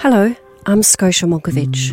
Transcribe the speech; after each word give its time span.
Hello, 0.00 0.32
I'm 0.64 0.84
Scotia 0.84 1.26
Monkivitch. 1.26 1.90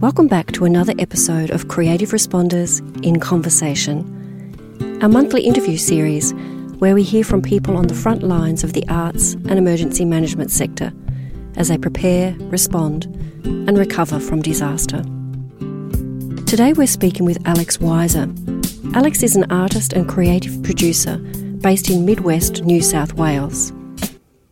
Welcome 0.00 0.28
back 0.28 0.52
to 0.52 0.64
another 0.64 0.94
episode 1.00 1.50
of 1.50 1.66
Creative 1.66 2.10
Responders 2.10 2.80
in 3.04 3.18
Conversation, 3.18 4.98
our 5.02 5.08
monthly 5.08 5.42
interview 5.42 5.76
series 5.76 6.32
where 6.78 6.94
we 6.94 7.02
hear 7.02 7.24
from 7.24 7.42
people 7.42 7.76
on 7.76 7.88
the 7.88 7.94
front 7.94 8.22
lines 8.22 8.62
of 8.62 8.74
the 8.74 8.84
arts 8.88 9.32
and 9.32 9.58
emergency 9.58 10.04
management 10.04 10.52
sector 10.52 10.92
as 11.56 11.66
they 11.66 11.76
prepare, 11.76 12.32
respond, 12.42 13.06
and 13.44 13.76
recover 13.76 14.20
from 14.20 14.40
disaster. 14.40 15.02
Today 16.46 16.74
we're 16.74 16.86
speaking 16.86 17.26
with 17.26 17.44
Alex 17.44 17.78
Weiser. 17.78 18.30
Alex 18.94 19.24
is 19.24 19.34
an 19.34 19.50
artist 19.50 19.94
and 19.94 20.08
creative 20.08 20.62
producer 20.62 21.16
based 21.60 21.90
in 21.90 22.06
Midwest 22.06 22.62
New 22.62 22.80
South 22.80 23.14
Wales. 23.14 23.72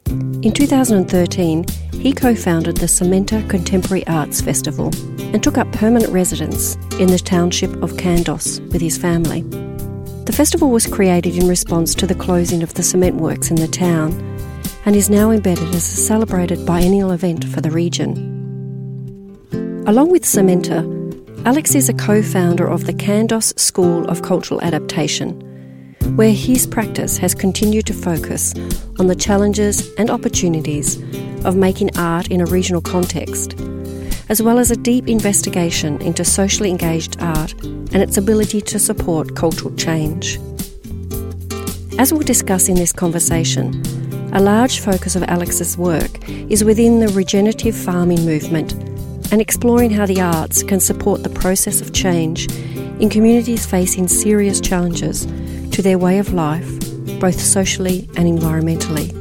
In 0.09 0.53
2013, 0.53 1.65
he 1.93 2.13
co 2.13 2.35
founded 2.35 2.77
the 2.77 2.87
Cementa 2.87 3.49
Contemporary 3.51 4.07
Arts 4.07 4.41
Festival 4.41 4.91
and 5.35 5.43
took 5.43 5.59
up 5.59 5.71
permanent 5.73 6.13
residence 6.13 6.77
in 6.99 7.09
the 7.09 7.19
township 7.19 7.71
of 7.83 7.93
Kandos 7.95 8.61
with 8.73 8.81
his 8.81 8.97
family. 8.97 9.43
The 10.25 10.33
festival 10.33 10.71
was 10.71 10.87
created 10.87 11.37
in 11.37 11.49
response 11.49 11.95
to 11.97 12.07
the 12.07 12.15
closing 12.15 12.63
of 12.63 12.75
the 12.75 12.83
cement 12.83 13.17
works 13.17 13.51
in 13.51 13.57
the 13.57 13.69
town 13.69 14.13
and 14.85 14.95
is 14.95 15.11
now 15.11 15.31
embedded 15.31 15.69
as 15.75 15.89
a 15.93 15.97
celebrated 15.97 16.65
biennial 16.65 17.11
event 17.11 17.45
for 17.45 17.61
the 17.61 17.71
region. 17.71 18.13
Along 19.87 20.11
with 20.11 20.23
Cementa, 20.23 20.85
Alex 21.47 21.75
is 21.75 21.89
a 21.89 21.95
co 21.95 22.23
founder 22.23 22.69
of 22.69 22.87
the 22.87 22.93
Kandos 22.93 23.59
School 23.59 24.07
of 24.09 24.23
Cultural 24.23 24.61
Adaptation, 24.61 25.43
where 26.17 26.33
his 26.33 26.67
practice 26.67 27.19
has 27.19 27.35
continued 27.35 27.87
to 27.87 27.93
focus 27.93 28.55
on 28.99 29.07
the 29.07 29.15
challenges 29.15 29.93
and 29.95 30.11
opportunities 30.11 30.97
of 31.45 31.57
making 31.57 31.97
art 31.97 32.29
in 32.29 32.41
a 32.41 32.47
regional 32.47 32.81
context, 32.81 33.59
as 34.29 34.43
well 34.43 34.59
as 34.59 34.71
a 34.71 34.77
deep 34.77 35.09
investigation 35.09 36.01
into 36.03 36.25
socially 36.25 36.71
engaged 36.71 37.21
art 37.21 37.53
and 37.63 37.97
its 37.97 38.17
ability 38.17 38.61
to 38.61 38.79
support 38.79 39.37
cultural 39.37 39.75
change. 39.77 40.39
As 41.99 42.13
we'll 42.13 42.23
discuss 42.23 42.69
in 42.69 42.77
this 42.77 42.93
conversation, 42.93 43.83
a 44.33 44.41
large 44.41 44.81
focus 44.81 45.17
of 45.17 45.23
Alex's 45.25 45.79
work 45.79 46.29
is 46.29 46.63
within 46.63 47.01
the 47.01 47.09
regenerative 47.09 47.77
farming 47.77 48.25
movement 48.25 48.73
and 49.33 49.41
exploring 49.41 49.91
how 49.91 50.07
the 50.07 50.21
arts 50.21 50.63
can 50.63 50.81
support 50.81 51.23
the 51.23 51.31
process 51.31 51.81
of 51.81 51.93
change 51.93 52.51
in 53.01 53.09
communities 53.09 53.67
facing 53.67 54.09
serious 54.09 54.61
challenges 54.61 55.27
to 55.79 55.83
their 55.83 55.97
way 55.97 56.19
of 56.19 56.33
life, 56.33 56.69
both 57.21 57.41
socially 57.41 58.11
and 58.17 58.27
environmentally. 58.27 59.15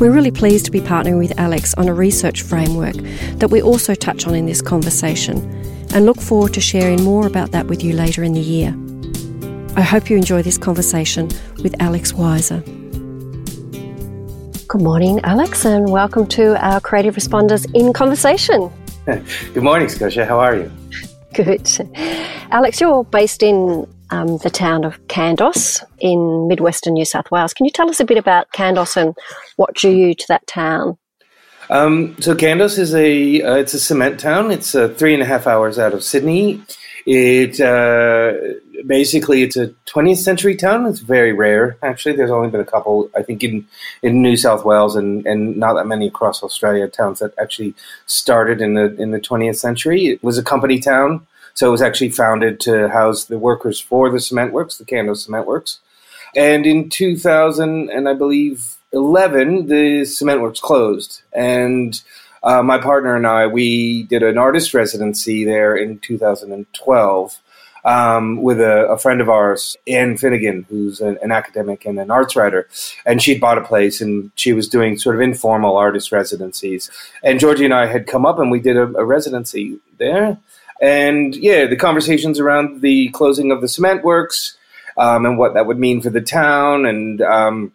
We're 0.00 0.10
really 0.10 0.32
pleased 0.32 0.64
to 0.64 0.72
be 0.72 0.80
partnering 0.80 1.18
with 1.18 1.38
Alex 1.38 1.72
on 1.74 1.86
a 1.86 1.94
research 1.94 2.42
framework 2.42 2.96
that 3.38 3.48
we 3.48 3.62
also 3.62 3.94
touch 3.94 4.26
on 4.26 4.34
in 4.34 4.44
this 4.44 4.60
conversation 4.60 5.38
and 5.94 6.04
look 6.04 6.20
forward 6.20 6.52
to 6.54 6.60
sharing 6.60 7.04
more 7.04 7.28
about 7.28 7.52
that 7.52 7.68
with 7.68 7.84
you 7.84 7.92
later 7.92 8.24
in 8.24 8.32
the 8.32 8.40
year. 8.40 8.76
I 9.76 9.82
hope 9.82 10.10
you 10.10 10.16
enjoy 10.16 10.42
this 10.42 10.58
conversation 10.58 11.28
with 11.62 11.80
Alex 11.80 12.10
Weiser. 12.10 12.64
Good 14.66 14.82
morning, 14.82 15.20
Alex, 15.22 15.64
and 15.64 15.92
welcome 15.92 16.26
to 16.30 16.56
our 16.60 16.80
Creative 16.80 17.14
Responders 17.14 17.72
in 17.72 17.92
Conversation. 17.92 18.68
Good 19.04 19.62
morning, 19.62 19.88
Scotia. 19.88 20.26
How 20.26 20.40
are 20.40 20.56
you? 20.56 20.72
Good. 21.34 21.70
Alex, 22.50 22.80
you're 22.80 23.04
based 23.04 23.44
in 23.44 23.86
um, 24.10 24.38
the 24.38 24.50
town 24.50 24.84
of 24.84 25.00
Kandos 25.08 25.82
in 25.98 26.48
midwestern 26.48 26.94
New 26.94 27.04
South 27.04 27.30
Wales. 27.30 27.54
Can 27.54 27.66
you 27.66 27.72
tell 27.72 27.88
us 27.88 28.00
a 28.00 28.04
bit 28.04 28.18
about 28.18 28.50
Kandos 28.52 28.96
and 28.96 29.16
what 29.56 29.74
drew 29.74 29.90
you 29.90 30.14
to 30.14 30.24
that 30.28 30.46
town? 30.46 30.98
Um, 31.70 32.16
so 32.20 32.34
Kandos 32.34 32.78
is 32.78 32.94
a 32.94 33.42
uh, 33.42 33.54
it's 33.54 33.74
a 33.74 33.80
cement 33.80 34.20
town. 34.20 34.50
It's 34.50 34.74
uh, 34.74 34.88
three 34.88 35.14
and 35.14 35.22
a 35.22 35.26
half 35.26 35.46
hours 35.46 35.78
out 35.78 35.94
of 35.94 36.04
Sydney. 36.04 36.62
It 37.06 37.60
uh, 37.60 38.32
basically 38.86 39.42
it's 39.42 39.56
a 39.56 39.68
20th 39.86 40.18
century 40.18 40.56
town. 40.56 40.86
It's 40.86 41.00
very 41.00 41.32
rare 41.32 41.76
actually. 41.82 42.16
There's 42.16 42.30
only 42.30 42.50
been 42.50 42.60
a 42.60 42.66
couple, 42.66 43.10
I 43.16 43.22
think, 43.22 43.42
in 43.42 43.66
in 44.02 44.22
New 44.22 44.36
South 44.36 44.64
Wales 44.64 44.96
and, 44.96 45.26
and 45.26 45.56
not 45.56 45.74
that 45.74 45.86
many 45.86 46.06
across 46.06 46.42
Australia 46.42 46.88
towns 46.88 47.20
that 47.20 47.32
actually 47.38 47.74
started 48.06 48.60
in 48.60 48.74
the 48.74 48.94
in 49.00 49.10
the 49.10 49.20
20th 49.20 49.56
century. 49.56 50.06
It 50.06 50.22
was 50.22 50.38
a 50.38 50.42
company 50.42 50.78
town. 50.80 51.26
So 51.54 51.68
it 51.68 51.70
was 51.70 51.82
actually 51.82 52.10
founded 52.10 52.60
to 52.60 52.88
house 52.88 53.24
the 53.24 53.38
workers 53.38 53.80
for 53.80 54.10
the 54.10 54.20
cement 54.20 54.52
works, 54.52 54.76
the 54.76 54.84
Kandos 54.84 55.24
Cement 55.24 55.46
Works. 55.46 55.78
And 56.36 56.66
in 56.66 56.90
2000, 56.90 57.90
and 57.90 58.08
I 58.08 58.14
believe 58.14 58.76
11, 58.92 59.66
the 59.66 60.04
cement 60.04 60.40
works 60.40 60.60
closed. 60.60 61.22
And 61.32 62.00
uh, 62.42 62.62
my 62.62 62.78
partner 62.78 63.14
and 63.16 63.26
I, 63.26 63.46
we 63.46 64.02
did 64.04 64.22
an 64.22 64.36
artist 64.36 64.74
residency 64.74 65.44
there 65.44 65.76
in 65.76 65.98
2012 66.00 67.40
um, 67.84 68.42
with 68.42 68.60
a, 68.60 68.86
a, 68.88 68.98
friend 68.98 69.20
of 69.20 69.28
ours, 69.28 69.76
Anne 69.86 70.16
Finnegan, 70.16 70.66
who's 70.68 71.00
an, 71.00 71.18
an, 71.22 71.30
academic 71.30 71.84
and 71.84 71.98
an 71.98 72.10
arts 72.10 72.34
writer. 72.34 72.68
And 73.04 73.22
she'd 73.22 73.40
bought 73.40 73.58
a 73.58 73.64
place 73.64 74.00
and 74.00 74.30
she 74.36 74.54
was 74.54 74.68
doing 74.68 74.98
sort 74.98 75.16
of 75.16 75.20
informal 75.20 75.76
artist 75.76 76.10
residencies. 76.10 76.90
And 77.22 77.38
Georgie 77.38 77.66
and 77.66 77.74
I 77.74 77.86
had 77.86 78.06
come 78.06 78.24
up 78.24 78.38
and 78.38 78.50
we 78.50 78.60
did 78.60 78.76
a, 78.76 78.84
a 78.96 79.04
residency 79.04 79.78
there. 79.98 80.38
And 80.80 81.34
yeah, 81.36 81.66
the 81.66 81.76
conversations 81.76 82.40
around 82.40 82.80
the 82.80 83.08
closing 83.10 83.50
of 83.50 83.60
the 83.60 83.68
cement 83.68 84.04
works 84.04 84.56
um, 84.96 85.26
and 85.26 85.38
what 85.38 85.54
that 85.54 85.66
would 85.66 85.78
mean 85.78 86.00
for 86.00 86.10
the 86.10 86.20
town. 86.20 86.86
And 86.86 87.20
um, 87.22 87.72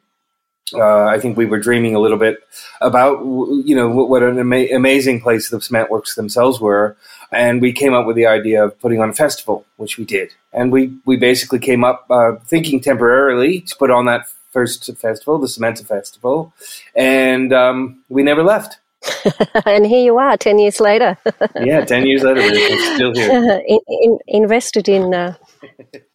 uh, 0.73 1.05
I 1.05 1.19
think 1.19 1.37
we 1.37 1.45
were 1.45 1.59
dreaming 1.59 1.95
a 1.95 1.99
little 1.99 2.17
bit 2.17 2.39
about, 2.81 3.19
you 3.21 3.75
know, 3.75 3.89
what 3.89 4.23
an 4.23 4.39
ama- 4.39 4.75
amazing 4.75 5.21
place 5.21 5.49
the 5.49 5.61
cement 5.61 5.89
works 5.89 6.15
themselves 6.15 6.59
were. 6.59 6.95
And 7.31 7.61
we 7.61 7.73
came 7.73 7.93
up 7.93 8.05
with 8.05 8.15
the 8.15 8.25
idea 8.25 8.63
of 8.63 8.79
putting 8.79 9.01
on 9.01 9.09
a 9.09 9.13
festival, 9.13 9.65
which 9.77 9.97
we 9.97 10.05
did. 10.05 10.33
And 10.51 10.71
we, 10.71 10.93
we 11.05 11.15
basically 11.15 11.59
came 11.59 11.83
up 11.83 12.05
uh, 12.09 12.35
thinking 12.45 12.81
temporarily 12.81 13.61
to 13.61 13.75
put 13.75 13.91
on 13.91 14.05
that 14.05 14.27
first 14.49 14.89
festival, 14.97 15.37
the 15.37 15.47
Cementa 15.47 15.85
Festival. 15.85 16.53
And 16.95 17.53
um, 17.53 18.03
we 18.09 18.23
never 18.23 18.43
left. 18.43 18.79
and 19.65 19.85
here 19.85 20.03
you 20.03 20.17
are, 20.17 20.37
10 20.37 20.59
years 20.59 20.79
later. 20.79 21.17
yeah, 21.61 21.85
10 21.85 22.05
years 22.05 22.23
later, 22.23 22.41
we're 22.41 22.95
still 22.95 23.13
here. 23.13 23.61
in, 23.67 23.79
in, 23.87 24.17
invested 24.27 24.89
in 24.89 25.13
uh, 25.13 25.35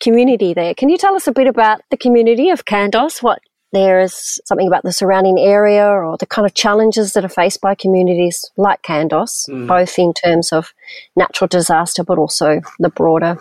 community 0.01 0.55
there. 0.55 0.75
Can 0.75 0.89
you 0.89 0.99
tell 0.99 1.15
us 1.15 1.27
a 1.27 1.33
bit 1.33 1.47
about 1.47 1.81
the 1.91 1.97
community 1.97 2.51
of 2.51 2.65
Kandos? 2.65 3.23
What 3.23 3.41
there 3.73 4.01
is 4.01 4.41
something 4.45 4.69
about 4.69 4.85
the 4.85 4.93
surrounding 4.93 5.39
area 5.39 5.85
or 5.85 6.17
the 6.17 6.27
kind 6.27 6.47
of 6.47 6.55
challenges 6.55 7.13
that 7.13 7.25
are 7.25 7.29
faced 7.29 7.61
by 7.61 7.75
communities 7.75 8.45
like 8.57 8.83
Kandos, 8.83 9.49
mm. 9.49 9.67
both 9.67 9.99
in 9.99 10.13
terms 10.15 10.53
of 10.53 10.73
natural 11.17 11.49
disaster 11.49 12.05
but 12.05 12.19
also 12.19 12.61
the 12.79 12.89
broader 12.89 13.37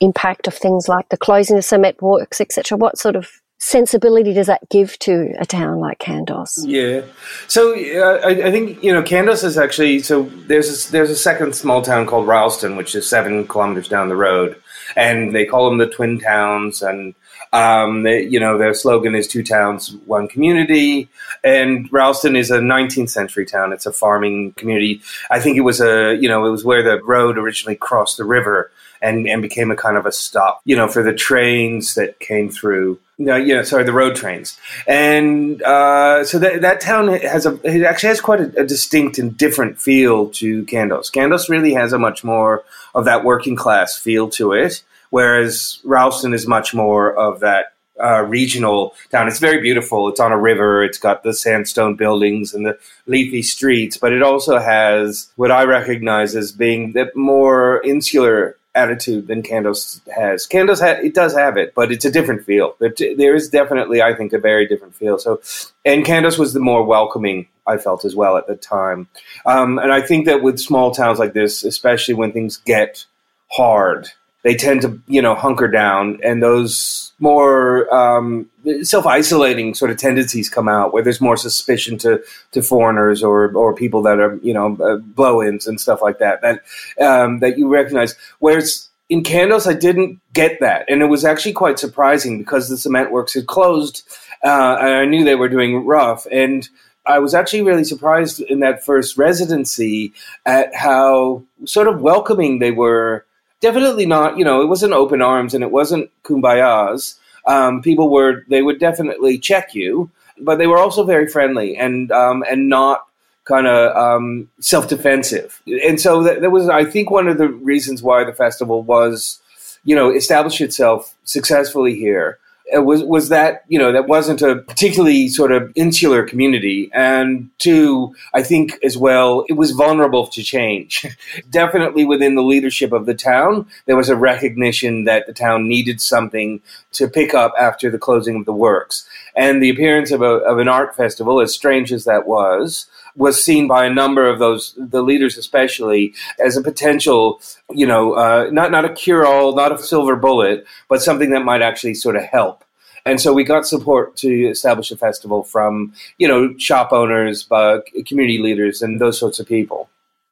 impact 0.00 0.46
of 0.46 0.54
things 0.54 0.88
like 0.88 1.08
the 1.08 1.16
closing 1.16 1.58
of 1.58 1.64
cement 1.64 2.00
works, 2.00 2.40
etc. 2.40 2.78
What 2.78 2.96
sort 2.96 3.16
of 3.16 3.28
sensibility 3.60 4.32
does 4.32 4.46
that 4.46 4.66
give 4.70 4.98
to 5.00 5.34
a 5.38 5.46
town 5.46 5.78
like 5.78 5.98
Kandos? 5.98 6.58
Yeah, 6.64 7.02
so 7.46 7.72
uh, 7.74 8.20
I, 8.26 8.48
I, 8.48 8.50
think 8.50 8.82
you 8.82 8.92
know 8.92 9.02
Kandos 9.02 9.44
is 9.44 9.56
actually 9.56 10.00
so 10.00 10.24
there's 10.48 10.88
a, 10.88 10.92
there's 10.92 11.10
a 11.10 11.16
second 11.16 11.54
small 11.54 11.82
town 11.82 12.06
called 12.06 12.26
Rylstone, 12.26 12.76
which 12.76 12.94
is 12.94 13.08
seven 13.08 13.46
kilometers 13.46 13.88
down 13.88 14.08
the 14.08 14.16
road, 14.16 14.60
and 14.96 15.34
they 15.34 15.44
call 15.44 15.68
them 15.68 15.78
the 15.78 15.86
Twin 15.86 16.18
Towns, 16.18 16.82
and 16.82 17.14
um, 17.52 18.02
they, 18.02 18.22
you 18.22 18.40
know 18.40 18.56
their 18.56 18.74
slogan 18.74 19.14
is 19.14 19.28
two 19.28 19.42
towns, 19.42 19.94
one 20.06 20.26
community, 20.26 21.08
and 21.44 21.88
Rylstone 21.90 22.36
is 22.36 22.50
a 22.50 22.60
19th 22.60 23.10
century 23.10 23.44
town. 23.44 23.72
It's 23.72 23.86
a 23.86 23.92
farming 23.92 24.52
community. 24.52 25.02
I 25.30 25.38
think 25.38 25.58
it 25.58 25.62
was 25.62 25.80
a 25.80 26.16
you 26.16 26.28
know 26.28 26.46
it 26.46 26.50
was 26.50 26.64
where 26.64 26.82
the 26.82 27.02
road 27.02 27.36
originally 27.36 27.76
crossed 27.76 28.16
the 28.16 28.24
river 28.24 28.72
and 29.02 29.28
and 29.28 29.42
became 29.42 29.70
a 29.70 29.76
kind 29.76 29.96
of 29.96 30.06
a 30.06 30.12
stop, 30.12 30.60
you 30.64 30.76
know, 30.76 30.88
for 30.88 31.02
the 31.02 31.12
trains 31.12 31.94
that 31.94 32.20
came 32.20 32.50
through. 32.50 32.98
No, 33.18 33.36
yeah, 33.36 33.62
sorry, 33.62 33.84
the 33.84 33.92
road 33.92 34.16
trains, 34.16 34.58
and 34.86 35.62
uh, 35.62 36.24
so 36.24 36.38
that 36.38 36.62
that 36.62 36.80
town 36.80 37.08
has 37.08 37.44
a 37.44 37.58
it 37.64 37.82
actually 37.82 38.08
has 38.08 38.20
quite 38.20 38.40
a, 38.40 38.60
a, 38.60 38.64
distinct 38.64 39.18
and 39.18 39.36
different 39.36 39.78
feel 39.78 40.30
to 40.30 40.64
Kandos. 40.64 41.12
Kandos 41.12 41.48
really 41.48 41.74
has 41.74 41.92
a 41.92 41.98
much 41.98 42.24
more 42.24 42.64
of 42.94 43.04
that 43.04 43.24
working 43.24 43.56
class 43.56 43.96
feel 43.96 44.30
to 44.30 44.52
it, 44.52 44.82
whereas 45.10 45.80
Rylstone 45.84 46.32
is 46.32 46.46
much 46.46 46.72
more 46.72 47.14
of 47.14 47.40
that 47.40 47.74
uh, 48.02 48.22
regional 48.22 48.94
town. 49.10 49.28
It's 49.28 49.38
very 49.38 49.60
beautiful. 49.60 50.08
It's 50.08 50.20
on 50.20 50.32
a 50.32 50.38
river. 50.38 50.82
It's 50.82 50.98
got 50.98 51.22
the 51.22 51.34
sandstone 51.34 51.96
buildings 51.96 52.54
and 52.54 52.64
the 52.64 52.78
leafy 53.06 53.42
streets, 53.42 53.96
but 53.96 54.12
it 54.12 54.22
also 54.22 54.58
has 54.58 55.30
what 55.36 55.50
I 55.50 55.64
recognize 55.64 56.34
as 56.34 56.52
being 56.52 56.92
the 56.92 57.10
more 57.14 57.82
insular 57.84 58.56
attitude 58.74 59.26
than 59.26 59.42
Kandos 59.42 60.00
has. 60.08 60.46
Kandos 60.46 60.80
ha- 60.80 61.00
it 61.02 61.14
does 61.14 61.34
have 61.34 61.56
it, 61.56 61.74
but 61.74 61.90
it's 61.90 62.04
a 62.04 62.10
different 62.10 62.44
feel. 62.44 62.76
There 62.78 63.34
is 63.34 63.48
definitely, 63.48 64.02
I 64.02 64.14
think, 64.14 64.32
a 64.32 64.38
very 64.38 64.66
different 64.66 64.94
feel. 64.94 65.18
So, 65.18 65.40
and 65.84 66.04
Kandos 66.04 66.38
was 66.38 66.52
the 66.52 66.60
more 66.60 66.84
welcoming. 66.84 67.48
I 67.66 67.76
felt 67.76 68.04
as 68.04 68.16
well 68.16 68.36
at 68.36 68.48
the 68.48 68.56
time, 68.56 69.06
um, 69.46 69.78
and 69.78 69.92
I 69.92 70.00
think 70.00 70.26
that 70.26 70.42
with 70.42 70.58
small 70.58 70.90
towns 70.92 71.20
like 71.20 71.34
this, 71.34 71.62
especially 71.62 72.14
when 72.14 72.32
things 72.32 72.56
get 72.56 73.04
hard 73.48 74.08
they 74.42 74.54
tend 74.54 74.82
to 74.82 75.00
you 75.06 75.20
know 75.20 75.34
hunker 75.34 75.68
down, 75.68 76.18
and 76.24 76.42
those 76.42 77.12
more 77.18 77.92
um, 77.94 78.48
self 78.82 79.06
isolating 79.06 79.74
sort 79.74 79.90
of 79.90 79.98
tendencies 79.98 80.48
come 80.48 80.68
out 80.68 80.92
where 80.92 81.02
there's 81.02 81.20
more 81.20 81.36
suspicion 81.36 81.98
to 81.98 82.22
to 82.52 82.62
foreigners 82.62 83.22
or 83.22 83.52
or 83.54 83.74
people 83.74 84.02
that 84.02 84.18
are 84.18 84.36
you 84.42 84.54
know 84.54 84.76
uh, 84.82 84.96
blow 84.96 85.42
ins 85.42 85.66
and 85.66 85.80
stuff 85.80 86.00
like 86.02 86.18
that 86.18 86.40
that 86.40 86.62
um, 87.00 87.40
that 87.40 87.58
you 87.58 87.68
recognize. 87.68 88.14
Whereas 88.38 88.88
in 89.08 89.22
Kandos, 89.22 89.66
I 89.66 89.74
didn't 89.74 90.20
get 90.32 90.60
that, 90.60 90.86
and 90.88 91.02
it 91.02 91.06
was 91.06 91.24
actually 91.24 91.52
quite 91.52 91.78
surprising 91.78 92.38
because 92.38 92.68
the 92.68 92.78
cement 92.78 93.12
works 93.12 93.34
had 93.34 93.46
closed, 93.46 94.02
uh, 94.44 94.76
and 94.80 94.94
I 94.94 95.04
knew 95.04 95.24
they 95.24 95.36
were 95.36 95.48
doing 95.48 95.84
rough 95.86 96.26
and. 96.30 96.68
I 97.06 97.18
was 97.18 97.32
actually 97.32 97.62
really 97.62 97.82
surprised 97.84 98.40
in 98.42 98.60
that 98.60 98.84
first 98.84 99.16
residency 99.16 100.12
at 100.44 100.72
how 100.74 101.42
sort 101.64 101.88
of 101.88 102.02
welcoming 102.02 102.58
they 102.58 102.72
were 102.72 103.24
definitely 103.60 104.06
not, 104.06 104.38
you 104.38 104.44
know, 104.44 104.62
it 104.62 104.66
wasn't 104.66 104.92
open 104.92 105.22
arms 105.22 105.54
and 105.54 105.62
it 105.62 105.70
wasn't 105.70 106.10
kumbayas. 106.22 107.16
Um, 107.46 107.82
people 107.82 108.10
were, 108.10 108.44
they 108.48 108.62
would 108.62 108.78
definitely 108.78 109.38
check 109.38 109.74
you, 109.74 110.10
but 110.40 110.56
they 110.56 110.66
were 110.66 110.78
also 110.78 111.04
very 111.04 111.26
friendly 111.26 111.76
and, 111.76 112.10
um, 112.12 112.44
and 112.50 112.68
not 112.68 113.06
kind 113.44 113.66
of 113.66 113.96
um, 113.96 114.48
self 114.60 114.88
defensive. 114.88 115.62
And 115.86 116.00
so 116.00 116.22
that, 116.22 116.40
that 116.40 116.50
was, 116.50 116.68
I 116.68 116.84
think, 116.84 117.10
one 117.10 117.28
of 117.28 117.38
the 117.38 117.48
reasons 117.48 118.02
why 118.02 118.24
the 118.24 118.32
festival 118.32 118.82
was, 118.82 119.40
you 119.84 119.94
know, 119.94 120.10
established 120.10 120.60
itself 120.60 121.14
successfully 121.24 121.94
here 121.94 122.38
Uh, 122.76 122.82
was 122.82 123.02
was 123.04 123.28
that 123.28 123.64
you 123.68 123.78
know 123.78 123.92
that 123.92 124.06
wasn't 124.06 124.42
a 124.42 124.56
particularly 124.56 125.28
sort 125.28 125.52
of 125.52 125.72
insular 125.74 126.24
community, 126.24 126.90
and 126.92 127.50
two, 127.58 128.14
I 128.34 128.42
think 128.42 128.78
as 128.84 128.96
well, 128.96 129.44
it 129.48 129.54
was 129.54 129.72
vulnerable 129.72 130.26
to 130.28 130.42
change. 130.42 131.06
Definitely 131.50 132.04
within 132.04 132.34
the 132.34 132.42
leadership 132.42 132.92
of 132.92 133.06
the 133.06 133.14
town, 133.14 133.66
there 133.86 133.96
was 133.96 134.08
a 134.08 134.16
recognition 134.16 135.04
that 135.04 135.26
the 135.26 135.32
town 135.32 135.68
needed 135.68 136.00
something 136.00 136.60
to 136.92 137.08
pick 137.08 137.34
up 137.34 137.52
after 137.58 137.90
the 137.90 137.98
closing 137.98 138.36
of 138.36 138.44
the 138.44 138.52
works, 138.52 139.08
and 139.34 139.62
the 139.62 139.70
appearance 139.70 140.10
of 140.10 140.22
a 140.22 140.40
of 140.50 140.58
an 140.58 140.68
art 140.68 140.96
festival, 140.96 141.40
as 141.40 141.54
strange 141.54 141.92
as 141.92 142.04
that 142.04 142.26
was, 142.26 142.86
was 143.16 143.42
seen 143.44 143.68
by 143.68 143.84
a 143.84 143.90
number 143.92 144.28
of 144.28 144.38
those 144.38 144.74
the 144.76 145.02
leaders 145.02 145.36
especially 145.36 146.14
as 146.38 146.56
a 146.56 146.62
potential 146.62 147.40
you 147.70 147.86
know 147.86 148.12
uh, 148.14 148.48
not 148.52 148.70
not 148.70 148.84
a 148.84 148.92
cure 148.92 149.26
all 149.26 149.54
not 149.54 149.72
a 149.72 149.78
silver 149.78 150.16
bullet 150.16 150.64
but 150.88 151.02
something 151.02 151.30
that 151.30 151.44
might 151.44 151.62
actually 151.62 151.94
sort 151.94 152.16
of 152.16 152.22
help 152.22 152.64
and 153.06 153.20
so 153.20 153.32
we 153.32 153.44
got 153.44 153.66
support 153.66 154.16
to 154.16 154.46
establish 154.48 154.90
a 154.90 154.96
festival 154.96 155.42
from 155.42 155.92
you 156.18 156.28
know 156.28 156.56
shop 156.58 156.92
owners 156.92 157.46
uh, 157.50 157.78
community 158.06 158.38
leaders 158.38 158.82
and 158.82 159.00
those 159.00 159.18
sorts 159.18 159.40
of 159.40 159.46
people 159.46 159.88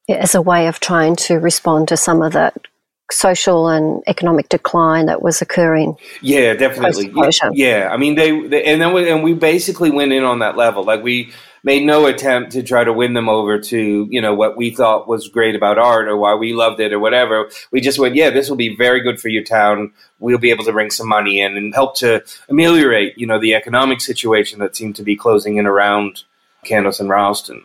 as 0.09 0.35
a 0.35 0.43
way 0.43 0.67
of 0.67 0.81
trying 0.81 1.17
to 1.17 1.35
respond 1.35 1.89
to 1.89 1.97
some 1.97 2.23
of 2.23 2.33
that 2.33 2.67
social 3.11 3.69
and 3.69 4.03
economic 4.07 4.49
decline 4.49 5.07
that 5.07 5.23
was 5.23 5.41
occurring. 5.41 5.97
Yeah, 6.21 6.55
definitely. 6.55 7.11
Yeah, 7.15 7.31
yeah, 7.53 7.89
I 7.91 7.97
mean, 7.97 8.15
they, 8.17 8.47
they 8.49 8.65
and 8.65 8.81
then 8.81 8.93
we, 8.93 9.11
and 9.11 9.23
we 9.23 9.35
basically 9.35 9.91
went 9.91 10.13
in 10.13 10.25
on 10.25 10.41
that 10.41 10.57
level. 10.57 10.85
Like 10.85 11.03
we 11.03 11.33
made 11.65 11.85
no 11.85 12.07
attempt 12.07 12.53
to 12.53 12.63
try 12.63 12.85
to 12.85 12.93
win 12.93 13.15
them 13.15 13.29
over 13.29 13.59
to 13.59 14.07
you 14.11 14.21
know 14.21 14.35
what 14.35 14.57
we 14.57 14.71
thought 14.71 15.09
was 15.09 15.29
great 15.29 15.55
about 15.55 15.79
art 15.79 16.09
or 16.09 16.17
why 16.17 16.35
we 16.35 16.53
loved 16.53 16.81
it 16.81 16.93
or 16.93 16.99
whatever. 16.99 17.51
We 17.73 17.81
just 17.81 17.99
went, 17.99 18.15
yeah, 18.15 18.31
this 18.31 18.49
will 18.49 18.57
be 18.57 18.77
very 18.77 19.01
good 19.01 19.21
for 19.21 19.29
your 19.29 19.45
town. 19.45 19.93
We'll 20.19 20.39
be 20.39 20.51
able 20.51 20.65
to 20.65 20.73
bring 20.73 20.91
some 20.91 21.09
money 21.09 21.41
in 21.41 21.57
and 21.57 21.75
help 21.75 21.97
to 21.99 22.25
ameliorate 22.49 23.17
you 23.19 23.27
know 23.27 23.39
the 23.39 23.55
economic 23.55 24.01
situation 24.01 24.59
that 24.61 24.77
seemed 24.77 24.97
to 24.97 25.03
be 25.03 25.17
closing 25.17 25.57
in 25.57 25.67
around 25.67 26.25
Kandos 26.65 27.01
and 27.01 27.09
Rylstone. 27.09 27.63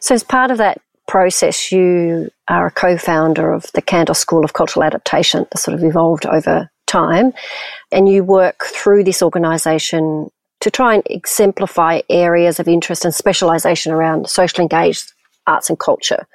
So, 0.00 0.14
as 0.14 0.22
part 0.22 0.50
of 0.50 0.58
that 0.58 0.80
process, 1.06 1.70
you 1.70 2.30
are 2.48 2.66
a 2.66 2.70
co-founder 2.70 3.52
of 3.52 3.70
the 3.72 3.82
Kandos 3.82 4.16
School 4.16 4.44
of 4.44 4.52
Cultural 4.52 4.84
Adaptation 4.84 5.46
that 5.50 5.58
sort 5.58 5.74
of 5.74 5.84
evolved 5.84 6.26
over 6.26 6.70
time, 6.86 7.32
and 7.92 8.08
you 8.08 8.24
work 8.24 8.64
through 8.64 9.04
this 9.04 9.22
organisation 9.22 10.30
to 10.66 10.70
try 10.72 10.94
and 10.94 11.04
exemplify 11.06 12.00
areas 12.10 12.58
of 12.58 12.66
interest 12.66 13.04
and 13.04 13.14
specialisation 13.14 13.92
around 13.92 14.28
socially 14.28 14.64
engaged 14.64 15.12
arts 15.46 15.70
and 15.70 15.78
culture. 15.78 16.26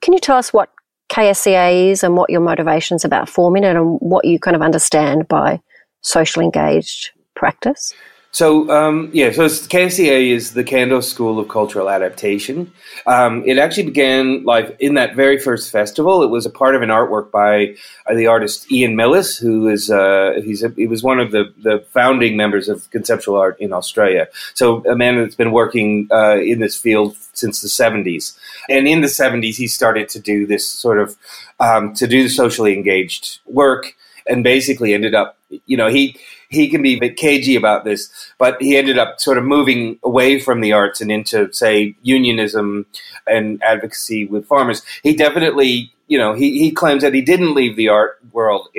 Can 0.00 0.12
you 0.12 0.18
tell 0.18 0.36
us 0.36 0.52
what 0.52 0.70
KSCA 1.08 1.92
is 1.92 2.02
and 2.02 2.16
what 2.16 2.30
your 2.30 2.40
motivations 2.40 3.04
about 3.04 3.28
forming 3.28 3.62
it 3.62 3.76
and 3.76 4.00
what 4.00 4.24
you 4.24 4.40
kind 4.40 4.56
of 4.56 4.62
understand 4.62 5.28
by 5.28 5.60
socially 6.00 6.44
engaged 6.44 7.12
practice? 7.36 7.94
So 8.34 8.68
um, 8.68 9.10
yeah, 9.12 9.30
so 9.30 9.44
KSCA 9.44 10.30
is 10.32 10.54
the 10.54 10.64
Kandos 10.64 11.04
School 11.04 11.38
of 11.38 11.46
Cultural 11.46 11.88
Adaptation. 11.88 12.72
Um, 13.06 13.44
it 13.46 13.58
actually 13.58 13.84
began 13.84 14.42
like 14.42 14.76
in 14.80 14.94
that 14.94 15.14
very 15.14 15.38
first 15.38 15.70
festival. 15.70 16.20
It 16.24 16.30
was 16.30 16.44
a 16.44 16.50
part 16.50 16.74
of 16.74 16.82
an 16.82 16.88
artwork 16.88 17.30
by 17.30 17.76
uh, 18.10 18.14
the 18.16 18.26
artist 18.26 18.72
Ian 18.72 18.96
Milliss, 18.96 19.38
who 19.40 19.68
is 19.68 19.88
uh, 19.88 20.40
he's 20.44 20.64
a, 20.64 20.70
he 20.70 20.88
was 20.88 21.00
one 21.00 21.20
of 21.20 21.30
the, 21.30 21.54
the 21.62 21.86
founding 21.92 22.36
members 22.36 22.68
of 22.68 22.90
conceptual 22.90 23.36
art 23.36 23.56
in 23.60 23.72
Australia. 23.72 24.26
So 24.54 24.84
a 24.84 24.96
man 24.96 25.16
that's 25.16 25.36
been 25.36 25.52
working 25.52 26.08
uh, 26.10 26.38
in 26.38 26.58
this 26.58 26.76
field 26.76 27.16
since 27.34 27.60
the 27.60 27.68
seventies. 27.68 28.36
And 28.68 28.88
in 28.88 29.00
the 29.00 29.08
seventies, 29.08 29.58
he 29.58 29.68
started 29.68 30.08
to 30.08 30.18
do 30.18 30.44
this 30.44 30.68
sort 30.68 30.98
of 30.98 31.16
um, 31.60 31.94
to 31.94 32.08
do 32.08 32.28
socially 32.28 32.74
engaged 32.74 33.38
work, 33.46 33.94
and 34.26 34.42
basically 34.42 34.92
ended 34.92 35.14
up, 35.14 35.38
you 35.66 35.76
know, 35.76 35.88
he 35.88 36.18
he 36.54 36.68
can 36.68 36.82
be 36.82 36.94
a 36.94 37.00
bit 37.00 37.16
cagey 37.16 37.56
about 37.56 37.84
this, 37.84 38.10
but 38.38 38.60
he 38.60 38.76
ended 38.76 38.98
up 38.98 39.20
sort 39.20 39.38
of 39.38 39.44
moving 39.44 39.98
away 40.02 40.40
from 40.40 40.60
the 40.60 40.72
arts 40.72 41.00
and 41.00 41.10
into, 41.10 41.52
say, 41.52 41.94
unionism 42.02 42.86
and 43.26 43.62
advocacy 43.62 44.26
with 44.26 44.46
farmers. 44.46 44.82
He 45.02 45.14
definitely, 45.14 45.92
you 46.08 46.18
know, 46.18 46.34
he, 46.34 46.58
he 46.58 46.70
claims 46.70 47.02
that 47.02 47.14
he 47.14 47.22
didn't 47.22 47.54
leave 47.54 47.76
the 47.76 47.88
art 47.88 48.18
world, 48.32 48.68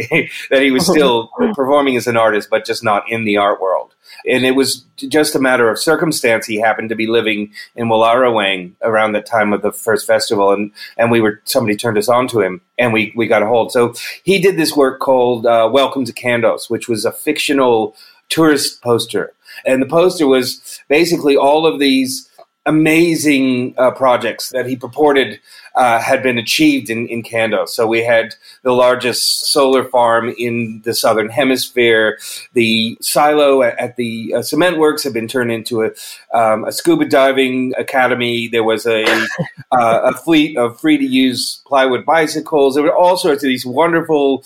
that 0.50 0.62
he 0.62 0.72
was 0.72 0.86
still 0.92 1.30
performing 1.54 1.96
as 1.96 2.08
an 2.08 2.18
artist, 2.18 2.50
but 2.50 2.66
just 2.66 2.84
not 2.84 3.10
in 3.10 3.26
the 3.26 3.38
art 3.38 3.62
world 3.62 3.95
and 4.26 4.46
it 4.46 4.56
was 4.56 4.86
just 4.96 5.36
a 5.36 5.40
matter 5.40 5.70
of 5.70 5.80
circumstance. 5.80 6.46
He 6.46 6.60
happened 6.60 6.90
to 6.90 6.96
be 6.96 7.08
living 7.08 7.52
in 7.76 7.88
Wallerawang 7.88 8.74
around 8.82 9.14
the 9.14 9.22
time 9.22 9.54
of 9.54 9.62
the 9.62 9.72
first 9.72 10.08
festival, 10.08 10.52
and 10.52 10.72
and 10.98 11.12
we 11.12 11.22
were 11.22 11.42
somebody 11.46 11.76
turned 11.76 11.98
us 11.98 12.10
on 12.10 12.28
to 12.30 12.42
him, 12.42 12.62
and 12.78 12.94
we 12.94 13.14
we 13.16 13.28
got 13.28 13.44
a 13.44 13.48
hold. 13.48 13.72
So 13.72 13.94
he 14.24 14.40
did 14.40 14.58
this 14.58 14.76
work 14.76 15.00
called 15.00 15.46
uh, 15.46 15.70
"Welcome 15.72 16.06
to 16.06 16.14
Kandos," 16.14 16.70
which 16.70 16.88
was 16.88 17.06
a 17.06 17.12
fictional 17.12 17.96
tourist 18.30 18.82
poster, 18.82 19.34
and 19.66 19.82
the 19.82 19.88
poster 19.88 20.28
was 20.28 20.80
basically 20.88 21.36
all 21.36 21.66
of 21.66 21.80
these 21.80 22.30
amazing 22.66 23.76
uh, 23.78 23.92
projects 23.92 24.50
that 24.50 24.66
he 24.66 24.76
purported 24.76 25.40
uh, 25.76 26.00
had 26.00 26.24
been 26.24 26.38
achieved 26.38 26.90
in, 26.90 27.08
in 27.08 27.22
Kandos. 27.22 27.70
So 27.70 27.86
we 27.86 28.04
had 28.04 28.36
the 28.64 28.72
largest 28.72 29.52
solar 29.52 29.84
farm 29.84 30.34
in 30.38 30.82
the 30.84 30.94
southern 30.94 31.30
hemisphere. 31.30 32.18
The 32.54 32.98
silo 33.02 33.62
at, 33.62 33.78
at 33.78 33.96
the 33.98 34.34
uh, 34.36 34.42
cement 34.42 34.78
works 34.78 35.04
had 35.04 35.14
been 35.14 35.28
turned 35.28 35.52
into 35.52 35.84
a, 35.84 35.92
um, 36.34 36.64
a 36.64 36.72
scuba 36.72 37.06
diving 37.06 37.74
academy. 37.78 38.48
There 38.48 38.64
was 38.64 38.86
a, 38.86 39.04
uh, 39.72 40.02
a 40.04 40.14
fleet 40.14 40.58
of 40.58 40.80
free 40.80 40.98
to 40.98 41.06
use 41.06 41.62
plywood 41.68 42.06
bicycles. 42.06 42.76
There 42.76 42.84
were 42.84 42.96
all 42.96 43.18
sorts 43.18 43.44
of 43.44 43.48
these 43.48 43.66
wonderful 43.66 44.44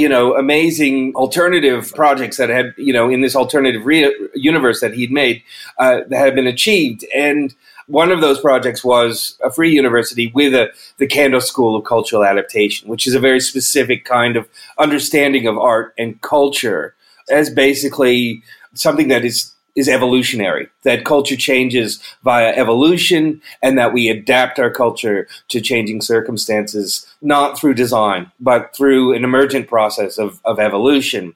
you 0.00 0.08
know, 0.08 0.34
amazing 0.34 1.14
alternative 1.14 1.92
projects 1.94 2.38
that 2.38 2.48
had, 2.48 2.72
you 2.78 2.92
know, 2.92 3.10
in 3.10 3.20
this 3.20 3.36
alternative 3.36 3.84
re- 3.84 4.14
universe 4.34 4.80
that 4.80 4.94
he'd 4.94 5.12
made 5.12 5.42
uh, 5.78 6.00
that 6.08 6.18
had 6.18 6.34
been 6.34 6.46
achieved. 6.46 7.04
And 7.14 7.54
one 7.86 8.10
of 8.10 8.20
those 8.20 8.40
projects 8.40 8.82
was 8.82 9.38
a 9.44 9.52
free 9.52 9.72
university 9.72 10.30
with 10.34 10.54
a, 10.54 10.70
the 10.96 11.06
Kandos 11.06 11.42
School 11.42 11.76
of 11.76 11.84
Cultural 11.84 12.24
Adaptation, 12.24 12.88
which 12.88 13.06
is 13.06 13.14
a 13.14 13.20
very 13.20 13.40
specific 13.40 14.04
kind 14.04 14.36
of 14.36 14.48
understanding 14.78 15.46
of 15.46 15.58
art 15.58 15.92
and 15.98 16.20
culture 16.22 16.94
as 17.30 17.50
basically 17.50 18.42
something 18.74 19.08
that 19.08 19.24
is 19.24 19.52
is 19.76 19.88
evolutionary, 19.88 20.68
that 20.82 21.04
culture 21.04 21.36
changes 21.36 22.00
via 22.22 22.52
evolution, 22.54 23.40
and 23.62 23.78
that 23.78 23.92
we 23.92 24.08
adapt 24.08 24.58
our 24.58 24.70
culture 24.70 25.28
to 25.48 25.60
changing 25.60 26.00
circumstances, 26.00 27.06
not 27.22 27.58
through 27.58 27.74
design, 27.74 28.30
but 28.40 28.74
through 28.76 29.14
an 29.14 29.24
emergent 29.24 29.68
process 29.68 30.18
of, 30.18 30.40
of 30.44 30.58
evolution 30.58 31.34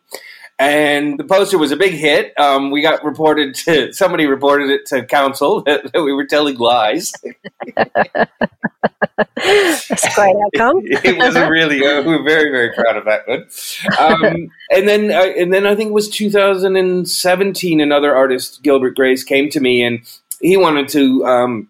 and 0.58 1.18
the 1.18 1.24
poster 1.24 1.58
was 1.58 1.72
a 1.72 1.76
big 1.76 1.92
hit. 1.92 2.32
Um, 2.38 2.70
we 2.70 2.80
got 2.80 3.04
reported 3.04 3.54
to 3.56 3.92
somebody 3.92 4.26
reported 4.26 4.70
it 4.70 4.86
to 4.86 5.04
council 5.04 5.62
that, 5.62 5.92
that 5.92 6.02
we 6.02 6.12
were 6.12 6.26
telling 6.26 6.56
lies. 6.56 7.12
That's 9.36 10.04
a 10.04 10.14
great 10.14 10.36
outcome. 10.44 10.80
it 10.84 11.18
was 11.18 11.36
a 11.36 11.48
really 11.48 11.84
uh, 11.84 12.02
we 12.02 12.16
were 12.16 12.22
very 12.22 12.50
very 12.50 12.72
proud 12.72 12.96
of 12.96 13.04
that 13.04 13.26
one. 13.26 13.46
Um, 13.98 14.50
and 14.70 14.88
then 14.88 15.10
uh, 15.10 15.32
and 15.36 15.52
then 15.52 15.66
I 15.66 15.74
think 15.74 15.90
it 15.90 15.94
was 15.94 16.08
2017. 16.08 17.80
Another 17.80 18.14
artist, 18.14 18.62
Gilbert 18.62 18.96
Grace, 18.96 19.24
came 19.24 19.50
to 19.50 19.60
me 19.60 19.82
and 19.82 20.00
he 20.40 20.56
wanted 20.56 20.88
to. 20.90 21.24
Um, 21.26 21.68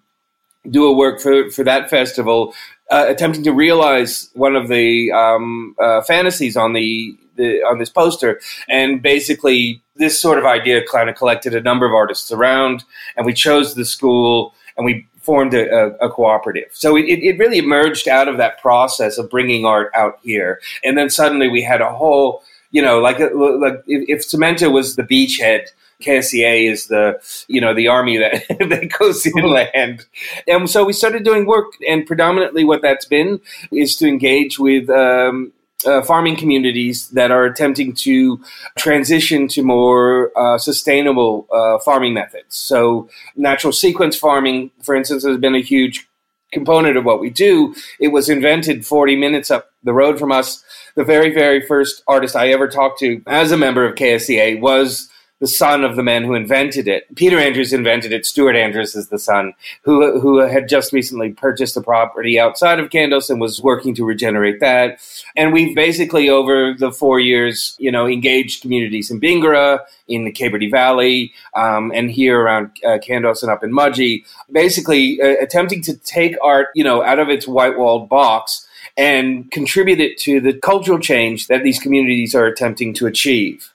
do 0.70 0.86
a 0.86 0.92
work 0.94 1.20
for, 1.20 1.50
for 1.50 1.62
that 1.62 1.90
festival 1.90 2.54
uh, 2.90 3.06
attempting 3.08 3.42
to 3.44 3.52
realize 3.52 4.30
one 4.34 4.56
of 4.56 4.68
the 4.68 5.10
um, 5.12 5.74
uh, 5.78 6.02
fantasies 6.02 6.56
on 6.56 6.72
the, 6.72 7.16
the, 7.36 7.62
on 7.62 7.78
this 7.78 7.90
poster, 7.90 8.40
and 8.68 9.02
basically 9.02 9.82
this 9.96 10.20
sort 10.20 10.38
of 10.38 10.44
idea 10.44 10.82
kind 10.86 11.08
of 11.08 11.16
collected 11.16 11.54
a 11.54 11.60
number 11.60 11.86
of 11.86 11.92
artists 11.92 12.32
around, 12.32 12.84
and 13.16 13.26
we 13.26 13.32
chose 13.32 13.74
the 13.74 13.84
school, 13.84 14.54
and 14.76 14.84
we 14.84 15.06
formed 15.20 15.54
a, 15.54 15.70
a, 15.70 16.06
a 16.06 16.10
cooperative. 16.10 16.68
So 16.72 16.96
it, 16.96 17.04
it 17.04 17.38
really 17.38 17.58
emerged 17.58 18.08
out 18.08 18.28
of 18.28 18.36
that 18.36 18.60
process 18.60 19.16
of 19.16 19.30
bringing 19.30 19.64
art 19.64 19.90
out 19.94 20.18
here. 20.22 20.60
And 20.84 20.98
then 20.98 21.08
suddenly 21.08 21.48
we 21.48 21.62
had 21.62 21.80
a 21.80 21.90
whole, 21.90 22.42
you 22.72 22.82
know, 22.82 22.98
like, 23.00 23.18
like 23.18 23.82
if, 23.86 24.08
if 24.08 24.28
Cementa 24.28 24.70
was 24.70 24.96
the 24.96 25.02
beachhead, 25.02 25.68
KSCA 26.04 26.70
is 26.70 26.88
the 26.88 27.20
you 27.48 27.60
know 27.60 27.74
the 27.74 27.88
army 27.88 28.18
that 28.18 28.44
that 28.58 28.92
goes 28.98 29.26
inland, 29.26 30.04
and 30.46 30.68
so 30.68 30.84
we 30.84 30.92
started 30.92 31.24
doing 31.24 31.46
work, 31.46 31.72
and 31.88 32.06
predominantly 32.06 32.64
what 32.64 32.82
that's 32.82 33.06
been 33.06 33.40
is 33.72 33.96
to 33.96 34.08
engage 34.08 34.58
with 34.58 34.90
um, 34.90 35.52
uh, 35.86 36.02
farming 36.02 36.36
communities 36.36 37.08
that 37.10 37.30
are 37.30 37.44
attempting 37.44 37.92
to 37.92 38.40
transition 38.78 39.48
to 39.48 39.62
more 39.62 40.30
uh, 40.38 40.58
sustainable 40.58 41.46
uh, 41.52 41.78
farming 41.80 42.14
methods. 42.14 42.56
So, 42.56 43.08
natural 43.36 43.72
sequence 43.72 44.16
farming, 44.16 44.70
for 44.82 44.94
instance, 44.94 45.24
has 45.24 45.38
been 45.38 45.54
a 45.54 45.60
huge 45.60 46.06
component 46.52 46.96
of 46.96 47.04
what 47.04 47.20
we 47.20 47.30
do. 47.30 47.74
It 48.00 48.08
was 48.08 48.28
invented 48.28 48.86
40 48.86 49.16
minutes 49.16 49.50
up 49.50 49.70
the 49.82 49.92
road 49.92 50.18
from 50.18 50.32
us. 50.32 50.64
The 50.94 51.04
very, 51.04 51.34
very 51.34 51.60
first 51.60 52.02
artist 52.06 52.36
I 52.36 52.48
ever 52.48 52.68
talked 52.68 53.00
to 53.00 53.20
as 53.26 53.50
a 53.50 53.56
member 53.56 53.84
of 53.84 53.96
KSCA 53.96 54.60
was 54.60 55.08
the 55.44 55.48
son 55.48 55.84
of 55.84 55.94
the 55.94 56.02
man 56.02 56.24
who 56.24 56.32
invented 56.32 56.88
it. 56.88 57.04
Peter 57.16 57.38
Andrews 57.38 57.74
invented 57.74 58.14
it. 58.14 58.24
Stuart 58.24 58.56
Andrews 58.56 58.96
is 58.96 59.08
the 59.08 59.18
son 59.18 59.52
who 59.82 60.18
who 60.18 60.38
had 60.38 60.70
just 60.70 60.90
recently 60.90 61.32
purchased 61.32 61.76
a 61.76 61.82
property 61.82 62.40
outside 62.40 62.80
of 62.80 62.88
Kandos 62.88 63.28
and 63.28 63.42
was 63.42 63.60
working 63.60 63.94
to 63.96 64.06
regenerate 64.06 64.60
that. 64.60 65.00
And 65.36 65.52
we've 65.52 65.76
basically 65.76 66.30
over 66.30 66.72
the 66.72 66.90
four 66.90 67.20
years, 67.20 67.76
you 67.78 67.92
know, 67.92 68.06
engaged 68.06 68.62
communities 68.62 69.10
in 69.10 69.20
Bingara, 69.20 69.80
in 70.08 70.24
the 70.24 70.32
Cape 70.32 70.54
Valley, 70.70 71.34
um, 71.54 71.92
and 71.94 72.10
here 72.10 72.40
around 72.40 72.70
uh, 72.82 72.96
Kandos 73.06 73.42
and 73.42 73.52
up 73.52 73.62
in 73.62 73.70
Mudgee, 73.70 74.24
basically 74.50 75.20
uh, 75.20 75.42
attempting 75.42 75.82
to 75.82 75.94
take 75.98 76.38
art, 76.40 76.68
you 76.74 76.84
know, 76.84 77.04
out 77.04 77.18
of 77.18 77.28
its 77.28 77.46
white 77.46 77.76
walled 77.76 78.08
box 78.08 78.66
and 78.96 79.50
contribute 79.50 80.00
it 80.00 80.16
to 80.20 80.40
the 80.40 80.54
cultural 80.54 80.98
change 80.98 81.48
that 81.48 81.64
these 81.64 81.78
communities 81.78 82.34
are 82.34 82.46
attempting 82.46 82.94
to 82.94 83.06
achieve. 83.06 83.73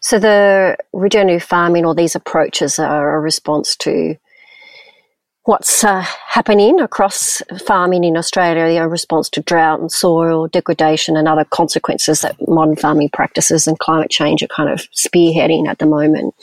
So 0.00 0.18
the 0.18 0.76
regenerative 0.92 1.42
farming 1.42 1.84
or 1.84 1.94
these 1.94 2.14
approaches 2.14 2.78
are 2.78 3.16
a 3.16 3.20
response 3.20 3.76
to 3.76 4.16
what's 5.44 5.84
uh, 5.84 6.00
happening 6.26 6.80
across 6.80 7.42
farming 7.66 8.02
in 8.02 8.16
Australia, 8.16 8.82
a 8.82 8.88
response 8.88 9.28
to 9.28 9.42
drought 9.42 9.78
and 9.78 9.92
soil 9.92 10.48
degradation 10.48 11.16
and 11.16 11.28
other 11.28 11.44
consequences 11.44 12.22
that 12.22 12.36
modern 12.48 12.76
farming 12.76 13.10
practices 13.10 13.66
and 13.66 13.78
climate 13.78 14.10
change 14.10 14.42
are 14.42 14.48
kind 14.48 14.70
of 14.70 14.88
spearheading 14.92 15.68
at 15.68 15.78
the 15.78 15.86
moment. 15.86 16.34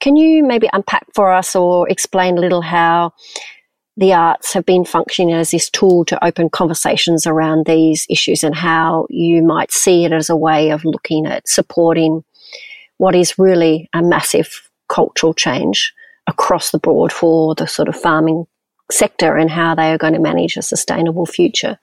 Can 0.00 0.16
you 0.16 0.42
maybe 0.42 0.68
unpack 0.72 1.06
for 1.14 1.32
us 1.32 1.54
or 1.54 1.88
explain 1.88 2.36
a 2.36 2.40
little 2.40 2.60
how 2.60 3.12
the 3.96 4.12
arts 4.12 4.52
have 4.52 4.66
been 4.66 4.84
functioning 4.84 5.32
as 5.32 5.52
this 5.52 5.70
tool 5.70 6.04
to 6.06 6.24
open 6.24 6.50
conversations 6.50 7.28
around 7.28 7.66
these 7.66 8.04
issues 8.10 8.42
and 8.42 8.54
how 8.54 9.06
you 9.08 9.42
might 9.42 9.70
see 9.70 10.04
it 10.04 10.12
as 10.12 10.28
a 10.28 10.36
way 10.36 10.70
of 10.70 10.84
looking 10.84 11.26
at 11.26 11.48
supporting 11.48 12.24
what 12.98 13.14
is 13.14 13.38
really 13.38 13.88
a 13.92 14.02
massive 14.02 14.68
cultural 14.88 15.34
change 15.34 15.92
across 16.26 16.70
the 16.70 16.78
board 16.78 17.12
for 17.12 17.54
the 17.54 17.66
sort 17.66 17.88
of 17.88 17.96
farming 17.96 18.46
sector 18.90 19.36
and 19.36 19.50
how 19.50 19.74
they 19.74 19.92
are 19.92 19.98
going 19.98 20.12
to 20.12 20.20
manage 20.20 20.56
a 20.56 20.62
sustainable 20.62 21.26
future? 21.26 21.78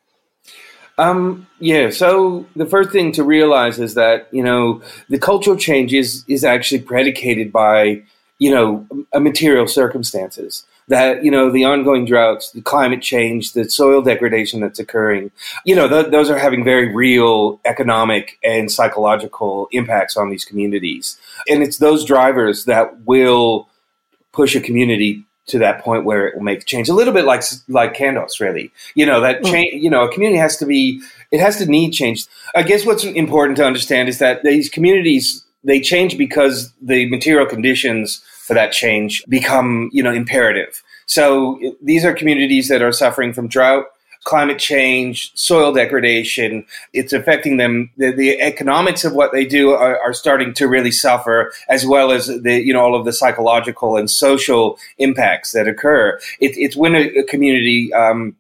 Um, 0.97 1.47
yeah, 1.59 1.89
so 1.89 2.45
the 2.55 2.65
first 2.65 2.91
thing 2.91 3.11
to 3.13 3.23
realize 3.23 3.79
is 3.79 3.95
that, 3.95 4.27
you 4.31 4.43
know, 4.43 4.81
the 5.09 5.17
cultural 5.17 5.55
change 5.55 5.93
is, 5.93 6.23
is 6.27 6.43
actually 6.43 6.81
predicated 6.81 7.51
by, 7.51 8.03
you 8.39 8.51
know, 8.51 8.85
material 9.19 9.67
circumstances 9.67 10.65
that 10.91 11.23
you 11.23 11.31
know 11.31 11.49
the 11.49 11.63
ongoing 11.63 12.05
droughts, 12.05 12.51
the 12.51 12.61
climate 12.61 13.01
change, 13.01 13.53
the 13.53 13.63
soil 13.69 14.01
degradation 14.01 14.59
that's 14.59 14.77
occurring, 14.77 15.31
you 15.65 15.73
know, 15.73 15.87
th- 15.87 16.11
those 16.11 16.29
are 16.29 16.37
having 16.37 16.65
very 16.65 16.93
real 16.93 17.61
economic 17.65 18.37
and 18.43 18.69
psychological 18.69 19.69
impacts 19.71 20.17
on 20.17 20.29
these 20.29 20.43
communities, 20.43 21.17
and 21.49 21.63
it's 21.63 21.77
those 21.77 22.03
drivers 22.03 22.65
that 22.65 23.05
will 23.05 23.69
push 24.33 24.53
a 24.53 24.61
community 24.61 25.25
to 25.47 25.59
that 25.59 25.81
point 25.81 26.03
where 26.03 26.27
it 26.27 26.35
will 26.35 26.43
make 26.43 26.65
change. 26.65 26.89
A 26.89 26.93
little 26.93 27.13
bit 27.13 27.23
like 27.23 27.43
like 27.69 27.93
Kandos, 27.93 28.41
really. 28.41 28.69
You 28.93 29.05
know 29.05 29.21
that 29.21 29.39
hmm. 29.39 29.45
change. 29.45 29.81
You 29.81 29.89
know, 29.89 30.03
a 30.03 30.11
community 30.11 30.39
has 30.39 30.57
to 30.57 30.65
be. 30.65 31.01
It 31.31 31.39
has 31.39 31.57
to 31.59 31.65
need 31.65 31.91
change. 31.91 32.27
I 32.53 32.63
guess 32.63 32.85
what's 32.85 33.05
important 33.05 33.55
to 33.57 33.65
understand 33.65 34.09
is 34.09 34.19
that 34.19 34.43
these 34.43 34.67
communities 34.67 35.45
they 35.63 35.79
change 35.79 36.17
because 36.17 36.73
the 36.81 37.09
material 37.09 37.45
conditions 37.45 38.23
for 38.45 38.53
that 38.53 38.71
change 38.71 39.23
become, 39.27 39.89
you 39.93 40.03
know, 40.03 40.11
imperative. 40.11 40.81
So 41.05 41.59
these 41.81 42.05
are 42.05 42.13
communities 42.13 42.69
that 42.69 42.81
are 42.81 42.91
suffering 42.91 43.33
from 43.33 43.47
drought, 43.47 43.85
climate 44.23 44.59
change, 44.59 45.31
soil 45.35 45.73
degradation. 45.73 46.65
It's 46.93 47.13
affecting 47.13 47.57
them. 47.57 47.91
The, 47.97 48.11
the 48.11 48.39
economics 48.39 49.03
of 49.03 49.13
what 49.13 49.31
they 49.31 49.45
do 49.45 49.71
are, 49.71 49.99
are, 50.01 50.13
starting 50.13 50.53
to 50.55 50.67
really 50.67 50.91
suffer, 50.91 51.51
as 51.69 51.85
well 51.85 52.11
as 52.11 52.27
the 52.27 52.61
you 52.61 52.73
know 52.73 52.81
all 52.81 52.95
of 52.95 53.05
the 53.05 53.13
psychological 53.13 53.97
and 53.97 54.09
social 54.09 54.77
impacts 54.97 55.51
that 55.51 55.67
occur. 55.67 56.19
It, 56.39 56.55
it's 56.57 56.75
when 56.75 56.95
a, 56.95 57.07
a 57.19 57.23
community 57.23 57.91
um, 57.93 58.35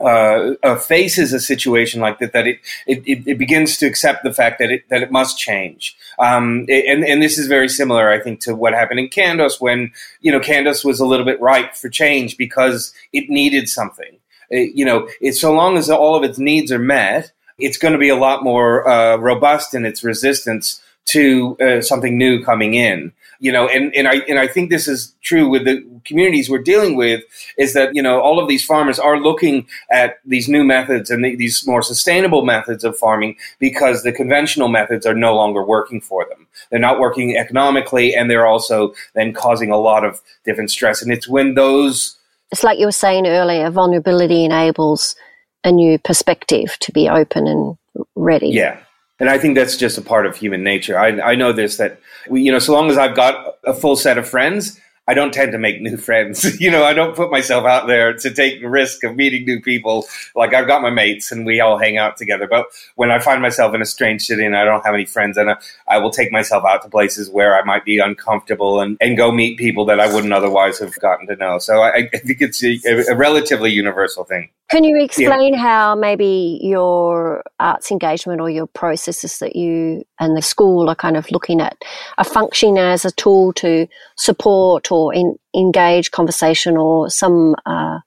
uh, 0.00 0.54
uh, 0.62 0.76
faces 0.76 1.32
a 1.32 1.40
situation 1.40 2.00
like 2.00 2.18
that, 2.18 2.32
that 2.32 2.46
it, 2.46 2.58
it, 2.86 3.26
it, 3.26 3.38
begins 3.38 3.76
to 3.76 3.86
accept 3.86 4.22
the 4.24 4.32
fact 4.32 4.58
that 4.58 4.70
it, 4.70 4.88
that 4.88 5.02
it 5.02 5.12
must 5.12 5.38
change. 5.38 5.94
Um, 6.18 6.64
and, 6.68 7.04
and 7.04 7.22
this 7.22 7.38
is 7.38 7.46
very 7.46 7.68
similar, 7.68 8.10
I 8.10 8.18
think, 8.18 8.40
to 8.40 8.54
what 8.54 8.72
happened 8.72 9.00
in 9.00 9.08
Kandos 9.08 9.60
when, 9.60 9.92
you 10.20 10.32
know, 10.32 10.40
Kandos 10.40 10.84
was 10.84 11.00
a 11.00 11.06
little 11.06 11.26
bit 11.26 11.40
ripe 11.40 11.74
for 11.74 11.90
change 11.90 12.38
because 12.38 12.94
it 13.12 13.28
needed 13.28 13.68
something. 13.68 14.16
It, 14.48 14.70
uh, 14.70 14.72
you 14.74 14.86
know, 14.86 15.06
it, 15.20 15.34
so 15.34 15.52
long 15.52 15.76
as 15.76 15.90
all 15.90 16.14
of 16.14 16.24
its 16.24 16.38
needs 16.38 16.72
are 16.72 16.78
met, 16.78 17.32
it's 17.58 17.76
going 17.76 17.92
to 17.92 17.98
be 17.98 18.08
a 18.08 18.16
lot 18.16 18.42
more 18.42 18.88
uh, 18.88 19.16
robust 19.16 19.74
in 19.74 19.84
its 19.84 20.02
resistance 20.02 20.82
to 21.06 21.58
uh, 21.60 21.82
something 21.82 22.16
new 22.16 22.42
coming 22.42 22.74
in 22.74 23.12
you 23.40 23.50
know, 23.50 23.66
and, 23.66 23.94
and 23.96 24.06
I 24.06 24.16
and 24.28 24.38
I 24.38 24.46
think 24.46 24.68
this 24.68 24.86
is 24.86 25.14
true 25.22 25.48
with 25.48 25.64
the 25.64 25.82
communities 26.04 26.50
we're 26.50 26.62
dealing 26.62 26.94
with 26.94 27.24
is 27.56 27.72
that 27.72 27.94
you 27.94 28.02
know 28.02 28.20
all 28.20 28.38
of 28.38 28.48
these 28.48 28.64
farmers 28.64 28.98
are 28.98 29.18
looking 29.18 29.66
at 29.90 30.18
these 30.26 30.46
new 30.46 30.62
methods 30.62 31.10
and 31.10 31.24
the, 31.24 31.34
these 31.36 31.66
more 31.66 31.82
sustainable 31.82 32.44
methods 32.44 32.84
of 32.84 32.96
farming 32.98 33.36
because 33.58 34.02
the 34.02 34.12
conventional 34.12 34.68
methods 34.68 35.06
are 35.06 35.14
no 35.14 35.34
longer 35.34 35.64
working 35.64 36.02
for 36.02 36.26
them. 36.28 36.46
They're 36.70 36.78
not 36.78 37.00
working 37.00 37.36
economically, 37.38 38.14
and 38.14 38.30
they're 38.30 38.46
also 38.46 38.92
then 39.14 39.32
causing 39.32 39.70
a 39.70 39.78
lot 39.78 40.04
of 40.04 40.20
different 40.44 40.70
stress. 40.70 41.00
And 41.00 41.10
it's 41.10 41.26
when 41.26 41.54
those 41.54 42.18
it's 42.52 42.62
like 42.62 42.78
you 42.78 42.84
were 42.84 42.92
saying 42.92 43.26
earlier, 43.26 43.70
vulnerability 43.70 44.44
enables 44.44 45.16
a 45.64 45.72
new 45.72 45.98
perspective 45.98 46.76
to 46.80 46.92
be 46.92 47.08
open 47.08 47.46
and 47.46 47.78
ready. 48.14 48.50
Yeah 48.50 48.80
and 49.20 49.28
I 49.28 49.38
think 49.38 49.54
that's 49.54 49.76
just 49.76 49.98
a 49.98 50.02
part 50.02 50.26
of 50.26 50.36
human 50.36 50.64
nature. 50.64 50.98
I, 50.98 51.20
I 51.20 51.34
know 51.34 51.52
this 51.52 51.76
that 51.76 52.00
we, 52.28 52.42
you 52.42 52.50
know, 52.50 52.58
so 52.58 52.72
long 52.72 52.90
as 52.90 52.98
I've 52.98 53.14
got 53.14 53.56
a 53.64 53.74
full 53.74 53.94
set 53.94 54.18
of 54.18 54.28
friends, 54.28 54.80
I 55.10 55.14
don't 55.14 55.34
tend 55.34 55.50
to 55.50 55.58
make 55.58 55.80
new 55.80 55.96
friends. 55.96 56.60
you 56.60 56.70
know, 56.70 56.84
I 56.84 56.92
don't 56.92 57.16
put 57.16 57.32
myself 57.32 57.64
out 57.66 57.88
there 57.88 58.12
to 58.12 58.32
take 58.32 58.60
the 58.60 58.68
risk 58.68 59.02
of 59.02 59.16
meeting 59.16 59.44
new 59.44 59.60
people. 59.60 60.06
Like 60.36 60.54
I've 60.54 60.68
got 60.68 60.82
my 60.82 60.90
mates 60.90 61.32
and 61.32 61.44
we 61.44 61.58
all 61.58 61.78
hang 61.78 61.98
out 61.98 62.16
together. 62.16 62.46
But 62.48 62.66
when 62.94 63.10
I 63.10 63.18
find 63.18 63.42
myself 63.42 63.74
in 63.74 63.82
a 63.82 63.86
strange 63.86 64.22
city 64.22 64.44
and 64.44 64.56
I 64.56 64.64
don't 64.64 64.84
have 64.86 64.94
any 64.94 65.06
friends, 65.06 65.36
and 65.36 65.50
I, 65.50 65.56
I 65.88 65.98
will 65.98 66.12
take 66.12 66.30
myself 66.30 66.64
out 66.64 66.82
to 66.82 66.88
places 66.88 67.28
where 67.28 67.60
I 67.60 67.64
might 67.64 67.84
be 67.84 67.98
uncomfortable 67.98 68.80
and, 68.80 68.96
and 69.00 69.16
go 69.16 69.32
meet 69.32 69.58
people 69.58 69.84
that 69.86 69.98
I 69.98 70.14
wouldn't 70.14 70.32
otherwise 70.32 70.78
have 70.78 70.96
gotten 71.00 71.26
to 71.26 71.34
know. 71.34 71.58
So 71.58 71.80
I, 71.80 72.08
I 72.14 72.18
think 72.18 72.40
it's 72.40 72.62
a, 72.62 72.78
a, 73.10 73.16
relatively 73.16 73.72
universal 73.72 74.22
thing. 74.22 74.50
Can 74.70 74.84
you 74.84 75.02
explain 75.02 75.54
yeah. 75.54 75.60
how 75.60 75.94
maybe 75.96 76.60
your 76.62 77.42
arts 77.58 77.90
engagement 77.90 78.40
or 78.40 78.48
your 78.48 78.68
processes 78.68 79.40
that 79.40 79.56
you 79.56 80.04
and 80.20 80.36
the 80.36 80.42
school 80.42 80.88
are 80.88 80.94
kind 80.94 81.16
of 81.16 81.28
looking 81.32 81.60
at 81.60 81.76
are 82.18 82.24
functioning 82.24 82.78
as 82.78 83.04
a 83.04 83.10
tool 83.10 83.52
to 83.54 83.88
support 84.16 84.92
or 84.92 84.99
in, 85.08 85.36
engage 85.54 86.10
conversation 86.10 86.76
or 86.76 87.08
some 87.08 87.56
uh, 87.64 88.00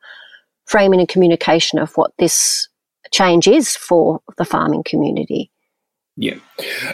framing 0.65 1.00
and 1.00 1.09
communication 1.09 1.79
of 1.79 1.91
what 1.95 2.12
this 2.19 2.67
change 3.12 3.47
is 3.47 3.75
for 3.75 4.21
the 4.38 4.45
farming 4.45 4.83
community? 4.83 5.50
Yeah. 6.15 6.35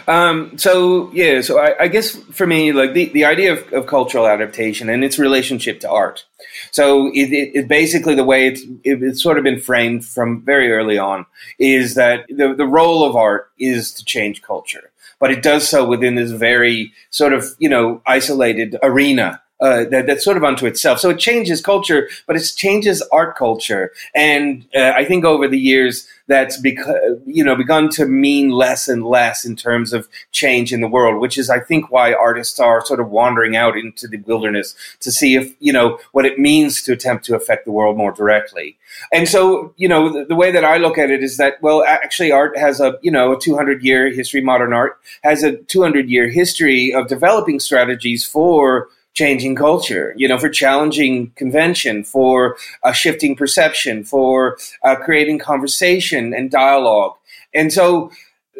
Um, 0.08 0.56
so 0.56 1.12
yeah. 1.12 1.42
So 1.42 1.58
I, 1.58 1.82
I, 1.82 1.88
guess 1.88 2.10
for 2.10 2.46
me, 2.46 2.72
like 2.72 2.94
the, 2.94 3.10
the 3.10 3.26
idea 3.26 3.52
of, 3.52 3.70
of, 3.74 3.86
cultural 3.86 4.26
adaptation 4.26 4.88
and 4.88 5.04
its 5.04 5.18
relationship 5.18 5.80
to 5.80 5.90
art. 5.90 6.24
So 6.70 7.08
it, 7.08 7.30
it, 7.30 7.50
it 7.54 7.68
basically 7.68 8.14
the 8.14 8.24
way 8.24 8.46
it's, 8.46 8.62
it, 8.82 9.02
it's 9.02 9.22
sort 9.22 9.36
of 9.36 9.44
been 9.44 9.60
framed 9.60 10.06
from 10.06 10.42
very 10.42 10.72
early 10.72 10.96
on 10.96 11.26
is 11.58 11.96
that 11.96 12.24
the, 12.30 12.54
the 12.54 12.66
role 12.66 13.04
of 13.04 13.14
art 13.14 13.50
is 13.58 13.92
to 13.94 14.04
change 14.06 14.40
culture, 14.40 14.90
but 15.18 15.30
it 15.30 15.42
does 15.42 15.68
so 15.68 15.86
within 15.86 16.14
this 16.14 16.30
very 16.30 16.90
sort 17.10 17.34
of 17.34 17.44
you 17.58 17.68
know 17.68 18.00
isolated 18.06 18.76
arena 18.82 19.42
uh, 19.60 19.84
that, 19.84 20.06
that's 20.06 20.24
sort 20.24 20.36
of 20.36 20.44
unto 20.44 20.66
itself. 20.66 20.98
So 20.98 21.10
it 21.10 21.18
changes 21.18 21.60
culture, 21.60 22.08
but 22.26 22.36
it 22.36 22.52
changes 22.56 23.02
art 23.12 23.36
culture. 23.36 23.92
And 24.14 24.66
uh, 24.74 24.92
I 24.96 25.04
think 25.04 25.24
over 25.24 25.46
the 25.46 25.58
years, 25.58 26.06
that's 26.30 26.56
because 26.56 27.18
you 27.26 27.42
know 27.42 27.56
begun 27.56 27.88
to 27.90 28.06
mean 28.06 28.50
less 28.50 28.86
and 28.86 29.04
less 29.04 29.44
in 29.44 29.56
terms 29.56 29.92
of 29.92 30.08
change 30.30 30.72
in 30.72 30.80
the 30.80 30.88
world, 30.88 31.20
which 31.20 31.36
is 31.36 31.50
I 31.50 31.58
think 31.58 31.90
why 31.90 32.14
artists 32.14 32.60
are 32.60 32.86
sort 32.86 33.00
of 33.00 33.10
wandering 33.10 33.56
out 33.56 33.76
into 33.76 34.06
the 34.06 34.18
wilderness 34.18 34.76
to 35.00 35.10
see 35.10 35.34
if 35.34 35.52
you 35.58 35.72
know 35.72 35.98
what 36.12 36.24
it 36.24 36.38
means 36.38 36.82
to 36.82 36.92
attempt 36.92 37.24
to 37.24 37.34
affect 37.34 37.64
the 37.64 37.72
world 37.72 37.96
more 37.96 38.12
directly. 38.12 38.78
And 39.12 39.28
so 39.28 39.74
you 39.76 39.88
know 39.88 40.08
the, 40.12 40.24
the 40.24 40.36
way 40.36 40.52
that 40.52 40.64
I 40.64 40.76
look 40.76 40.98
at 40.98 41.10
it 41.10 41.22
is 41.22 41.36
that 41.38 41.60
well 41.60 41.82
actually 41.82 42.30
art 42.30 42.56
has 42.56 42.80
a 42.80 42.96
you 43.02 43.10
know 43.10 43.32
a 43.32 43.40
200 43.40 43.82
year 43.82 44.10
history. 44.12 44.40
Modern 44.40 44.72
art 44.72 45.00
has 45.22 45.42
a 45.42 45.56
200 45.56 46.08
year 46.08 46.28
history 46.28 46.94
of 46.94 47.08
developing 47.08 47.58
strategies 47.58 48.24
for 48.24 48.88
changing 49.14 49.56
culture, 49.56 50.14
you 50.16 50.28
know, 50.28 50.38
for 50.38 50.48
challenging 50.48 51.30
convention, 51.36 52.04
for 52.04 52.56
uh, 52.82 52.92
shifting 52.92 53.34
perception, 53.36 54.04
for 54.04 54.56
uh, 54.84 54.96
creating 54.96 55.38
conversation 55.38 56.32
and 56.32 56.50
dialogue. 56.50 57.14
And 57.52 57.72
so 57.72 58.10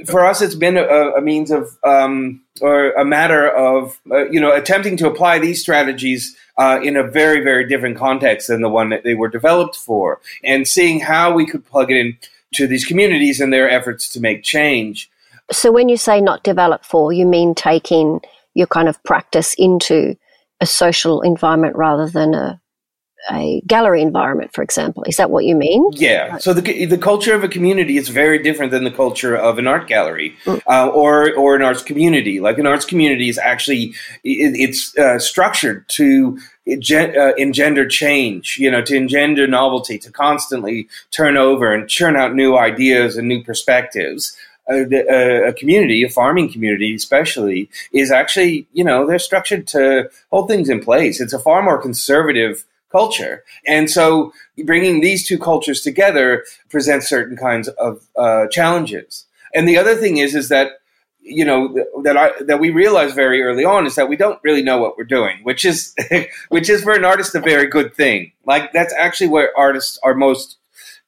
for 0.06 0.24
us, 0.24 0.40
it's 0.40 0.54
been 0.54 0.76
a, 0.76 0.82
a 0.82 1.20
means 1.20 1.50
of, 1.50 1.76
um, 1.84 2.40
or 2.60 2.92
a 2.92 3.04
matter 3.04 3.48
of, 3.48 4.00
uh, 4.10 4.28
you 4.28 4.40
know, 4.40 4.54
attempting 4.54 4.96
to 4.98 5.06
apply 5.06 5.38
these 5.38 5.60
strategies 5.60 6.36
uh, 6.58 6.80
in 6.82 6.96
a 6.96 7.02
very, 7.02 7.42
very 7.42 7.66
different 7.66 7.96
context 7.96 8.48
than 8.48 8.62
the 8.62 8.68
one 8.68 8.90
that 8.90 9.04
they 9.04 9.14
were 9.14 9.28
developed 9.28 9.76
for, 9.76 10.20
and 10.44 10.66
seeing 10.66 11.00
how 11.00 11.32
we 11.32 11.46
could 11.46 11.64
plug 11.66 11.90
it 11.90 11.96
in 11.96 12.18
to 12.52 12.66
these 12.66 12.84
communities 12.84 13.40
and 13.40 13.52
their 13.52 13.70
efforts 13.70 14.08
to 14.12 14.20
make 14.20 14.42
change. 14.42 15.10
So, 15.52 15.72
when 15.72 15.88
you 15.88 15.96
say 15.96 16.20
not 16.20 16.44
developed 16.44 16.84
for, 16.84 17.12
you 17.12 17.26
mean 17.26 17.54
taking 17.54 18.20
your 18.54 18.66
kind 18.66 18.88
of 18.88 19.02
practice 19.04 19.54
into 19.58 20.16
a 20.60 20.66
social 20.66 21.22
environment 21.22 21.76
rather 21.76 22.08
than 22.08 22.34
a 22.34 22.60
a 23.30 23.60
gallery 23.66 24.00
environment, 24.00 24.52
for 24.54 24.62
example. 24.62 25.04
Is 25.04 25.16
that 25.16 25.30
what 25.30 25.44
you 25.44 25.54
mean? 25.54 25.84
Yeah. 25.92 26.38
So 26.38 26.54
the 26.54 26.86
the 26.86 26.98
culture 26.98 27.34
of 27.34 27.44
a 27.44 27.48
community 27.48 27.96
is 27.96 28.08
very 28.08 28.42
different 28.42 28.72
than 28.72 28.84
the 28.84 28.90
culture 28.90 29.36
of 29.36 29.58
an 29.58 29.66
art 29.66 29.86
gallery 29.86 30.34
mm. 30.44 30.60
uh, 30.66 30.88
or 30.88 31.34
or 31.34 31.56
an 31.56 31.62
arts 31.62 31.82
community. 31.82 32.40
Like 32.40 32.58
an 32.58 32.66
arts 32.66 32.84
community 32.84 33.28
is 33.28 33.38
actually 33.38 33.94
it, 34.24 34.54
it's 34.56 34.96
uh, 34.96 35.18
structured 35.18 35.88
to 35.90 36.38
uh, 36.66 37.34
engender 37.36 37.86
change, 37.86 38.56
you 38.58 38.70
know, 38.70 38.82
to 38.82 38.96
engender 38.96 39.46
novelty, 39.46 39.98
to 39.98 40.10
constantly 40.10 40.88
turn 41.10 41.36
over 41.36 41.72
and 41.72 41.88
churn 41.88 42.16
out 42.16 42.34
new 42.34 42.56
ideas 42.56 43.16
and 43.16 43.28
new 43.28 43.42
perspectives 43.42 44.36
a, 44.68 45.48
a, 45.48 45.52
community, 45.52 46.02
a 46.02 46.08
farming 46.08 46.52
community 46.52 46.94
especially, 46.94 47.70
is 47.92 48.10
actually, 48.10 48.66
you 48.72 48.84
know, 48.84 49.06
they're 49.06 49.18
structured 49.18 49.66
to 49.68 50.10
hold 50.30 50.48
things 50.48 50.68
in 50.68 50.80
place. 50.80 51.20
It's 51.20 51.32
a 51.32 51.38
far 51.38 51.62
more 51.62 51.80
conservative 51.80 52.64
culture. 52.90 53.44
And 53.66 53.90
so 53.90 54.32
bringing 54.64 55.00
these 55.00 55.26
two 55.26 55.38
cultures 55.38 55.80
together 55.80 56.44
presents 56.68 57.08
certain 57.08 57.36
kinds 57.36 57.68
of 57.68 58.06
uh, 58.16 58.46
challenges. 58.48 59.26
And 59.54 59.68
the 59.68 59.78
other 59.78 59.96
thing 59.96 60.18
is, 60.18 60.34
is 60.34 60.48
that 60.48 60.72
you 61.22 61.44
know 61.44 61.74
that 62.02 62.16
I 62.16 62.32
that 62.40 62.60
we 62.60 62.70
realize 62.70 63.12
very 63.12 63.42
early 63.42 63.62
on 63.64 63.86
is 63.86 63.94
that 63.96 64.08
we 64.08 64.16
don't 64.16 64.40
really 64.42 64.62
know 64.62 64.78
what 64.78 64.96
we're 64.96 65.04
doing, 65.04 65.38
which 65.42 65.66
is 65.66 65.94
which 66.48 66.70
is 66.70 66.82
for 66.82 66.92
an 66.92 67.04
artist 67.04 67.34
a 67.34 67.40
very 67.40 67.66
good 67.66 67.94
thing. 67.94 68.32
Like 68.46 68.72
that's 68.72 68.94
actually 68.94 69.28
where 69.28 69.56
artists 69.56 69.98
are 70.02 70.14
most 70.14 70.56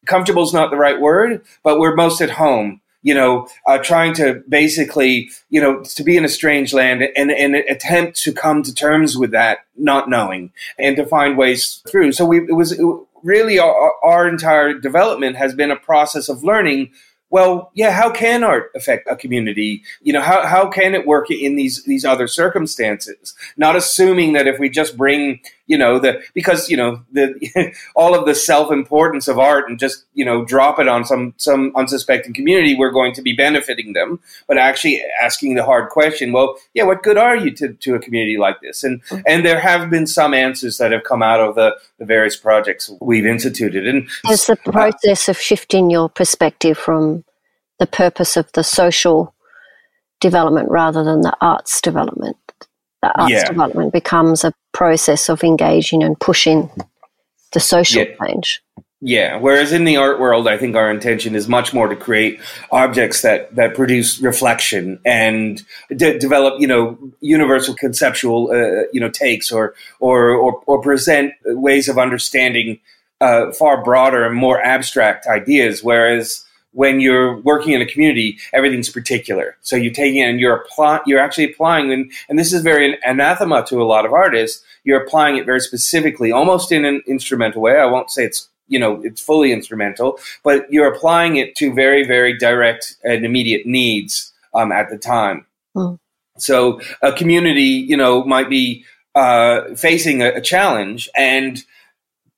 comfortable 0.04 0.42
is 0.42 0.52
not 0.52 0.70
the 0.70 0.76
right 0.76 1.00
word, 1.00 1.42
but 1.62 1.78
we're 1.78 1.94
most 1.94 2.20
at 2.20 2.30
home 2.30 2.81
you 3.02 3.14
know, 3.14 3.48
uh, 3.66 3.78
trying 3.78 4.14
to 4.14 4.42
basically, 4.48 5.30
you 5.50 5.60
know, 5.60 5.82
to 5.82 6.02
be 6.02 6.16
in 6.16 6.24
a 6.24 6.28
strange 6.28 6.72
land 6.72 7.02
and, 7.16 7.30
and 7.30 7.56
attempt 7.56 8.18
to 8.22 8.32
come 8.32 8.62
to 8.62 8.74
terms 8.74 9.16
with 9.16 9.32
that, 9.32 9.58
not 9.76 10.08
knowing, 10.08 10.52
and 10.78 10.96
to 10.96 11.06
find 11.06 11.36
ways 11.36 11.82
through. 11.88 12.12
So 12.12 12.24
we, 12.24 12.38
it 12.38 12.54
was 12.54 12.72
it, 12.72 12.84
really 13.22 13.58
our, 13.58 13.92
our 14.04 14.28
entire 14.28 14.74
development 14.74 15.36
has 15.36 15.54
been 15.54 15.70
a 15.70 15.76
process 15.76 16.28
of 16.28 16.42
learning 16.42 16.90
well, 17.32 17.70
yeah, 17.72 17.92
how 17.92 18.10
can 18.10 18.44
art 18.44 18.70
affect 18.76 19.08
a 19.10 19.16
community? 19.16 19.82
You 20.02 20.12
know, 20.12 20.20
how, 20.20 20.46
how 20.46 20.68
can 20.68 20.94
it 20.94 21.06
work 21.06 21.30
in 21.30 21.56
these, 21.56 21.82
these 21.84 22.04
other 22.04 22.26
circumstances? 22.26 23.34
Not 23.56 23.74
assuming 23.74 24.34
that 24.34 24.46
if 24.46 24.58
we 24.58 24.68
just 24.68 24.98
bring, 24.98 25.40
you 25.66 25.78
know, 25.78 25.98
the, 25.98 26.20
because, 26.34 26.68
you 26.68 26.76
know, 26.76 27.02
the, 27.12 27.72
all 27.96 28.14
of 28.14 28.26
the 28.26 28.34
self-importance 28.34 29.28
of 29.28 29.38
art 29.38 29.68
and 29.68 29.78
just, 29.78 30.04
you 30.14 30.24
know, 30.24 30.44
drop 30.44 30.78
it 30.78 30.88
on 30.88 31.04
some, 31.04 31.34
some 31.36 31.72
unsuspecting 31.76 32.34
community, 32.34 32.74
we're 32.74 32.90
going 32.90 33.14
to 33.14 33.22
be 33.22 33.32
benefiting 33.32 33.92
them, 33.92 34.20
but 34.48 34.58
actually 34.58 35.02
asking 35.22 35.54
the 35.54 35.64
hard 35.64 35.90
question, 35.90 36.32
well, 36.32 36.56
yeah, 36.74 36.82
what 36.82 37.02
good 37.02 37.16
are 37.16 37.36
you 37.36 37.50
to, 37.52 37.72
to 37.74 37.94
a 37.94 37.98
community 37.98 38.36
like 38.36 38.60
this? 38.60 38.82
And, 38.82 39.02
mm-hmm. 39.04 39.22
and 39.26 39.44
there 39.46 39.60
have 39.60 39.88
been 39.88 40.06
some 40.06 40.34
answers 40.34 40.78
that 40.78 40.92
have 40.92 41.04
come 41.04 41.22
out 41.22 41.40
of 41.40 41.54
the, 41.54 41.76
the 41.98 42.04
various 42.04 42.36
projects 42.36 42.90
we've 43.00 43.26
instituted. 43.26 43.86
And 43.86 44.08
has 44.24 44.46
the 44.46 44.56
process 44.56 45.28
uh, 45.28 45.32
of 45.32 45.38
shifting 45.38 45.90
your 45.90 46.08
perspective 46.08 46.76
from 46.76 47.24
the 47.78 47.86
purpose 47.86 48.36
of 48.36 48.50
the 48.52 48.64
social 48.64 49.34
development 50.20 50.70
rather 50.70 51.04
than 51.04 51.20
the 51.20 51.36
arts 51.40 51.80
development. 51.80 52.36
The 53.02 53.20
arts 53.20 53.32
yeah. 53.32 53.48
development 53.48 53.92
becomes 53.92 54.44
a 54.44 54.52
process 54.72 55.28
of 55.28 55.42
engaging 55.42 56.02
and 56.02 56.18
pushing 56.18 56.70
the 57.52 57.60
social 57.60 58.02
yeah. 58.02 58.14
change. 58.24 58.62
Yeah. 59.04 59.36
Whereas 59.38 59.72
in 59.72 59.84
the 59.84 59.96
art 59.96 60.20
world, 60.20 60.46
I 60.46 60.56
think 60.56 60.76
our 60.76 60.88
intention 60.88 61.34
is 61.34 61.48
much 61.48 61.74
more 61.74 61.88
to 61.88 61.96
create 61.96 62.38
objects 62.70 63.22
that, 63.22 63.52
that 63.56 63.74
produce 63.74 64.20
reflection 64.20 65.00
and 65.04 65.60
de- 65.94 66.20
develop, 66.20 66.60
you 66.60 66.68
know, 66.68 66.96
universal 67.20 67.74
conceptual, 67.74 68.52
uh, 68.52 68.86
you 68.92 69.00
know, 69.00 69.10
takes 69.10 69.50
or, 69.50 69.74
or, 69.98 70.30
or, 70.30 70.62
or 70.66 70.80
present 70.80 71.34
ways 71.44 71.88
of 71.88 71.98
understanding 71.98 72.78
uh, 73.20 73.50
far 73.50 73.82
broader 73.82 74.24
and 74.24 74.36
more 74.36 74.62
abstract 74.62 75.26
ideas. 75.26 75.82
Whereas 75.82 76.44
when 76.72 77.00
you're 77.00 77.36
working 77.40 77.72
in 77.72 77.82
a 77.82 77.86
community, 77.86 78.38
everything's 78.52 78.88
particular. 78.88 79.56
So 79.60 79.76
you 79.76 79.90
take 79.90 80.14
it 80.14 80.20
and 80.20 80.40
you're 80.40 80.56
apply, 80.56 81.00
you're 81.06 81.20
actually 81.20 81.50
applying, 81.50 81.92
and, 81.92 82.10
and 82.28 82.38
this 82.38 82.52
is 82.52 82.62
very 82.62 82.98
anathema 83.04 83.64
to 83.66 83.82
a 83.82 83.84
lot 83.84 84.04
of 84.04 84.12
artists. 84.12 84.64
You're 84.84 85.02
applying 85.02 85.36
it 85.36 85.46
very 85.46 85.60
specifically, 85.60 86.32
almost 86.32 86.72
in 86.72 86.84
an 86.84 87.02
instrumental 87.06 87.62
way. 87.62 87.78
I 87.78 87.86
won't 87.86 88.10
say 88.10 88.24
it's 88.24 88.48
you 88.68 88.78
know 88.78 89.00
it's 89.04 89.20
fully 89.20 89.52
instrumental, 89.52 90.18
but 90.42 90.72
you're 90.72 90.92
applying 90.92 91.36
it 91.36 91.54
to 91.56 91.72
very 91.72 92.04
very 92.04 92.36
direct 92.36 92.96
and 93.04 93.24
immediate 93.24 93.66
needs 93.66 94.32
um, 94.54 94.72
at 94.72 94.90
the 94.90 94.98
time. 94.98 95.46
Mm. 95.76 95.98
So 96.38 96.80
a 97.02 97.12
community, 97.12 97.62
you 97.62 97.96
know, 97.96 98.24
might 98.24 98.48
be 98.48 98.84
uh, 99.14 99.74
facing 99.74 100.22
a, 100.22 100.28
a 100.30 100.40
challenge 100.40 101.08
and 101.16 101.62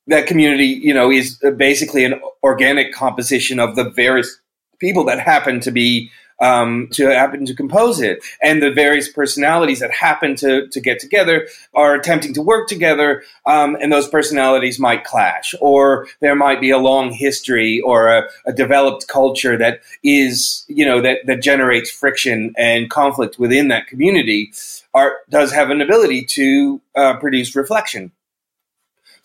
that 0.07 0.27
community, 0.27 0.67
you 0.67 0.93
know, 0.93 1.11
is 1.11 1.37
basically 1.57 2.05
an 2.05 2.19
organic 2.43 2.93
composition 2.93 3.59
of 3.59 3.75
the 3.75 3.89
various 3.89 4.39
people 4.79 5.05
that 5.05 5.19
happen 5.19 5.59
to 5.61 5.71
be 5.71 6.11
um, 6.41 6.89
to 6.91 7.05
happen 7.07 7.45
to 7.45 7.55
compose 7.55 8.01
it, 8.01 8.19
and 8.41 8.61
the 8.61 8.71
various 8.71 9.09
personalities 9.09 9.79
that 9.79 9.91
happen 9.91 10.35
to 10.35 10.67
to 10.67 10.81
get 10.81 10.99
together 10.99 11.47
are 11.73 11.95
attempting 11.95 12.33
to 12.33 12.41
work 12.41 12.67
together, 12.67 13.23
um, 13.45 13.77
and 13.79 13.91
those 13.91 14.09
personalities 14.09 14.77
might 14.77 15.05
clash, 15.05 15.55
or 15.61 16.07
there 16.19 16.35
might 16.35 16.59
be 16.59 16.71
a 16.71 16.77
long 16.77 17.11
history 17.11 17.79
or 17.81 18.09
a, 18.09 18.27
a 18.45 18.51
developed 18.51 19.07
culture 19.07 19.57
that 19.57 19.79
is, 20.03 20.65
you 20.67 20.85
know, 20.85 21.01
that 21.01 21.19
that 21.25 21.41
generates 21.41 21.89
friction 21.89 22.53
and 22.57 22.89
conflict 22.89 23.39
within 23.39 23.69
that 23.69 23.87
community. 23.87 24.51
Art 24.93 25.29
does 25.29 25.53
have 25.53 25.69
an 25.69 25.81
ability 25.81 26.25
to 26.25 26.81
uh, 26.95 27.17
produce 27.17 27.55
reflection 27.55 28.11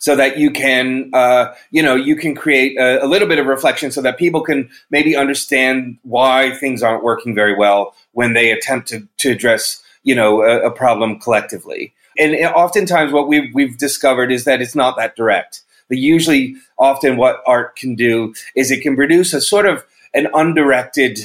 so 0.01 0.15
that 0.15 0.39
you 0.39 0.49
can, 0.49 1.11
uh, 1.13 1.53
you 1.69 1.81
know, 1.81 1.95
you 1.95 2.15
can 2.15 2.33
create 2.33 2.75
a, 2.77 3.05
a, 3.05 3.07
little 3.07 3.27
bit 3.27 3.37
of 3.37 3.45
reflection 3.45 3.91
so 3.91 4.01
that 4.01 4.17
people 4.17 4.41
can 4.41 4.67
maybe 4.89 5.15
understand 5.15 5.95
why 6.01 6.55
things 6.55 6.81
aren't 6.81 7.03
working 7.03 7.35
very 7.35 7.55
well 7.55 7.93
when 8.13 8.33
they 8.33 8.49
attempt 8.49 8.87
to, 8.87 9.07
to 9.17 9.29
address, 9.29 9.81
you 10.01 10.15
know, 10.15 10.41
a, 10.41 10.67
a 10.67 10.71
problem 10.71 11.19
collectively. 11.19 11.93
And 12.17 12.33
oftentimes 12.47 13.13
what 13.13 13.27
we've, 13.27 13.53
we've 13.53 13.77
discovered 13.77 14.31
is 14.31 14.43
that 14.45 14.59
it's 14.59 14.75
not 14.75 14.97
that 14.97 15.15
direct. 15.15 15.61
But 15.87 15.99
usually, 15.99 16.55
often 16.79 17.15
what 17.15 17.43
art 17.45 17.75
can 17.75 17.93
do 17.95 18.33
is 18.55 18.71
it 18.71 18.81
can 18.81 18.95
produce 18.95 19.33
a 19.33 19.41
sort 19.41 19.67
of 19.67 19.85
an 20.15 20.29
undirected 20.33 21.19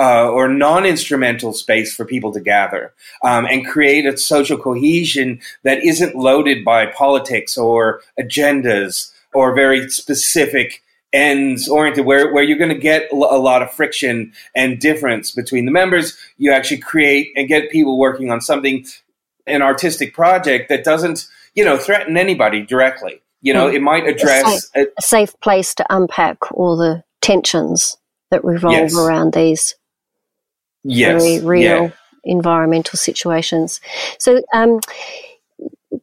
uh, 0.00 0.30
or 0.30 0.48
non-instrumental 0.48 1.52
space 1.52 1.94
for 1.94 2.06
people 2.06 2.32
to 2.32 2.40
gather 2.40 2.94
um, 3.22 3.44
and 3.44 3.66
create 3.66 4.06
a 4.06 4.16
social 4.16 4.56
cohesion 4.56 5.38
that 5.62 5.84
isn't 5.84 6.16
loaded 6.16 6.64
by 6.64 6.86
politics 6.86 7.58
or 7.58 8.00
agendas 8.18 9.12
or 9.34 9.54
very 9.54 9.90
specific 9.90 10.82
ends 11.12 11.68
oriented 11.68 12.06
where, 12.06 12.32
where 12.32 12.42
you're 12.42 12.56
going 12.56 12.72
to 12.72 12.78
get 12.78 13.12
a 13.12 13.16
lot 13.16 13.60
of 13.60 13.70
friction 13.70 14.32
and 14.54 14.78
difference 14.78 15.32
between 15.32 15.66
the 15.66 15.72
members 15.72 16.16
you 16.38 16.50
actually 16.50 16.78
create 16.78 17.30
and 17.36 17.48
get 17.48 17.70
people 17.70 17.98
working 17.98 18.30
on 18.30 18.40
something 18.40 18.86
an 19.46 19.60
artistic 19.60 20.14
project 20.14 20.70
that 20.70 20.82
doesn't 20.82 21.26
you 21.54 21.64
know 21.64 21.76
threaten 21.76 22.16
anybody 22.16 22.62
directly 22.62 23.20
you 23.42 23.52
know 23.52 23.68
mm. 23.68 23.74
it 23.74 23.82
might 23.82 24.06
address 24.06 24.46
a 24.46 24.78
safe, 24.78 24.88
a 24.98 25.02
safe 25.02 25.40
place 25.40 25.74
to 25.74 25.84
unpack 25.90 26.38
all 26.52 26.76
the 26.76 27.02
tensions 27.20 27.98
that 28.30 28.44
revolve 28.44 28.74
yes. 28.74 28.96
around 28.96 29.34
these 29.34 29.74
yes, 30.84 31.22
very 31.22 31.44
real 31.44 31.82
yeah. 31.84 31.90
environmental 32.24 32.96
situations. 32.96 33.80
So, 34.18 34.42
um, 34.54 34.80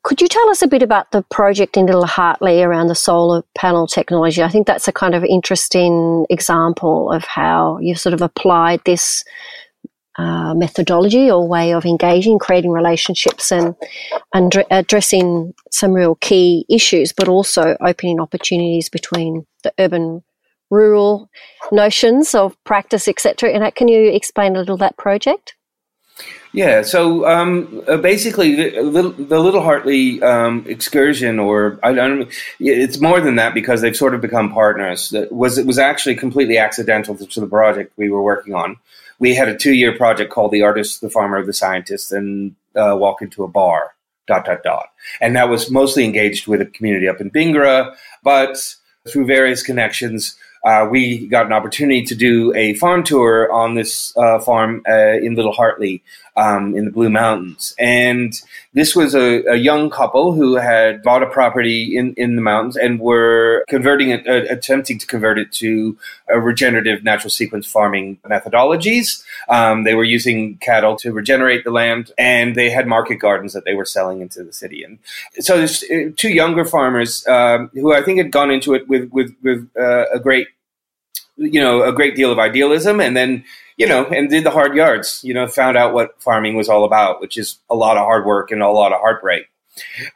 Could 0.03 0.21
you 0.21 0.27
tell 0.27 0.49
us 0.49 0.61
a 0.61 0.67
bit 0.67 0.83
about 0.83 1.11
the 1.11 1.23
project 1.23 1.75
in 1.77 1.85
Little 1.85 2.05
Hartley 2.05 2.61
around 2.61 2.87
the 2.87 2.95
solar 2.95 3.43
panel 3.55 3.87
technology? 3.87 4.41
I 4.43 4.49
think 4.49 4.67
that's 4.67 4.87
a 4.87 4.93
kind 4.93 5.15
of 5.15 5.23
interesting 5.23 6.25
example 6.29 7.11
of 7.11 7.23
how 7.23 7.79
you've 7.81 7.99
sort 7.99 8.13
of 8.13 8.21
applied 8.21 8.81
this 8.85 9.23
uh, 10.17 10.53
methodology 10.55 11.29
or 11.29 11.47
way 11.47 11.73
of 11.73 11.85
engaging, 11.85 12.39
creating 12.39 12.71
relationships, 12.71 13.51
and, 13.51 13.75
and 14.33 14.63
addressing 14.71 15.53
some 15.71 15.93
real 15.93 16.15
key 16.15 16.65
issues, 16.69 17.13
but 17.13 17.27
also 17.27 17.77
opening 17.81 18.19
opportunities 18.19 18.89
between 18.89 19.45
the 19.63 19.71
urban 19.77 20.23
rural 20.69 21.29
notions 21.71 22.35
of 22.35 22.61
practice, 22.63 23.07
etc. 23.07 23.51
And 23.51 23.73
can 23.75 23.87
you 23.87 24.11
explain 24.11 24.55
a 24.55 24.59
little 24.59 24.77
that 24.77 24.97
project? 24.97 25.55
Yeah, 26.53 26.81
so 26.81 27.27
um, 27.27 27.83
uh, 27.87 27.97
basically, 27.97 28.55
the 28.55 28.81
little, 28.81 29.11
the 29.11 29.39
little 29.39 29.61
Hartley 29.61 30.21
um, 30.23 30.65
excursion, 30.67 31.39
or 31.39 31.79
I 31.83 31.93
don't, 31.93 32.29
it's 32.59 32.99
more 32.99 33.19
than 33.19 33.35
that 33.35 33.53
because 33.53 33.81
they've 33.81 33.95
sort 33.95 34.15
of 34.15 34.21
become 34.21 34.51
partners. 34.51 35.09
That 35.09 35.31
was 35.31 35.57
it 35.57 35.67
was 35.67 35.77
actually 35.77 36.15
completely 36.15 36.57
accidental 36.57 37.15
to 37.15 37.39
the 37.39 37.47
project 37.47 37.93
we 37.97 38.09
were 38.09 38.23
working 38.23 38.55
on. 38.55 38.77
We 39.19 39.35
had 39.35 39.49
a 39.49 39.57
two 39.57 39.73
year 39.73 39.95
project 39.95 40.31
called 40.31 40.51
"The 40.51 40.63
Artist, 40.63 41.01
the 41.01 41.09
Farmer, 41.09 41.45
the 41.45 41.53
Scientist," 41.53 42.11
and 42.11 42.55
uh, 42.75 42.95
walk 42.97 43.21
into 43.21 43.43
a 43.43 43.47
bar. 43.47 43.93
Dot 44.25 44.43
dot 44.43 44.61
dot, 44.61 44.89
and 45.21 45.37
that 45.37 45.47
was 45.47 45.71
mostly 45.71 46.03
engaged 46.03 46.47
with 46.47 46.59
a 46.59 46.65
community 46.65 47.07
up 47.07 47.21
in 47.21 47.31
Bingara, 47.31 47.95
but 48.23 48.57
through 49.07 49.25
various 49.25 49.63
connections, 49.63 50.35
uh, 50.67 50.85
we 50.85 51.25
got 51.27 51.45
an 51.45 51.53
opportunity 51.53 52.03
to 52.03 52.13
do 52.13 52.53
a 52.53 52.73
farm 52.73 53.01
tour 53.01 53.49
on 53.53 53.75
this 53.75 54.15
uh, 54.17 54.37
farm 54.39 54.83
uh, 54.85 55.13
in 55.13 55.33
Little 55.33 55.53
Hartley 55.53 56.03
um, 56.35 56.75
in 56.75 56.83
the 56.83 56.91
Blue 56.91 57.09
Mountains. 57.09 57.73
And 57.79 58.33
this 58.73 58.93
was 58.93 59.15
a, 59.15 59.43
a, 59.45 59.55
young 59.55 59.89
couple 59.89 60.33
who 60.33 60.55
had 60.55 61.01
bought 61.01 61.23
a 61.23 61.25
property 61.25 61.97
in, 61.97 62.13
in 62.15 62.35
the 62.35 62.41
mountains 62.41 62.75
and 62.75 62.99
were 62.99 63.63
converting 63.69 64.09
it, 64.09 64.27
uh, 64.27 64.53
attempting 64.53 64.99
to 64.99 65.07
convert 65.07 65.39
it 65.39 65.53
to 65.53 65.97
regenerative 66.27 67.01
natural 67.01 67.31
sequence 67.31 67.65
farming 67.65 68.17
methodologies. 68.25 69.23
Um, 69.47 69.85
they 69.85 69.95
were 69.95 70.03
using 70.03 70.57
cattle 70.57 70.97
to 70.97 71.13
regenerate 71.13 71.63
the 71.63 71.71
land, 71.71 72.11
and 72.17 72.55
they 72.55 72.69
had 72.69 72.87
market 72.87 73.15
gardens 73.15 73.53
that 73.53 73.63
they 73.63 73.73
were 73.73 73.85
selling 73.85 74.19
into 74.19 74.43
the 74.43 74.53
city. 74.53 74.83
And 74.83 74.99
so 75.39 75.57
there's 75.57 75.83
uh, 75.83 76.11
two 76.17 76.29
younger 76.29 76.65
farmers 76.65 77.25
um, 77.27 77.71
who 77.73 77.93
I 77.93 78.03
think 78.03 78.17
had 78.17 78.31
gone 78.31 78.51
into 78.51 78.73
it 78.73 78.87
with 78.89 79.09
with, 79.11 79.33
with 79.41 79.69
uh, 79.79 80.05
a 80.13 80.19
great 80.19 80.47
you 81.37 81.61
know, 81.61 81.83
a 81.83 81.93
great 81.93 82.15
deal 82.15 82.31
of 82.31 82.39
idealism 82.39 82.99
and 82.99 83.15
then, 83.15 83.43
you 83.77 83.87
know, 83.87 84.05
and 84.05 84.29
did 84.29 84.43
the 84.43 84.51
hard 84.51 84.75
yards, 84.75 85.21
you 85.23 85.33
know, 85.33 85.47
found 85.47 85.77
out 85.77 85.93
what 85.93 86.21
farming 86.21 86.55
was 86.55 86.67
all 86.67 86.83
about, 86.83 87.21
which 87.21 87.37
is 87.37 87.59
a 87.69 87.75
lot 87.75 87.97
of 87.97 88.05
hard 88.05 88.25
work 88.25 88.51
and 88.51 88.61
a 88.61 88.69
lot 88.69 88.91
of 88.91 88.99
heartbreak. 88.99 89.45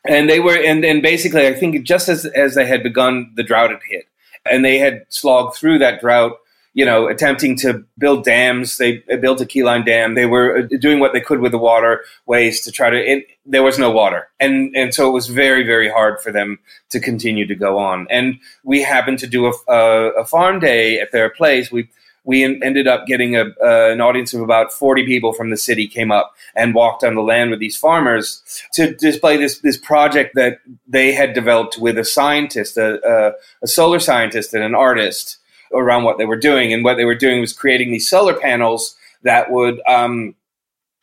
And 0.04 0.30
they 0.30 0.40
were, 0.40 0.58
and, 0.58 0.84
and 0.84 1.02
basically, 1.02 1.48
I 1.48 1.54
think 1.54 1.84
just 1.86 2.10
as, 2.10 2.26
as 2.26 2.56
they 2.56 2.66
had 2.66 2.82
begun, 2.82 3.32
the 3.36 3.44
drought 3.44 3.70
had 3.70 3.80
hit 3.88 4.06
and 4.50 4.66
they 4.66 4.80
had 4.80 5.06
slogged 5.10 5.56
through 5.56 5.80
that 5.80 6.02
drought 6.02 6.38
you 6.74 6.86
know, 6.86 7.08
attempting 7.08 7.58
to 7.58 7.84
build 7.98 8.24
dams. 8.24 8.78
They 8.78 9.04
built 9.22 9.42
a 9.42 9.46
keyline 9.46 9.86
dam. 9.86 10.16
They 10.16 10.26
were 10.26 10.60
uh, 10.60 10.78
doing 10.80 11.00
what 11.00 11.14
they 11.14 11.20
could 11.20 11.42
with 11.42 11.52
the 11.52 11.58
waterways 11.58 12.62
to 12.62 12.72
try 12.72 12.90
to. 12.90 12.98
It, 12.98 13.28
there 13.46 13.64
was 13.64 13.78
no 13.78 13.92
water, 13.92 14.30
and 14.40 14.76
and 14.76 14.94
so 14.94 15.10
it 15.10 15.12
was 15.12 15.28
very 15.28 15.64
very 15.64 15.90
hard 15.90 16.22
for 16.22 16.32
them 16.32 16.60
to 16.92 17.00
continue 17.00 17.46
to 17.48 17.56
go 17.56 17.78
on. 17.78 18.08
And 18.10 18.40
we 18.64 18.82
happened 18.82 19.20
to 19.20 19.28
do 19.28 19.48
a, 19.48 19.54
a, 19.68 20.10
a 20.22 20.26
farm 20.26 20.60
day 20.60 21.00
at 21.00 21.12
their 21.12 21.30
place. 21.30 21.72
We 21.72 21.90
we 22.24 22.44
ended 22.44 22.88
up 22.88 23.08
getting 23.08 23.36
a, 23.36 23.46
uh, 23.46 23.90
an 23.92 24.00
audience 24.00 24.34
of 24.34 24.42
about 24.42 24.72
40 24.72 25.06
people 25.06 25.34
from 25.34 25.50
the 25.50 25.58
city 25.58 25.88
came 25.88 26.12
up 26.12 26.36
and 26.56 26.76
walked 26.76 27.04
on 27.04 27.16
the 27.16 27.22
land 27.22 27.50
with 27.50 27.60
these 27.60 27.76
farmers 27.76 28.44
to 28.74 28.94
display 28.94 29.38
this, 29.38 29.60
this 29.60 29.78
project 29.78 30.36
that 30.36 30.60
they 30.88 31.14
had 31.14 31.34
developed 31.34 31.80
with 31.80 31.98
a 31.98 32.06
scientist, 32.06 32.78
a, 32.78 33.00
a, 33.04 33.34
a 33.64 33.68
solar 33.68 34.00
scientist 34.00 34.54
and 34.54 34.64
an 34.64 34.76
artist 34.76 35.40
around 35.74 36.04
what 36.04 36.18
they 36.18 36.26
were 36.26 36.38
doing. 36.38 36.74
And 36.74 36.84
what 36.84 36.98
they 36.98 37.06
were 37.06 37.16
doing 37.16 37.42
was 37.42 37.54
creating 37.54 37.92
these 37.92 38.10
solar 38.10 38.34
panels 38.34 38.96
that 39.24 39.52
would 39.52 39.82
um, 39.88 40.36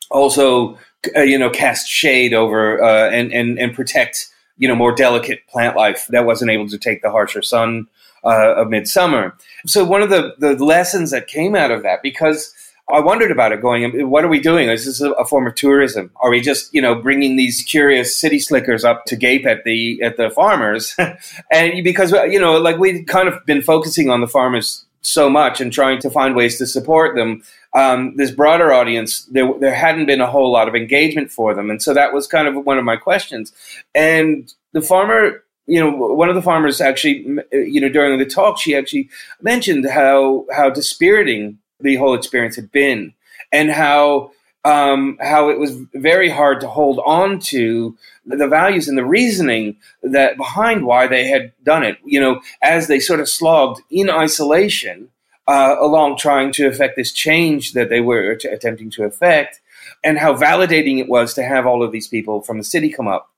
also, 0.09 0.77
uh, 1.15 1.21
you 1.21 1.37
know, 1.37 1.49
cast 1.49 1.87
shade 1.87 2.33
over 2.33 2.83
uh, 2.83 3.09
and, 3.09 3.33
and, 3.33 3.59
and 3.59 3.73
protect, 3.73 4.27
you 4.57 4.67
know, 4.67 4.75
more 4.75 4.93
delicate 4.93 5.45
plant 5.47 5.75
life 5.75 6.07
that 6.09 6.25
wasn't 6.25 6.51
able 6.51 6.67
to 6.69 6.77
take 6.77 7.01
the 7.01 7.11
harsher 7.11 7.41
sun 7.41 7.87
uh, 8.23 8.55
of 8.55 8.69
midsummer. 8.69 9.35
So 9.65 9.85
one 9.85 10.01
of 10.01 10.09
the, 10.09 10.35
the 10.37 10.53
lessons 10.63 11.11
that 11.11 11.27
came 11.27 11.55
out 11.55 11.71
of 11.71 11.83
that, 11.83 12.01
because– 12.01 12.53
I 12.89 12.99
wondered 13.01 13.31
about 13.31 13.51
it 13.51 13.61
going, 13.61 14.09
what 14.09 14.23
are 14.23 14.27
we 14.27 14.39
doing? 14.39 14.67
Is 14.69 14.85
this 14.85 14.99
a, 15.01 15.25
form 15.25 15.45
of 15.45 15.53
tourism? 15.55 16.11
Are 16.21 16.31
we 16.31 16.41
just, 16.41 16.73
you 16.73 16.81
know, 16.81 16.95
bringing 16.95 17.35
these 17.35 17.61
curious 17.61 18.17
city 18.17 18.39
slickers 18.39 18.83
up 18.83 19.05
to 19.05 19.15
gape 19.15 19.45
at 19.45 19.63
the, 19.63 20.01
at 20.01 20.17
the 20.17 20.31
farmers? 20.31 20.95
and 21.51 21.83
because, 21.83 22.11
you 22.11 22.39
know, 22.39 22.57
like 22.57 22.77
we'd 22.77 23.07
kind 23.07 23.27
of 23.27 23.45
been 23.45 23.61
focusing 23.61 24.09
on 24.09 24.21
the 24.21 24.27
farmers 24.27 24.85
so 25.01 25.29
much 25.29 25.61
and 25.61 25.71
trying 25.71 25.99
to 25.99 26.09
find 26.09 26.35
ways 26.35 26.57
to 26.57 26.65
support 26.65 27.15
them. 27.15 27.43
Um, 27.75 28.15
this 28.15 28.31
broader 28.31 28.73
audience, 28.73 29.25
there, 29.25 29.53
there 29.59 29.73
hadn't 29.73 30.07
been 30.07 30.21
a 30.21 30.29
whole 30.29 30.51
lot 30.51 30.67
of 30.67 30.75
engagement 30.75 31.31
for 31.31 31.53
them. 31.53 31.69
And 31.69 31.81
so 31.81 31.93
that 31.93 32.11
was 32.13 32.25
kind 32.25 32.47
of 32.47 32.65
one 32.65 32.79
of 32.79 32.83
my 32.83 32.95
questions. 32.95 33.53
And 33.93 34.51
the 34.73 34.81
farmer, 34.81 35.43
you 35.67 35.79
know, 35.79 35.91
one 35.91 36.29
of 36.29 36.35
the 36.35 36.41
farmers 36.41 36.81
actually, 36.81 37.37
you 37.51 37.79
know, 37.79 37.89
during 37.89 38.17
the 38.17 38.25
talk, 38.25 38.59
she 38.59 38.75
actually 38.75 39.09
mentioned 39.41 39.87
how, 39.87 40.47
how 40.51 40.71
dispiriting 40.71 41.59
the 41.79 41.95
whole 41.95 42.13
experience 42.13 42.55
had 42.55 42.71
been, 42.71 43.13
and 43.51 43.71
how 43.71 44.31
um, 44.65 45.17
how 45.21 45.49
it 45.49 45.57
was 45.57 45.77
very 45.93 46.29
hard 46.29 46.59
to 46.61 46.67
hold 46.67 46.99
on 47.05 47.39
to 47.39 47.97
the 48.25 48.47
values 48.47 48.87
and 48.87 48.97
the 48.97 49.05
reasoning 49.05 49.77
that 50.03 50.37
behind 50.37 50.85
why 50.85 51.07
they 51.07 51.27
had 51.27 51.53
done 51.63 51.83
it. 51.83 51.97
You 52.03 52.19
know, 52.19 52.41
as 52.61 52.87
they 52.87 52.99
sort 52.99 53.19
of 53.19 53.29
slogged 53.29 53.81
in 53.89 54.09
isolation 54.09 55.09
uh, 55.47 55.75
along 55.79 56.17
trying 56.17 56.51
to 56.53 56.67
effect 56.67 56.95
this 56.95 57.11
change 57.11 57.73
that 57.73 57.89
they 57.89 58.01
were 58.01 58.35
t- 58.35 58.47
attempting 58.47 58.91
to 58.91 59.03
effect, 59.03 59.61
and 60.03 60.19
how 60.19 60.35
validating 60.35 60.99
it 60.99 61.09
was 61.09 61.33
to 61.33 61.43
have 61.43 61.65
all 61.65 61.81
of 61.81 61.91
these 61.91 62.07
people 62.07 62.41
from 62.41 62.57
the 62.57 62.63
city 62.63 62.89
come 62.89 63.07
up. 63.07 63.29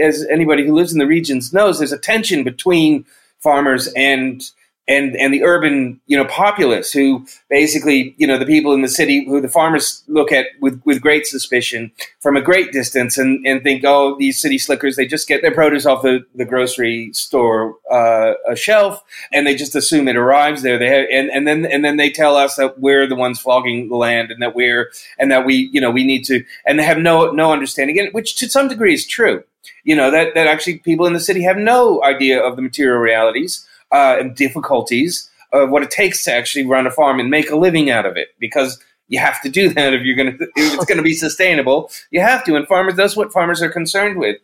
As 0.00 0.26
anybody 0.30 0.66
who 0.66 0.74
lives 0.74 0.92
in 0.92 0.98
the 0.98 1.06
regions 1.06 1.52
knows, 1.52 1.78
there's 1.78 1.92
a 1.92 1.98
tension 1.98 2.44
between 2.44 3.04
farmers 3.38 3.88
and 3.94 4.42
and 4.90 5.16
and 5.16 5.32
the 5.32 5.42
urban 5.44 6.00
you 6.06 6.16
know 6.16 6.24
populace 6.26 6.92
who 6.92 7.24
basically 7.48 8.14
you 8.18 8.26
know 8.26 8.38
the 8.38 8.46
people 8.46 8.74
in 8.74 8.82
the 8.82 8.88
city 8.88 9.24
who 9.26 9.40
the 9.40 9.48
farmers 9.48 10.02
look 10.08 10.32
at 10.32 10.46
with 10.60 10.82
with 10.84 11.00
great 11.00 11.26
suspicion 11.26 11.90
from 12.20 12.36
a 12.36 12.42
great 12.42 12.72
distance 12.72 13.16
and 13.16 13.46
and 13.46 13.62
think 13.62 13.84
oh 13.86 14.16
these 14.18 14.40
city 14.40 14.58
slickers 14.58 14.96
they 14.96 15.06
just 15.06 15.28
get 15.28 15.40
their 15.42 15.54
produce 15.54 15.86
off 15.86 16.02
the, 16.02 16.24
the 16.34 16.44
grocery 16.44 17.10
store 17.12 17.76
uh, 17.90 18.34
shelf 18.54 19.02
and 19.32 19.46
they 19.46 19.54
just 19.54 19.74
assume 19.74 20.08
it 20.08 20.16
arrives 20.16 20.62
there. 20.62 20.78
They 20.78 20.88
have, 20.88 21.06
and 21.10 21.30
and 21.30 21.46
then 21.46 21.66
and 21.66 21.84
then 21.84 21.96
they 21.96 22.10
tell 22.10 22.36
us 22.36 22.56
that 22.56 22.78
we're 22.80 23.06
the 23.06 23.16
ones 23.16 23.40
flogging 23.40 23.88
the 23.88 23.96
land 23.96 24.30
and 24.30 24.42
that 24.42 24.54
we're 24.54 24.90
and 25.18 25.30
that 25.30 25.44
we 25.44 25.70
you 25.72 25.80
know 25.80 25.90
we 25.90 26.04
need 26.04 26.24
to 26.26 26.44
and 26.66 26.78
they 26.78 26.84
have 26.84 26.98
no 26.98 27.30
no 27.30 27.52
understanding 27.52 27.98
and 27.98 28.12
which 28.12 28.36
to 28.36 28.48
some 28.48 28.68
degree 28.68 28.94
is 28.94 29.06
true. 29.06 29.44
You 29.84 29.96
know 29.96 30.10
that 30.10 30.34
that 30.34 30.46
actually 30.46 30.78
people 30.78 31.06
in 31.06 31.12
the 31.12 31.20
city 31.20 31.42
have 31.42 31.56
no 31.56 32.02
idea 32.02 32.40
of 32.40 32.56
the 32.56 32.62
material 32.62 32.98
realities 32.98 33.66
uh, 33.92 34.16
and 34.18 34.34
difficulties 34.36 35.30
of 35.52 35.70
what 35.70 35.82
it 35.82 35.90
takes 35.90 36.24
to 36.24 36.32
actually 36.32 36.64
run 36.64 36.86
a 36.86 36.90
farm 36.90 37.18
and 37.18 37.30
make 37.30 37.50
a 37.50 37.56
living 37.56 37.90
out 37.90 38.06
of 38.06 38.16
it 38.16 38.28
because 38.38 38.82
you 39.08 39.18
have 39.18 39.42
to 39.42 39.48
do 39.48 39.68
that 39.70 39.92
if 39.92 40.02
you're 40.02 40.16
going 40.16 40.38
to 40.38 40.44
if 40.56 40.74
it's 40.74 40.84
going 40.84 40.98
to 40.98 41.02
be 41.02 41.14
sustainable. 41.14 41.90
You 42.10 42.20
have 42.20 42.44
to 42.44 42.56
and 42.56 42.66
farmers 42.66 42.96
that's 42.96 43.16
what 43.16 43.32
farmers 43.32 43.62
are 43.62 43.70
concerned 43.70 44.18
with. 44.18 44.38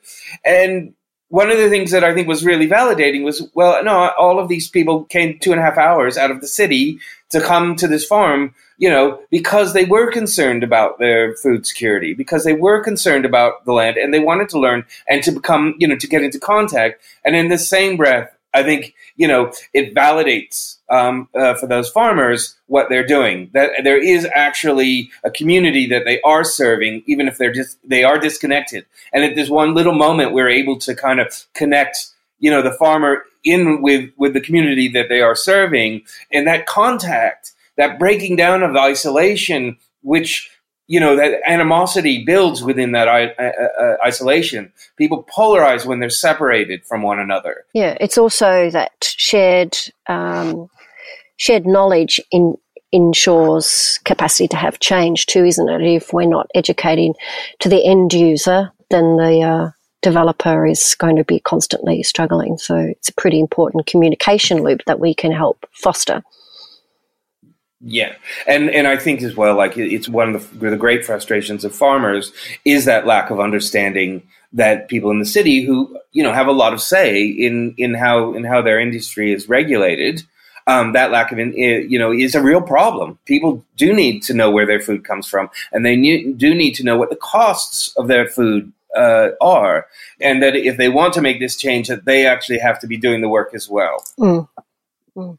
And 0.44 0.94
one 1.28 1.50
of 1.50 1.58
the 1.58 1.68
things 1.68 1.90
that 1.90 2.04
I 2.04 2.14
think 2.14 2.28
was 2.28 2.44
really 2.44 2.68
validating 2.68 3.24
was 3.24 3.48
well 3.54 3.82
no 3.82 4.10
all 4.18 4.38
of 4.38 4.48
these 4.48 4.68
people 4.68 5.04
came 5.04 5.38
two 5.38 5.52
and 5.52 5.60
a 5.60 5.64
half 5.64 5.78
hours 5.78 6.16
out 6.16 6.30
of 6.30 6.40
the 6.40 6.46
city 6.46 6.98
to 7.30 7.40
come 7.40 7.74
to 7.76 7.88
this 7.88 8.04
farm 8.04 8.54
you 8.78 8.88
know 8.88 9.20
because 9.30 9.72
they 9.72 9.84
were 9.84 10.12
concerned 10.12 10.62
about 10.62 10.98
their 10.98 11.34
food 11.36 11.66
security 11.66 12.14
because 12.14 12.44
they 12.44 12.52
were 12.52 12.82
concerned 12.82 13.24
about 13.24 13.64
the 13.64 13.72
land 13.72 13.96
and 13.96 14.14
they 14.14 14.20
wanted 14.20 14.48
to 14.50 14.60
learn 14.60 14.84
and 15.08 15.22
to 15.24 15.32
become 15.32 15.74
you 15.78 15.88
know 15.88 15.96
to 15.96 16.06
get 16.06 16.22
into 16.22 16.38
contact. 16.38 17.02
And 17.24 17.34
in 17.34 17.48
the 17.48 17.58
same 17.58 17.96
breath 17.96 18.35
I 18.56 18.62
think 18.62 18.94
you 19.16 19.28
know 19.28 19.52
it 19.74 19.94
validates 19.94 20.78
um, 20.88 21.28
uh, 21.38 21.54
for 21.54 21.66
those 21.66 21.90
farmers 21.90 22.56
what 22.66 22.88
they're 22.88 23.06
doing. 23.06 23.50
That 23.52 23.70
there 23.84 24.02
is 24.02 24.26
actually 24.34 25.10
a 25.24 25.30
community 25.30 25.86
that 25.88 26.04
they 26.06 26.20
are 26.22 26.42
serving, 26.42 27.02
even 27.06 27.28
if 27.28 27.36
they're 27.36 27.52
just 27.52 27.78
they 27.84 28.02
are 28.02 28.18
disconnected. 28.18 28.86
And 29.12 29.24
at 29.24 29.34
this 29.34 29.50
one 29.50 29.74
little 29.74 29.94
moment, 29.94 30.32
we're 30.32 30.48
able 30.48 30.78
to 30.78 30.94
kind 30.94 31.20
of 31.20 31.46
connect, 31.54 31.98
you 32.38 32.50
know, 32.50 32.62
the 32.62 32.72
farmer 32.72 33.24
in 33.44 33.82
with 33.82 34.10
with 34.16 34.32
the 34.32 34.40
community 34.40 34.88
that 34.88 35.08
they 35.10 35.20
are 35.20 35.36
serving, 35.36 36.02
and 36.32 36.46
that 36.46 36.66
contact, 36.66 37.52
that 37.76 37.98
breaking 37.98 38.36
down 38.36 38.62
of 38.62 38.74
isolation, 38.74 39.76
which 40.02 40.50
you 40.86 41.00
know 41.00 41.16
that 41.16 41.40
animosity 41.46 42.24
builds 42.24 42.62
within 42.62 42.92
that 42.92 43.08
I- 43.08 43.32
uh, 43.32 43.52
uh, 43.82 43.96
isolation 44.04 44.72
people 44.96 45.24
polarize 45.24 45.84
when 45.84 46.00
they're 46.00 46.10
separated 46.10 46.84
from 46.84 47.02
one 47.02 47.18
another 47.18 47.64
yeah 47.72 47.96
it's 48.00 48.18
also 48.18 48.70
that 48.70 48.92
shared 49.00 49.76
um, 50.06 50.68
shared 51.36 51.66
knowledge 51.66 52.20
in 52.30 52.56
ensures 52.92 53.98
capacity 54.04 54.46
to 54.48 54.56
have 54.56 54.78
change 54.78 55.26
too 55.26 55.44
isn't 55.44 55.68
it 55.68 55.82
if 55.82 56.12
we're 56.12 56.28
not 56.28 56.48
educating 56.54 57.14
to 57.58 57.68
the 57.68 57.84
end 57.84 58.12
user 58.12 58.70
then 58.90 59.16
the 59.16 59.42
uh, 59.42 59.70
developer 60.06 60.64
is 60.64 60.94
going 60.98 61.16
to 61.16 61.24
be 61.24 61.40
constantly 61.40 62.00
struggling. 62.02 62.56
So 62.58 62.76
it's 62.76 63.08
a 63.08 63.14
pretty 63.14 63.40
important 63.40 63.86
communication 63.86 64.62
loop 64.62 64.82
that 64.86 65.00
we 65.00 65.14
can 65.14 65.32
help 65.32 65.66
foster. 65.72 66.22
Yeah, 67.88 68.14
and 68.48 68.68
and 68.70 68.88
I 68.88 68.96
think 68.96 69.22
as 69.22 69.36
well, 69.36 69.54
like 69.54 69.78
it's 69.78 70.08
one 70.08 70.34
of 70.34 70.58
the, 70.58 70.70
the 70.70 70.76
great 70.76 71.06
frustrations 71.06 71.64
of 71.64 71.72
farmers 71.72 72.32
is 72.64 72.84
that 72.86 73.06
lack 73.06 73.30
of 73.30 73.38
understanding 73.38 74.26
that 74.52 74.88
people 74.88 75.12
in 75.12 75.20
the 75.20 75.24
city 75.24 75.62
who 75.62 75.96
you 76.10 76.20
know 76.24 76.32
have 76.32 76.48
a 76.48 76.52
lot 76.52 76.72
of 76.72 76.80
say 76.82 77.24
in 77.24 77.76
in 77.78 77.94
how 77.94 78.34
in 78.34 78.42
how 78.42 78.60
their 78.60 78.80
industry 78.80 79.32
is 79.32 79.48
regulated. 79.48 80.22
Um, 80.68 80.94
that 80.94 81.12
lack 81.12 81.30
of, 81.30 81.38
you 81.38 81.96
know, 81.96 82.12
is 82.12 82.34
a 82.34 82.42
real 82.42 82.60
problem. 82.60 83.20
People 83.24 83.64
do 83.76 83.94
need 83.94 84.24
to 84.24 84.34
know 84.34 84.50
where 84.50 84.66
their 84.66 84.80
food 84.80 85.04
comes 85.04 85.28
from, 85.28 85.48
and 85.70 85.86
they 85.86 85.94
need, 85.94 86.38
do 86.38 86.56
need 86.56 86.74
to 86.74 86.82
know 86.82 86.98
what 86.98 87.08
the 87.08 87.14
costs 87.14 87.94
of 87.96 88.08
their 88.08 88.26
food 88.26 88.72
uh, 88.96 89.28
are, 89.40 89.86
and 90.20 90.42
that 90.42 90.56
if 90.56 90.76
they 90.76 90.88
want 90.88 91.14
to 91.14 91.22
make 91.22 91.38
this 91.38 91.54
change, 91.54 91.86
that 91.86 92.04
they 92.04 92.26
actually 92.26 92.58
have 92.58 92.80
to 92.80 92.88
be 92.88 92.96
doing 92.96 93.20
the 93.20 93.28
work 93.28 93.54
as 93.54 93.68
well. 93.68 94.04
Mm. 94.18 94.48
Mm. 95.16 95.38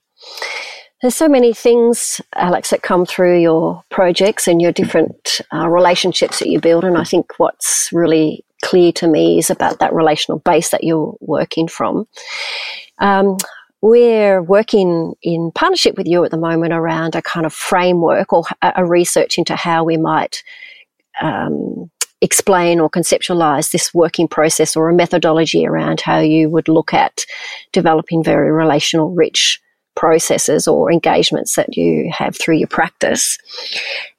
There's 1.01 1.15
so 1.15 1.29
many 1.29 1.53
things, 1.53 2.21
Alex, 2.35 2.71
that 2.71 2.81
come 2.81 3.05
through 3.05 3.39
your 3.39 3.83
projects 3.91 4.47
and 4.47 4.59
your 4.59 4.71
different 4.71 5.41
uh, 5.53 5.69
relationships 5.69 6.39
that 6.39 6.49
you 6.49 6.59
build. 6.59 6.83
And 6.83 6.97
I 6.97 7.03
think 7.03 7.33
what's 7.37 7.89
really 7.93 8.43
clear 8.63 8.91
to 8.93 9.07
me 9.07 9.37
is 9.37 9.51
about 9.51 9.77
that 9.77 9.93
relational 9.93 10.39
base 10.39 10.69
that 10.69 10.83
you're 10.83 11.15
working 11.19 11.67
from. 11.67 12.07
Um, 12.97 13.37
we're 13.81 14.41
working 14.41 15.13
in 15.21 15.51
partnership 15.53 15.97
with 15.97 16.07
you 16.07 16.23
at 16.25 16.31
the 16.31 16.37
moment 16.37 16.73
around 16.73 17.13
a 17.13 17.21
kind 17.21 17.45
of 17.45 17.53
framework 17.53 18.33
or 18.33 18.43
a 18.63 18.83
research 18.83 19.37
into 19.37 19.55
how 19.55 19.83
we 19.83 19.97
might 19.97 20.41
um, 21.21 21.91
explain 22.21 22.79
or 22.79 22.89
conceptualize 22.89 23.71
this 23.71 23.93
working 23.93 24.27
process 24.27 24.75
or 24.75 24.89
a 24.89 24.95
methodology 24.95 25.67
around 25.67 26.01
how 26.01 26.17
you 26.17 26.49
would 26.49 26.67
look 26.67 26.91
at 26.91 27.23
developing 27.71 28.23
very 28.23 28.51
relational 28.51 29.13
rich 29.13 29.61
processes 29.97 30.67
or 30.67 30.91
engagements 30.91 31.55
that 31.55 31.75
you 31.75 32.09
have 32.15 32.37
through 32.37 32.55
your 32.55 32.67
practice. 32.67 33.39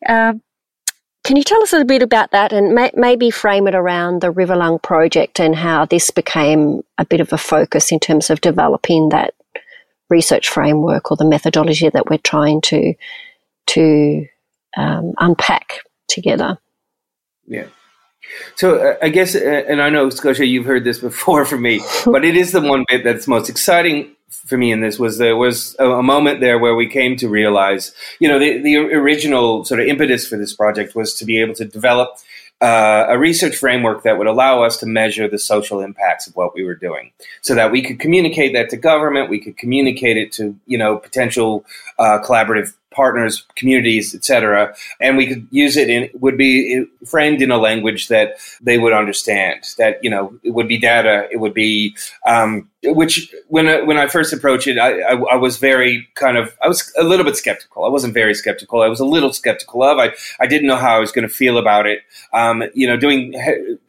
Uh, 0.07 0.35
can 1.25 1.37
you 1.37 1.45
tell 1.45 1.63
us 1.63 1.73
a 1.73 1.85
bit 1.85 2.03
about 2.03 2.33
that 2.33 2.53
and 2.53 2.75
may- 2.75 2.91
maybe 2.95 3.31
frame 3.31 3.69
it 3.69 3.77
around 3.77 4.21
the 4.21 4.33
Riverlung 4.33 4.83
project 4.83 5.39
and 5.39 5.55
how 5.55 5.85
this 5.85 6.11
became 6.11 6.83
a 6.99 7.05
bit 7.05 7.21
of 7.21 7.33
a 7.33 7.39
focus 7.39 7.93
in 7.93 8.01
terms 8.01 8.29
of 8.29 8.41
developing 8.41 9.11
that 9.11 9.35
research 10.11 10.49
framework 10.49 11.11
or 11.11 11.17
the 11.17 11.25
methodology 11.25 11.89
that 11.89 12.11
we're 12.11 12.19
trying 12.19 12.61
to 12.63 12.95
to 13.67 14.27
um, 14.77 15.13
unpack 15.19 15.81
together? 16.09 16.59
Yeah. 17.47 17.67
So 18.57 18.77
uh, 18.77 18.97
I 19.01 19.11
guess, 19.11 19.37
uh, 19.37 19.65
and 19.69 19.81
I 19.81 19.91
know 19.91 20.11
Scotia, 20.11 20.47
you've 20.47 20.67
heard 20.67 20.85
this 20.85 20.99
before 20.99 21.45
from 21.51 21.63
me, 21.63 21.83
but 22.05 22.25
it 22.25 22.37
is 22.37 22.51
the 22.51 22.61
one 22.61 22.85
bit 22.89 23.05
that's 23.05 23.29
most 23.29 23.49
exciting 23.49 24.17
for 24.31 24.57
me 24.57 24.73
in 24.73 24.81
this 24.81 24.99
was 24.99 25.19
there 25.19 25.37
was 25.37 25.77
a, 25.79 26.03
moment 26.03 26.41
there 26.41 26.59
where 26.59 26.75
we 26.75 26.89
came 26.89 27.17
to 27.17 27.29
realize, 27.29 27.93
you 28.19 28.29
know, 28.29 28.39
the, 28.39 28.59
the 28.59 28.77
original 28.77 29.65
sort 29.65 29.81
of 29.81 29.87
impetus 29.87 30.27
for 30.27 30.37
this 30.37 30.55
project 30.55 30.95
was 30.95 31.15
to 31.15 31.25
be 31.25 31.41
able 31.41 31.55
to 31.55 31.65
develop 31.65 32.19
uh, 32.61 33.07
a 33.09 33.19
research 33.19 33.57
framework 33.57 34.03
that 34.03 34.19
would 34.19 34.27
allow 34.27 34.63
us 34.63 34.79
to 34.79 34.87
measure 34.87 35.29
the 35.29 35.39
social 35.39 35.81
impacts 35.81 36.27
of 36.27 36.35
what 36.35 36.55
we 36.55 36.65
were 36.65 36.75
doing, 36.75 37.13
so 37.41 37.55
that 37.55 37.71
we 37.71 37.83
could 37.83 38.01
communicate 38.01 38.53
that 38.53 38.69
to 38.71 38.77
government, 38.77 39.31
we 39.31 39.39
could 39.39 39.57
communicate 39.57 40.17
it 40.17 40.33
to 40.33 40.59
you 40.67 40.77
know 40.77 40.97
potential 40.97 41.65
uh, 41.99 42.19
collaborative 42.25 42.75
partners, 42.99 43.47
communities, 43.55 44.13
etc. 44.13 44.75
And 45.01 45.17
we 45.17 45.29
could 45.29 45.47
use 45.53 45.77
it 45.77 45.89
in 45.89 46.11
would 46.15 46.37
be 46.37 46.85
framed 47.07 47.41
in 47.41 47.53
a 47.53 47.57
language 47.57 48.09
that 48.09 48.39
they 48.61 48.77
would 48.77 48.93
understand. 48.93 49.61
That 49.79 50.03
you 50.03 50.11
know 50.11 50.35
it 50.43 50.51
would 50.51 50.67
be 50.67 50.79
data. 50.79 51.29
It 51.31 51.37
would 51.37 51.55
be 51.55 51.97
um, 52.27 52.69
which 52.83 53.33
when 53.47 53.69
I, 53.69 53.83
when 53.83 53.99
I 53.99 54.09
first 54.09 54.33
approached 54.33 54.67
it, 54.67 54.79
I, 54.79 55.01
I, 55.01 55.15
I, 55.35 55.37
was 55.37 55.59
very 55.59 56.09
kind 56.15 56.37
of 56.37 56.57
I 56.61 56.67
was 56.67 56.93
a 56.99 57.05
little 57.05 57.25
bit 57.25 57.37
skeptical. 57.37 57.85
I 57.85 57.89
wasn't 57.89 58.15
very 58.15 58.35
skeptical. 58.35 58.83
I 58.83 58.89
was 58.89 59.01
a 59.01 59.05
little 59.05 59.33
skeptical 59.33 59.83
of. 59.85 59.99
I 59.99 60.13
I 60.41 60.47
didn't 60.47 60.67
know 60.67 60.77
how 60.77 60.97
I 60.97 60.99
was 60.99 61.13
going 61.13 61.27
to 61.29 61.35
feel 61.43 61.57
about 61.59 61.87
it. 61.87 62.01
Um, 62.33 62.65
you 62.75 62.89
know, 62.89 62.97
doing 62.97 63.35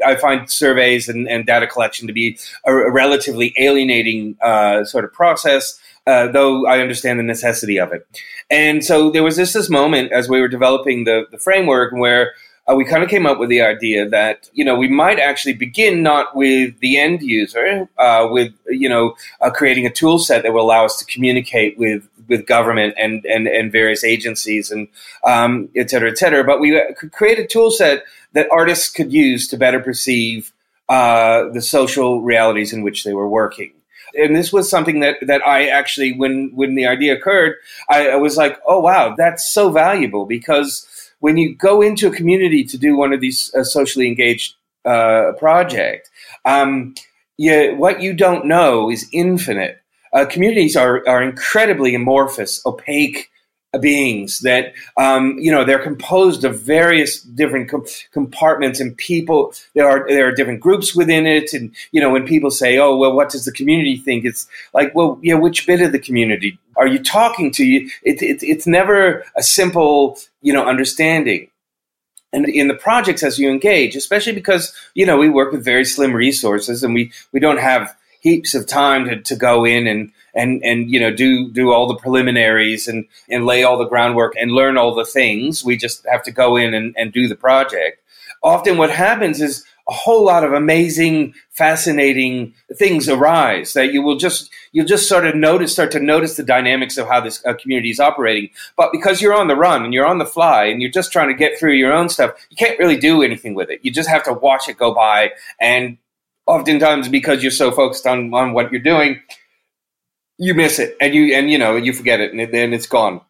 I 0.06 0.16
find 0.16 0.50
surveys 0.52 1.10
and, 1.10 1.28
and 1.28 1.48
data 1.48 1.66
collection 1.66 2.06
to 2.08 2.14
be 2.14 2.38
a, 2.66 2.92
relatively 2.92 3.56
alienating 3.58 4.38
uh, 4.42 4.86
sort 4.86 5.04
of 5.04 5.14
process 5.14 5.80
uh, 6.10 6.28
though 6.32 6.66
I 6.66 6.80
understand 6.80 7.20
the 7.20 7.24
necessity 7.24 7.80
of 7.80 7.94
it. 7.94 8.08
And 8.50 8.84
so 8.84 9.12
there 9.12 9.24
was 9.24 9.36
just 9.36 9.54
this 9.54 9.70
moment 9.70 10.12
as 10.12 10.28
we 10.28 10.42
were 10.42 10.48
developing 10.48 11.04
the, 11.04 11.26
the 11.30 11.38
framework 11.38 11.94
where 11.94 12.34
uh, 12.68 12.76
we 12.76 12.86
kind 12.86 13.04
of 13.04 13.10
came 13.10 13.26
up 13.26 13.40
with 13.40 13.50
the 13.50 13.62
idea 13.62 14.08
that 14.10 14.50
you 14.54 14.64
know 14.64 14.76
we 14.76 14.88
might 14.88 15.20
actually 15.20 15.54
begin 15.54 16.04
not 16.04 16.36
with 16.36 16.80
the 16.80 16.98
end 17.00 17.22
user, 17.22 17.90
uh, 17.98 18.28
with 18.30 18.54
you 18.68 18.90
know 18.90 19.16
uh, 19.42 19.50
creating 19.50 19.86
a 19.86 19.92
tool 19.92 20.20
set 20.20 20.44
that 20.44 20.54
will 20.54 20.66
allow 20.66 20.86
us 20.86 20.98
to 20.98 21.06
communicate 21.06 21.78
with 21.80 22.08
with 22.28 22.46
government 22.46 22.94
and 22.98 23.26
and, 23.26 23.48
and 23.48 23.72
various 23.72 24.04
agencies 24.04 24.70
and 24.70 24.88
um, 25.24 25.70
et 25.76 25.90
cetera, 25.90 26.12
et 26.12 26.18
cetera. 26.18 26.44
But 26.44 26.60
we 26.60 26.78
uh, 26.80 26.94
could 26.98 27.12
create 27.12 27.40
a 27.40 27.48
tool 27.48 27.72
set 27.72 28.04
that 28.34 28.48
artists 28.52 28.92
could 28.92 29.12
use 29.12 29.48
to 29.48 29.58
better 29.58 29.80
perceive 29.80 30.54
uh, 30.90 31.50
the 31.50 31.62
social 31.62 32.22
realities 32.22 32.72
in 32.72 32.84
which 32.84 33.04
they 33.04 33.14
were 33.14 33.30
working 33.30 33.74
and 34.16 34.36
this 34.36 34.52
was 34.52 34.70
something 34.70 35.00
that 35.00 35.16
that 35.22 35.46
I 35.46 35.68
actually 35.68 36.14
when 36.14 36.52
when 36.54 36.76
the 36.76 36.88
idea 36.88 37.16
occurred, 37.16 37.56
I, 37.90 38.10
I 38.10 38.16
was 38.16 38.38
like, 38.38 38.60
oh 38.68 38.80
wow, 38.80 39.16
that's 39.18 39.50
so 39.50 39.72
valuable 39.72 40.26
because 40.26 40.88
when 41.20 41.38
you 41.38 41.56
go 41.56 41.82
into 41.82 42.08
a 42.08 42.16
community 42.16 42.64
to 42.64 42.78
do 42.78 42.96
one 42.96 43.14
of 43.14 43.22
these 43.22 43.54
uh, 43.56 43.64
socially 43.64 44.08
engaged 44.08 44.56
uh, 44.86 45.34
project, 45.38 46.10
um, 46.46 46.96
yeah, 47.38 47.72
what 47.74 48.02
you 48.02 48.14
don't 48.14 48.46
know 48.46 48.90
is 48.90 49.10
infinite. 49.12 49.82
Uh, 50.14 50.26
communities 50.26 50.76
are 50.76 51.08
are 51.08 51.22
incredibly 51.22 51.96
amorphous, 51.96 52.62
opaque 52.66 53.30
beings 53.78 54.40
that 54.40 54.74
um, 54.98 55.38
you 55.38 55.52
know 55.52 55.64
they're 55.64 55.78
composed 55.78 56.44
of 56.44 56.60
various 56.60 57.22
different 57.22 57.70
com- 57.70 57.86
compartments 58.12 58.80
and 58.80 58.98
people 58.98 59.54
there 59.76 59.88
are 59.88 60.08
there 60.08 60.28
are 60.28 60.32
different 60.32 60.60
groups 60.60 60.96
within 60.96 61.28
it 61.28 61.54
and 61.54 61.72
you 61.92 62.02
know 62.02 62.10
when 62.10 62.26
people 62.26 62.50
say 62.50 62.80
oh 62.80 62.96
well 62.96 63.14
what 63.14 63.30
does 63.30 63.46
the 63.46 63.52
community 63.52 63.98
think? 63.98 64.26
It's 64.26 64.48
like 64.74 64.96
well 64.96 65.20
yeah 65.22 65.36
which 65.36 65.68
bit 65.68 65.82
of 65.82 65.92
the 65.92 66.00
community 66.00 66.58
are 66.78 66.88
you 66.88 66.98
talking 66.98 67.52
to? 67.52 67.64
You 67.64 67.90
it, 68.02 68.24
it, 68.24 68.42
it's 68.42 68.66
never 68.66 69.24
a 69.36 69.44
simple 69.44 70.18
you 70.42 70.54
know 70.54 70.66
understanding. 70.66 71.50
And 72.32 72.48
in 72.48 72.68
the 72.68 72.76
projects 72.76 73.24
as 73.24 73.38
you 73.38 73.52
engage 73.52 73.96
especially 73.96 74.34
because 74.34 74.74
you 74.96 75.06
know 75.06 75.18
we 75.18 75.30
work 75.30 75.52
with 75.52 75.64
very 75.64 75.86
slim 75.86 76.14
resources 76.14 76.84
and 76.84 76.96
we 76.96 77.12
we 77.34 77.40
don't 77.40 77.60
have 77.60 77.96
heaps 78.20 78.54
of 78.56 78.68
time 78.68 79.06
to, 79.06 79.22
to 79.22 79.36
go 79.36 79.66
in 79.66 79.88
and 79.88 80.12
and 80.34 80.64
and 80.64 80.92
you 80.92 81.00
know 81.00 81.14
do 81.14 81.52
do 81.52 81.72
all 81.72 81.88
the 81.88 81.96
preliminaries 81.96 82.88
and 82.88 83.06
and 83.30 83.46
lay 83.46 83.64
all 83.64 83.78
the 83.78 83.88
groundwork 83.88 84.34
and 84.38 84.52
learn 84.52 84.78
all 84.78 84.94
the 84.94 85.06
things. 85.06 85.64
We 85.64 85.78
just 85.78 86.06
have 86.10 86.24
to 86.24 86.32
go 86.32 86.56
in 86.56 86.74
and, 86.74 86.96
and 86.98 87.12
do 87.12 87.28
the 87.28 87.36
project. 87.36 88.02
Often, 88.42 88.78
what 88.78 88.90
happens 88.90 89.42
is 89.42 89.66
a 89.90 89.94
whole 89.94 90.24
lot 90.24 90.44
of 90.44 90.54
amazing, 90.54 91.34
fascinating 91.50 92.54
things 92.76 93.10
arise 93.10 93.74
that 93.74 93.92
you 93.92 94.04
will 94.04 94.18
just 94.18 94.52
you'll 94.72 94.86
just 94.86 95.10
sort 95.10 95.26
of 95.26 95.36
notice, 95.36 95.74
start 95.74 95.92
to 95.92 96.00
notice 96.00 96.36
the 96.36 96.44
dynamics 96.44 96.98
of 96.98 97.08
how 97.08 97.20
this 97.20 97.44
uh, 97.46 97.54
community 97.56 97.90
is 97.90 98.00
operating. 98.00 98.52
But 98.78 98.92
because 98.92 99.20
you're 99.20 99.34
on 99.34 99.48
the 99.48 99.56
run 99.56 99.84
and 99.84 99.94
you're 99.94 100.06
on 100.06 100.20
the 100.20 100.26
fly 100.26 100.66
and 100.66 100.80
you're 100.80 100.92
just 100.92 101.12
trying 101.12 101.30
to 101.30 101.34
get 101.34 101.58
through 101.58 101.74
your 101.74 101.92
own 101.92 102.08
stuff, 102.08 102.32
you 102.52 102.56
can't 102.56 102.78
really 102.78 102.98
do 102.98 103.24
anything 103.24 103.56
with 103.56 103.72
it. 103.72 103.80
You 103.82 103.92
just 103.92 104.10
have 104.10 104.24
to 104.26 104.34
watch 104.34 104.70
it 104.70 104.78
go 104.78 104.94
by 104.94 105.32
and 105.60 105.98
oftentimes 106.46 107.10
because 107.10 107.42
you're 107.42 107.52
so 107.52 107.72
focused 107.72 108.08
on, 108.08 108.34
on 108.34 108.54
what 108.54 108.72
you're 108.72 108.82
doing, 108.82 109.22
you 110.38 110.54
miss 110.54 110.80
it 110.80 110.96
and 111.02 111.14
you 111.14 111.36
and 111.36 111.52
you 111.52 111.58
know 111.58 111.76
you 111.76 111.94
forget 111.94 112.20
it 112.22 112.34
and 112.34 112.54
then 112.54 112.74
it's 112.74 112.88
gone. 112.88 113.22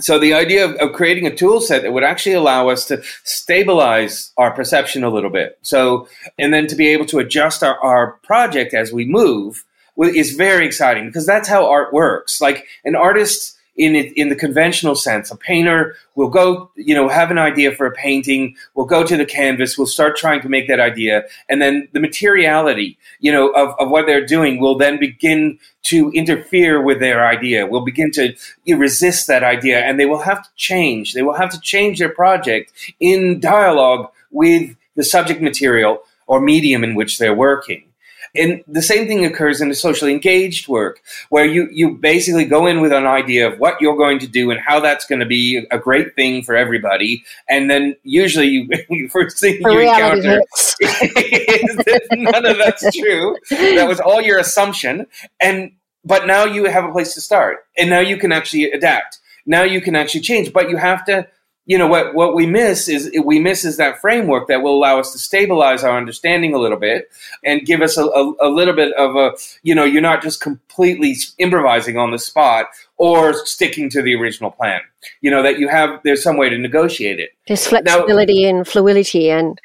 So 0.00 0.18
the 0.18 0.32
idea 0.32 0.64
of, 0.64 0.76
of, 0.76 0.92
creating 0.92 1.26
a 1.26 1.34
tool 1.34 1.60
set 1.60 1.82
that 1.82 1.92
would 1.92 2.04
actually 2.04 2.34
allow 2.34 2.68
us 2.68 2.84
to 2.84 3.02
stabilize 3.24 4.32
our 4.36 4.52
perception 4.52 5.02
a 5.02 5.10
little 5.10 5.30
bit. 5.30 5.58
So 5.62 6.08
and 6.38 6.54
then 6.54 6.68
to 6.68 6.76
be 6.76 6.86
able 6.88 7.06
to 7.06 7.18
adjust 7.18 7.64
our, 7.64 7.76
our 7.80 8.12
project 8.22 8.74
as 8.74 8.92
we 8.92 9.04
move 9.04 9.64
is 9.96 10.34
very 10.34 10.64
exciting 10.64 11.06
because 11.06 11.26
that's 11.26 11.48
how 11.48 11.68
art 11.68 11.92
works. 11.92 12.40
Like 12.40 12.66
an 12.84 12.94
artist 12.94 13.57
in 13.78 13.94
it, 13.94 14.12
in 14.14 14.28
the 14.28 14.36
conventional 14.36 14.96
sense. 14.96 15.30
A 15.30 15.36
painter 15.36 15.94
will 16.16 16.28
go, 16.28 16.70
you 16.74 16.94
know, 16.94 17.08
have 17.08 17.30
an 17.30 17.38
idea 17.38 17.72
for 17.72 17.86
a 17.86 17.92
painting, 17.92 18.56
will 18.74 18.84
go 18.84 19.04
to 19.04 19.16
the 19.16 19.24
canvas, 19.24 19.78
will 19.78 19.86
start 19.86 20.16
trying 20.16 20.42
to 20.42 20.48
make 20.48 20.68
that 20.68 20.80
idea, 20.80 21.22
and 21.48 21.62
then 21.62 21.88
the 21.92 22.00
materiality, 22.00 22.98
you 23.20 23.32
know, 23.32 23.48
of, 23.50 23.74
of 23.78 23.88
what 23.88 24.06
they're 24.06 24.26
doing 24.26 24.60
will 24.60 24.76
then 24.76 24.98
begin 24.98 25.58
to 25.84 26.10
interfere 26.10 26.82
with 26.82 26.98
their 26.98 27.26
idea, 27.26 27.66
will 27.66 27.84
begin 27.84 28.10
to 28.10 28.34
resist 28.66 29.28
that 29.28 29.44
idea, 29.44 29.78
and 29.78 29.98
they 29.98 30.06
will 30.06 30.22
have 30.22 30.42
to 30.42 30.50
change. 30.56 31.14
They 31.14 31.22
will 31.22 31.34
have 31.34 31.50
to 31.50 31.60
change 31.60 32.00
their 32.00 32.12
project 32.12 32.72
in 33.00 33.40
dialogue 33.40 34.10
with 34.30 34.76
the 34.96 35.04
subject 35.04 35.40
material 35.40 36.02
or 36.26 36.40
medium 36.40 36.82
in 36.84 36.94
which 36.94 37.18
they're 37.18 37.34
working. 37.34 37.87
And 38.34 38.62
the 38.66 38.82
same 38.82 39.06
thing 39.06 39.24
occurs 39.24 39.60
in 39.60 39.68
the 39.68 39.74
socially 39.74 40.12
engaged 40.12 40.68
work, 40.68 41.00
where 41.28 41.44
you, 41.44 41.68
you 41.72 41.96
basically 41.96 42.44
go 42.44 42.66
in 42.66 42.80
with 42.80 42.92
an 42.92 43.06
idea 43.06 43.50
of 43.50 43.58
what 43.58 43.80
you're 43.80 43.96
going 43.96 44.18
to 44.20 44.26
do 44.26 44.50
and 44.50 44.60
how 44.60 44.80
that's 44.80 45.06
going 45.06 45.20
to 45.20 45.26
be 45.26 45.66
a 45.70 45.78
great 45.78 46.14
thing 46.14 46.42
for 46.42 46.54
everybody. 46.54 47.24
And 47.48 47.70
then 47.70 47.96
usually 48.02 48.68
you, 48.88 49.08
first 49.10 49.38
thing 49.38 49.60
For 49.62 49.72
you 49.72 49.80
encounter 49.80 50.40
is 50.80 51.76
that 51.76 52.06
none 52.12 52.46
of 52.46 52.58
that's 52.58 52.96
true. 52.96 53.36
That 53.50 53.88
was 53.88 54.00
all 54.00 54.20
your 54.20 54.38
assumption. 54.38 55.06
And 55.40 55.72
but 56.04 56.26
now 56.26 56.44
you 56.44 56.64
have 56.66 56.84
a 56.84 56.92
place 56.92 57.14
to 57.14 57.20
start. 57.20 57.58
And 57.76 57.90
now 57.90 58.00
you 58.00 58.16
can 58.16 58.32
actually 58.32 58.70
adapt. 58.70 59.18
Now 59.46 59.62
you 59.62 59.80
can 59.80 59.96
actually 59.96 60.20
change. 60.20 60.52
But 60.52 60.70
you 60.70 60.76
have 60.76 61.04
to 61.06 61.26
you 61.68 61.78
know 61.78 61.86
what 61.86 62.14
what 62.14 62.34
we 62.34 62.46
miss 62.46 62.88
is 62.88 63.12
we 63.24 63.38
miss 63.38 63.64
is 63.64 63.76
that 63.76 64.00
framework 64.00 64.48
that 64.48 64.62
will 64.62 64.74
allow 64.74 64.98
us 64.98 65.12
to 65.12 65.18
stabilize 65.18 65.84
our 65.84 65.96
understanding 65.96 66.54
a 66.54 66.58
little 66.58 66.78
bit 66.78 67.10
and 67.44 67.64
give 67.64 67.82
us 67.82 67.96
a, 67.96 68.04
a, 68.04 68.34
a 68.40 68.48
little 68.48 68.74
bit 68.74 68.92
of 68.94 69.14
a 69.14 69.32
you 69.62 69.74
know 69.74 69.84
you're 69.84 70.02
not 70.02 70.22
just 70.22 70.40
completely 70.40 71.14
improvising 71.36 71.96
on 71.96 72.10
the 72.10 72.18
spot 72.18 72.66
or 72.96 73.34
sticking 73.46 73.88
to 73.90 74.02
the 74.02 74.14
original 74.14 74.50
plan 74.50 74.80
you 75.20 75.30
know 75.30 75.42
that 75.42 75.58
you 75.58 75.68
have 75.68 76.00
there's 76.04 76.22
some 76.22 76.38
way 76.38 76.48
to 76.48 76.58
negotiate 76.58 77.20
it 77.20 77.30
There's 77.46 77.66
flexibility 77.66 78.44
and 78.44 78.66
fluidity, 78.66 79.30
and 79.30 79.60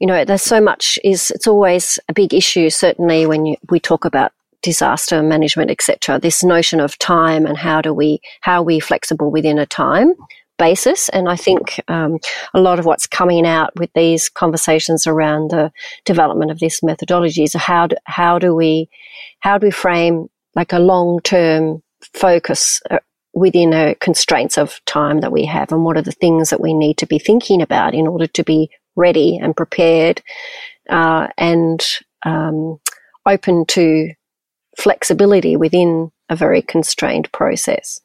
you 0.00 0.06
know, 0.06 0.24
there's 0.24 0.42
so 0.42 0.60
much. 0.60 0.98
Is 1.04 1.30
it's 1.30 1.46
always 1.46 1.98
a 2.08 2.12
big 2.12 2.34
issue. 2.34 2.70
Certainly, 2.70 3.26
when 3.26 3.46
you, 3.46 3.56
we 3.68 3.78
talk 3.78 4.04
about 4.04 4.32
disaster 4.62 5.22
management, 5.22 5.70
etc. 5.70 6.18
This 6.18 6.42
notion 6.42 6.80
of 6.80 6.98
time 6.98 7.46
and 7.46 7.56
how 7.56 7.80
do 7.80 7.94
we 7.94 8.20
how 8.40 8.60
are 8.60 8.64
we 8.64 8.80
flexible 8.80 9.30
within 9.30 9.58
a 9.58 9.66
time 9.66 10.14
basis. 10.60 11.08
And 11.08 11.26
I 11.26 11.36
think 11.36 11.80
um, 11.88 12.18
a 12.52 12.60
lot 12.60 12.78
of 12.78 12.84
what's 12.84 13.06
coming 13.06 13.46
out 13.46 13.74
with 13.76 13.90
these 13.94 14.28
conversations 14.28 15.06
around 15.06 15.50
the 15.50 15.72
development 16.04 16.50
of 16.50 16.60
this 16.60 16.82
methodology 16.82 17.44
is 17.44 17.54
how 17.54 17.86
do, 17.86 17.96
how 18.04 18.38
do 18.38 18.54
we 18.54 18.88
how 19.40 19.56
do 19.56 19.66
we 19.66 19.70
frame 19.70 20.28
like 20.54 20.72
a 20.72 20.78
long 20.78 21.20
term 21.24 21.82
focus 22.14 22.80
uh, 22.90 22.98
within 23.32 23.72
a 23.72 23.94
constraints 23.96 24.58
of 24.58 24.84
time 24.84 25.20
that 25.20 25.32
we 25.32 25.46
have 25.46 25.72
and 25.72 25.84
what 25.84 25.96
are 25.96 26.02
the 26.02 26.12
things 26.12 26.50
that 26.50 26.60
we 26.60 26.74
need 26.74 26.98
to 26.98 27.06
be 27.06 27.18
thinking 27.18 27.62
about 27.62 27.94
in 27.94 28.06
order 28.06 28.26
to 28.26 28.44
be 28.44 28.68
ready 28.96 29.38
and 29.38 29.56
prepared 29.56 30.20
uh, 30.90 31.28
and 31.38 31.86
um, 32.26 32.78
open 33.26 33.64
to 33.64 34.10
flexibility 34.76 35.56
within 35.56 36.10
a 36.28 36.36
very 36.36 36.60
constrained 36.60 37.32
process. 37.32 38.00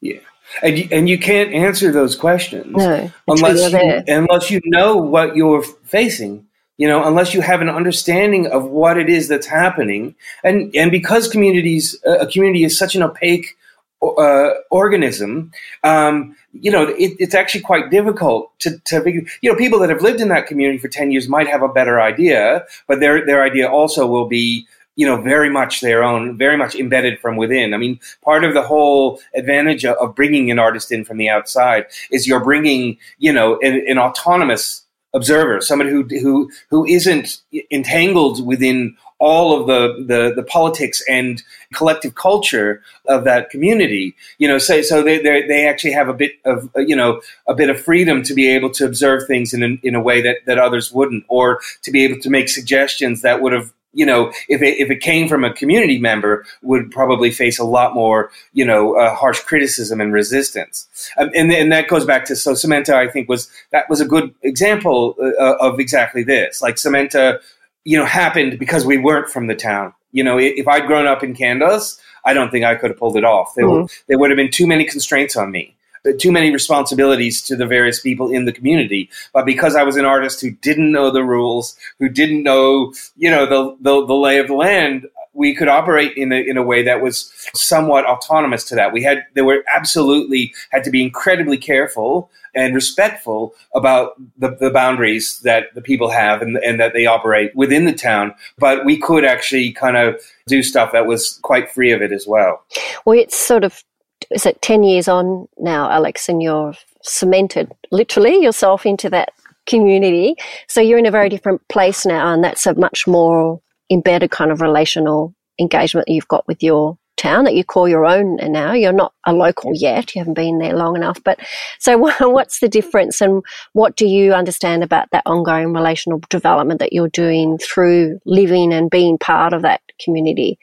Yeah. 0.00 0.20
And 0.62 0.78
you, 0.78 0.88
and 0.90 1.08
you 1.08 1.18
can't 1.18 1.52
answer 1.52 1.92
those 1.92 2.16
questions 2.16 2.76
No, 2.76 3.10
unless 3.28 3.72
you, 3.72 4.02
unless 4.08 4.50
you 4.50 4.60
know 4.64 4.96
what 4.96 5.36
you're 5.36 5.62
facing. 5.62 6.46
You 6.76 6.88
know, 6.88 7.04
unless 7.04 7.34
you 7.34 7.42
have 7.42 7.60
an 7.60 7.68
understanding 7.68 8.46
of 8.46 8.64
what 8.64 8.96
it 8.96 9.10
is 9.10 9.28
that's 9.28 9.46
happening, 9.46 10.14
and 10.42 10.74
and 10.74 10.90
because 10.90 11.28
communities 11.28 11.94
uh, 12.06 12.20
a 12.20 12.26
community 12.26 12.64
is 12.64 12.78
such 12.78 12.94
an 12.94 13.02
opaque 13.02 13.56
uh, 14.02 14.50
organism, 14.70 15.52
um, 15.84 16.34
you 16.52 16.70
know, 16.70 16.88
it, 16.88 17.12
it's 17.18 17.34
actually 17.34 17.60
quite 17.60 17.90
difficult 17.90 18.58
to, 18.60 18.78
to 18.86 19.02
figure. 19.02 19.22
You 19.42 19.52
know, 19.52 19.58
people 19.58 19.78
that 19.80 19.90
have 19.90 20.00
lived 20.00 20.22
in 20.22 20.28
that 20.28 20.46
community 20.46 20.78
for 20.78 20.88
ten 20.88 21.10
years 21.10 21.28
might 21.28 21.48
have 21.48 21.62
a 21.62 21.68
better 21.68 22.00
idea, 22.00 22.64
but 22.88 23.00
their 23.00 23.26
their 23.26 23.42
idea 23.42 23.68
also 23.68 24.06
will 24.06 24.26
be 24.26 24.66
you 25.00 25.06
know, 25.06 25.18
very 25.18 25.48
much 25.48 25.80
their 25.80 26.04
own, 26.04 26.36
very 26.36 26.58
much 26.58 26.74
embedded 26.74 27.18
from 27.20 27.36
within. 27.36 27.72
I 27.72 27.78
mean, 27.78 27.98
part 28.22 28.44
of 28.44 28.52
the 28.52 28.60
whole 28.60 29.18
advantage 29.34 29.86
of, 29.86 29.96
of 29.96 30.14
bringing 30.14 30.50
an 30.50 30.58
artist 30.58 30.92
in 30.92 31.06
from 31.06 31.16
the 31.16 31.30
outside 31.30 31.86
is 32.10 32.28
you're 32.28 32.44
bringing, 32.44 32.98
you 33.18 33.32
know, 33.32 33.58
an, 33.62 33.82
an 33.88 33.98
autonomous 33.98 34.84
observer, 35.14 35.62
somebody 35.62 35.88
who 35.88 36.02
who 36.20 36.50
who 36.68 36.84
isn't 36.84 37.40
entangled 37.70 38.46
within 38.46 38.94
all 39.20 39.58
of 39.58 39.66
the, 39.66 40.04
the, 40.06 40.34
the 40.34 40.42
politics 40.42 41.02
and 41.08 41.42
collective 41.74 42.14
culture 42.14 42.82
of 43.06 43.24
that 43.24 43.48
community. 43.48 44.14
You 44.38 44.48
know, 44.48 44.58
so, 44.58 44.82
so 44.82 45.02
they, 45.02 45.18
they, 45.18 45.68
actually 45.68 45.92
have 45.92 46.08
a 46.08 46.14
bit 46.14 46.32
of, 46.46 46.70
uh, 46.74 46.80
you 46.80 46.96
know, 46.96 47.20
a 47.46 47.54
bit 47.54 47.68
of 47.68 47.78
freedom 47.78 48.22
to 48.22 48.32
be 48.32 48.48
able 48.48 48.70
to 48.70 48.86
observe 48.86 49.26
things 49.26 49.52
in 49.52 49.62
a, 49.62 49.86
in 49.86 49.94
a 49.94 50.00
way 50.00 50.22
that, 50.22 50.38
that 50.46 50.58
others 50.58 50.90
wouldn't, 50.90 51.24
or 51.28 51.60
to 51.82 51.90
be 51.90 52.02
able 52.02 52.18
to 52.20 52.30
make 52.30 52.48
suggestions 52.48 53.20
that 53.20 53.42
would 53.42 53.52
have 53.52 53.74
you 53.92 54.06
know, 54.06 54.32
if 54.48 54.62
it, 54.62 54.78
if 54.78 54.90
it 54.90 55.00
came 55.00 55.28
from 55.28 55.44
a 55.44 55.52
community 55.52 55.98
member, 55.98 56.44
would 56.62 56.90
probably 56.90 57.30
face 57.30 57.58
a 57.58 57.64
lot 57.64 57.94
more, 57.94 58.30
you 58.52 58.64
know, 58.64 58.96
uh, 58.96 59.14
harsh 59.14 59.40
criticism 59.40 60.00
and 60.00 60.12
resistance. 60.12 60.88
Um, 61.18 61.30
and 61.34 61.52
and 61.52 61.72
that 61.72 61.88
goes 61.88 62.04
back 62.04 62.24
to 62.26 62.36
so 62.36 62.52
Cementa, 62.52 62.94
I 62.94 63.08
think 63.08 63.28
was 63.28 63.50
that 63.72 63.88
was 63.90 64.00
a 64.00 64.06
good 64.06 64.32
example 64.42 65.16
uh, 65.20 65.56
of 65.60 65.80
exactly 65.80 66.22
this. 66.22 66.62
Like 66.62 66.76
Cementa, 66.76 67.40
you 67.84 67.98
know, 67.98 68.04
happened 68.04 68.58
because 68.58 68.86
we 68.86 68.96
weren't 68.98 69.28
from 69.28 69.46
the 69.48 69.56
town. 69.56 69.92
You 70.12 70.24
know, 70.24 70.38
if 70.38 70.66
I'd 70.68 70.86
grown 70.86 71.06
up 71.06 71.22
in 71.22 71.34
Kandos, 71.34 71.98
I 72.24 72.32
don't 72.34 72.50
think 72.50 72.64
I 72.64 72.74
could 72.74 72.90
have 72.90 72.98
pulled 72.98 73.16
it 73.16 73.24
off. 73.24 73.54
There, 73.54 73.64
Mhm. 73.64 73.82
would, 73.82 73.90
there 74.08 74.18
would 74.18 74.30
have 74.30 74.36
been 74.36 74.50
too 74.50 74.66
many 74.66 74.84
constraints 74.84 75.36
on 75.36 75.50
me. 75.50 75.76
Uh, 76.06 76.12
Too 76.18 76.32
many 76.32 76.52
responsibilities 76.52 77.42
to 77.42 77.56
the 77.56 77.66
various 77.66 78.00
people 78.00 78.30
in 78.30 78.44
the 78.44 78.52
community, 78.52 79.10
but 79.32 79.44
because 79.44 79.76
I 79.76 79.82
was 79.82 79.96
an 79.96 80.04
artist 80.04 80.40
who 80.40 80.50
didn't 80.50 80.92
know 80.92 81.10
the 81.10 81.24
rules, 81.24 81.76
who 81.98 82.08
didn't 82.08 82.42
know, 82.42 82.92
you 83.16 83.30
know, 83.30 83.46
the 83.46 83.76
the, 83.80 84.06
the 84.06 84.14
lay 84.14 84.38
of 84.38 84.46
the 84.46 84.54
land, 84.54 85.06
we 85.32 85.54
could 85.54 85.68
operate 85.68 86.16
in 86.16 86.32
a 86.32 86.36
in 86.36 86.56
a 86.56 86.62
way 86.62 86.82
that 86.82 87.02
was 87.02 87.32
somewhat 87.54 88.04
autonomous 88.04 88.64
to 88.64 88.74
that. 88.74 88.92
We 88.92 89.02
had 89.02 89.24
there 89.34 89.44
were 89.44 89.64
absolutely 89.74 90.52
had 90.70 90.84
to 90.84 90.90
be 90.90 91.02
incredibly 91.02 91.58
careful 91.58 92.30
and 92.54 92.74
respectful 92.74 93.54
about 93.74 94.14
the, 94.38 94.56
the 94.56 94.70
boundaries 94.70 95.38
that 95.44 95.72
the 95.74 95.80
people 95.80 96.10
have 96.10 96.42
and, 96.42 96.56
and 96.58 96.80
that 96.80 96.92
they 96.92 97.06
operate 97.06 97.54
within 97.54 97.84
the 97.84 97.92
town. 97.92 98.34
But 98.58 98.84
we 98.84 98.98
could 98.98 99.24
actually 99.24 99.72
kind 99.72 99.96
of 99.96 100.20
do 100.46 100.62
stuff 100.62 100.90
that 100.92 101.06
was 101.06 101.38
quite 101.42 101.70
free 101.70 101.92
of 101.92 102.02
it 102.02 102.12
as 102.12 102.26
well. 102.26 102.64
Well, 103.04 103.18
it's 103.18 103.36
sort 103.36 103.62
of, 103.62 103.84
is 104.30 104.46
it 104.46 104.62
10 104.62 104.82
years 104.82 105.08
on 105.08 105.48
now, 105.58 105.90
Alex, 105.90 106.28
and 106.28 106.42
you're 106.42 106.74
cemented 107.02 107.70
literally 107.90 108.42
yourself 108.42 108.86
into 108.86 109.10
that 109.10 109.32
community. 109.66 110.34
So 110.68 110.80
you're 110.80 110.98
in 110.98 111.06
a 111.06 111.10
very 111.10 111.28
different 111.28 111.66
place 111.68 112.06
now, 112.06 112.32
and 112.32 112.42
that's 112.42 112.66
a 112.66 112.74
much 112.74 113.06
more 113.06 113.60
embedded 113.90 114.30
kind 114.30 114.50
of 114.50 114.60
relational 114.60 115.34
engagement 115.58 116.06
that 116.06 116.12
you've 116.12 116.28
got 116.28 116.46
with 116.46 116.62
your 116.62 116.96
town 117.16 117.44
that 117.44 117.54
you 117.54 117.62
call 117.62 117.86
your 117.86 118.06
own 118.06 118.40
and 118.40 118.52
now. 118.52 118.72
You're 118.72 118.92
not 118.92 119.12
a 119.26 119.32
local 119.32 119.72
yet. 119.74 120.14
You 120.14 120.20
haven't 120.20 120.34
been 120.34 120.58
there 120.58 120.74
long 120.74 120.96
enough. 120.96 121.22
But 121.22 121.38
so 121.78 121.98
what's 122.20 122.60
the 122.60 122.68
difference 122.68 123.20
and 123.20 123.42
what 123.74 123.96
do 123.96 124.06
you 124.06 124.32
understand 124.32 124.82
about 124.82 125.10
that 125.10 125.24
ongoing 125.26 125.74
relational 125.74 126.20
development 126.30 126.80
that 126.80 126.92
you're 126.92 127.08
doing 127.08 127.58
through 127.58 128.18
living 128.24 128.72
and 128.72 128.90
being 128.90 129.18
part 129.18 129.52
of 129.52 129.62
that 129.62 129.82
community 130.02 130.58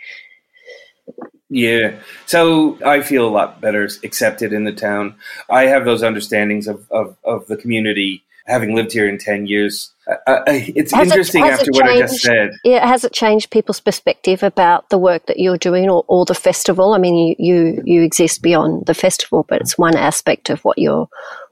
Yeah. 1.49 1.99
So 2.25 2.77
I 2.85 3.01
feel 3.01 3.27
a 3.27 3.29
lot 3.29 3.61
better 3.61 3.87
accepted 4.03 4.51
in 4.53 4.65
the 4.65 4.73
town. 4.73 5.15
I 5.49 5.63
have 5.67 5.85
those 5.85 6.03
understandings 6.03 6.67
of, 6.67 6.85
of, 6.91 7.15
of 7.23 7.47
the 7.47 7.55
community, 7.55 8.23
having 8.45 8.75
lived 8.75 8.91
here 8.91 9.07
in 9.07 9.17
10 9.17 9.47
years. 9.47 9.91
Uh, 10.25 10.41
it's 10.47 10.93
Has 10.93 11.07
it- 11.07 11.11
interesting 11.11 11.45
it 11.45 11.51
after 11.53 11.71
what 11.71 11.85
I 11.85 11.99
just 11.99 12.21
said. 12.21 12.51
Yeah, 12.63 12.85
has 12.87 13.03
it 13.03 13.13
changed 13.13 13.49
people's 13.51 13.79
perspective 13.79 14.43
about 14.43 14.89
the 14.89 14.97
work 14.97 15.25
that 15.27 15.39
you're 15.39 15.57
doing 15.57 15.89
or, 15.89 16.03
or 16.07 16.25
the 16.25 16.35
festival? 16.35 16.93
I 16.93 16.97
mean, 16.97 17.15
you, 17.15 17.35
you, 17.39 17.81
you 17.85 18.01
exist 18.03 18.41
beyond 18.41 18.85
the 18.85 18.93
festival, 18.93 19.45
but 19.47 19.61
it's 19.61 19.77
one 19.77 19.95
aspect 19.95 20.49
of 20.49 20.61
what 20.65 20.77
you're 20.77 21.07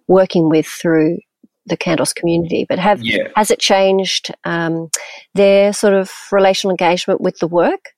working 0.07 0.49
with 0.49 0.67
through 0.67 1.19
the 1.67 1.75
Kandos 1.77 2.13
community. 2.13 2.65
But 2.67 2.79
have 2.79 3.01
Yeah. 3.03 3.27
has 3.35 3.49
it 3.49 3.59
changed 3.59 4.29
um, 4.43 4.89
their 5.33 5.73
sort 5.73 5.93
of 5.93 6.11
relational 6.31 6.71
engagement 6.71 7.21
with 7.21 7.39
the 7.39 7.47
work? 7.47 7.94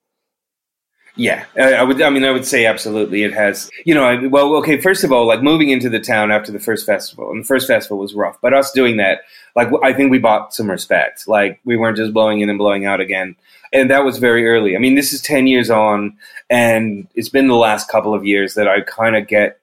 Yeah, 1.18 1.46
I 1.60 1.82
would. 1.82 2.00
I 2.00 2.12
mean, 2.12 2.24
I 2.24 2.32
would 2.32 2.46
say 2.46 2.68
absolutely 2.68 3.24
it 3.24 3.34
has. 3.34 3.72
You 3.86 3.96
know, 3.96 4.04
I, 4.04 4.28
well, 4.28 4.54
okay. 4.58 4.80
First 4.80 5.04
of 5.04 5.12
all, 5.12 5.26
like 5.26 5.42
moving 5.42 5.70
into 5.70 5.90
the 5.90 6.00
town 6.00 6.32
after 6.32 6.52
the 6.52 6.60
first 6.60 6.86
festival, 6.86 7.32
and 7.32 7.44
the 7.44 7.48
first 7.48 7.66
festival 7.66 7.98
was 7.98 8.14
rough. 8.14 8.38
But 8.40 8.54
us 8.54 8.72
doing 8.72 8.98
that, 8.98 9.22
like, 9.56 9.68
I 9.84 9.94
think 9.94 10.12
we 10.12 10.20
bought 10.20 10.54
some 10.54 10.70
respect. 10.70 11.28
Like, 11.28 11.60
we 11.66 11.76
weren't 11.76 11.98
just 11.98 12.14
blowing 12.14 12.42
in 12.42 12.50
and 12.50 12.60
blowing 12.60 12.86
out 12.86 13.02
again, 13.02 13.36
and 13.74 13.90
that 13.90 14.06
was 14.06 14.20
very 14.20 14.48
early. 14.48 14.76
I 14.76 14.80
mean, 14.80 14.94
this 14.94 15.12
is 15.12 15.22
ten 15.22 15.48
years 15.48 15.72
on, 15.72 16.16
and 16.52 17.08
it's 17.16 17.30
been 17.30 17.48
the 17.48 17.56
last 17.56 17.90
couple 17.90 18.14
of 18.14 18.24
years 18.24 18.54
that 18.54 18.68
I 18.68 18.82
kind 18.82 19.16
of 19.16 19.28
get, 19.28 19.60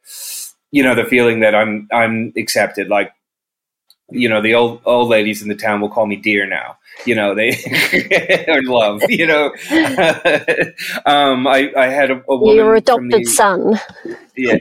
you 0.72 0.82
know, 0.82 0.96
the 0.96 1.04
feeling 1.04 1.38
that 1.40 1.54
I'm 1.54 1.88
I'm 1.92 2.32
accepted. 2.36 2.88
Like, 2.88 3.12
you 4.10 4.28
know, 4.28 4.40
the 4.40 4.54
old 4.54 4.80
old 4.84 5.08
ladies 5.08 5.42
in 5.42 5.48
the 5.48 5.54
town 5.54 5.80
will 5.80 5.88
call 5.88 6.06
me 6.06 6.16
dear 6.16 6.46
now. 6.46 6.76
You 7.06 7.14
know, 7.14 7.34
they 7.34 7.50
or 8.48 8.62
love. 8.62 9.02
You 9.08 9.26
know, 9.26 9.46
um, 11.06 11.46
I 11.46 11.72
I 11.76 11.86
had 11.86 12.10
a, 12.10 12.22
a 12.28 12.36
woman 12.36 12.56
Your 12.56 12.74
adopted 12.74 13.12
the- 13.12 13.24
son. 13.24 13.80
yeah. 14.36 14.56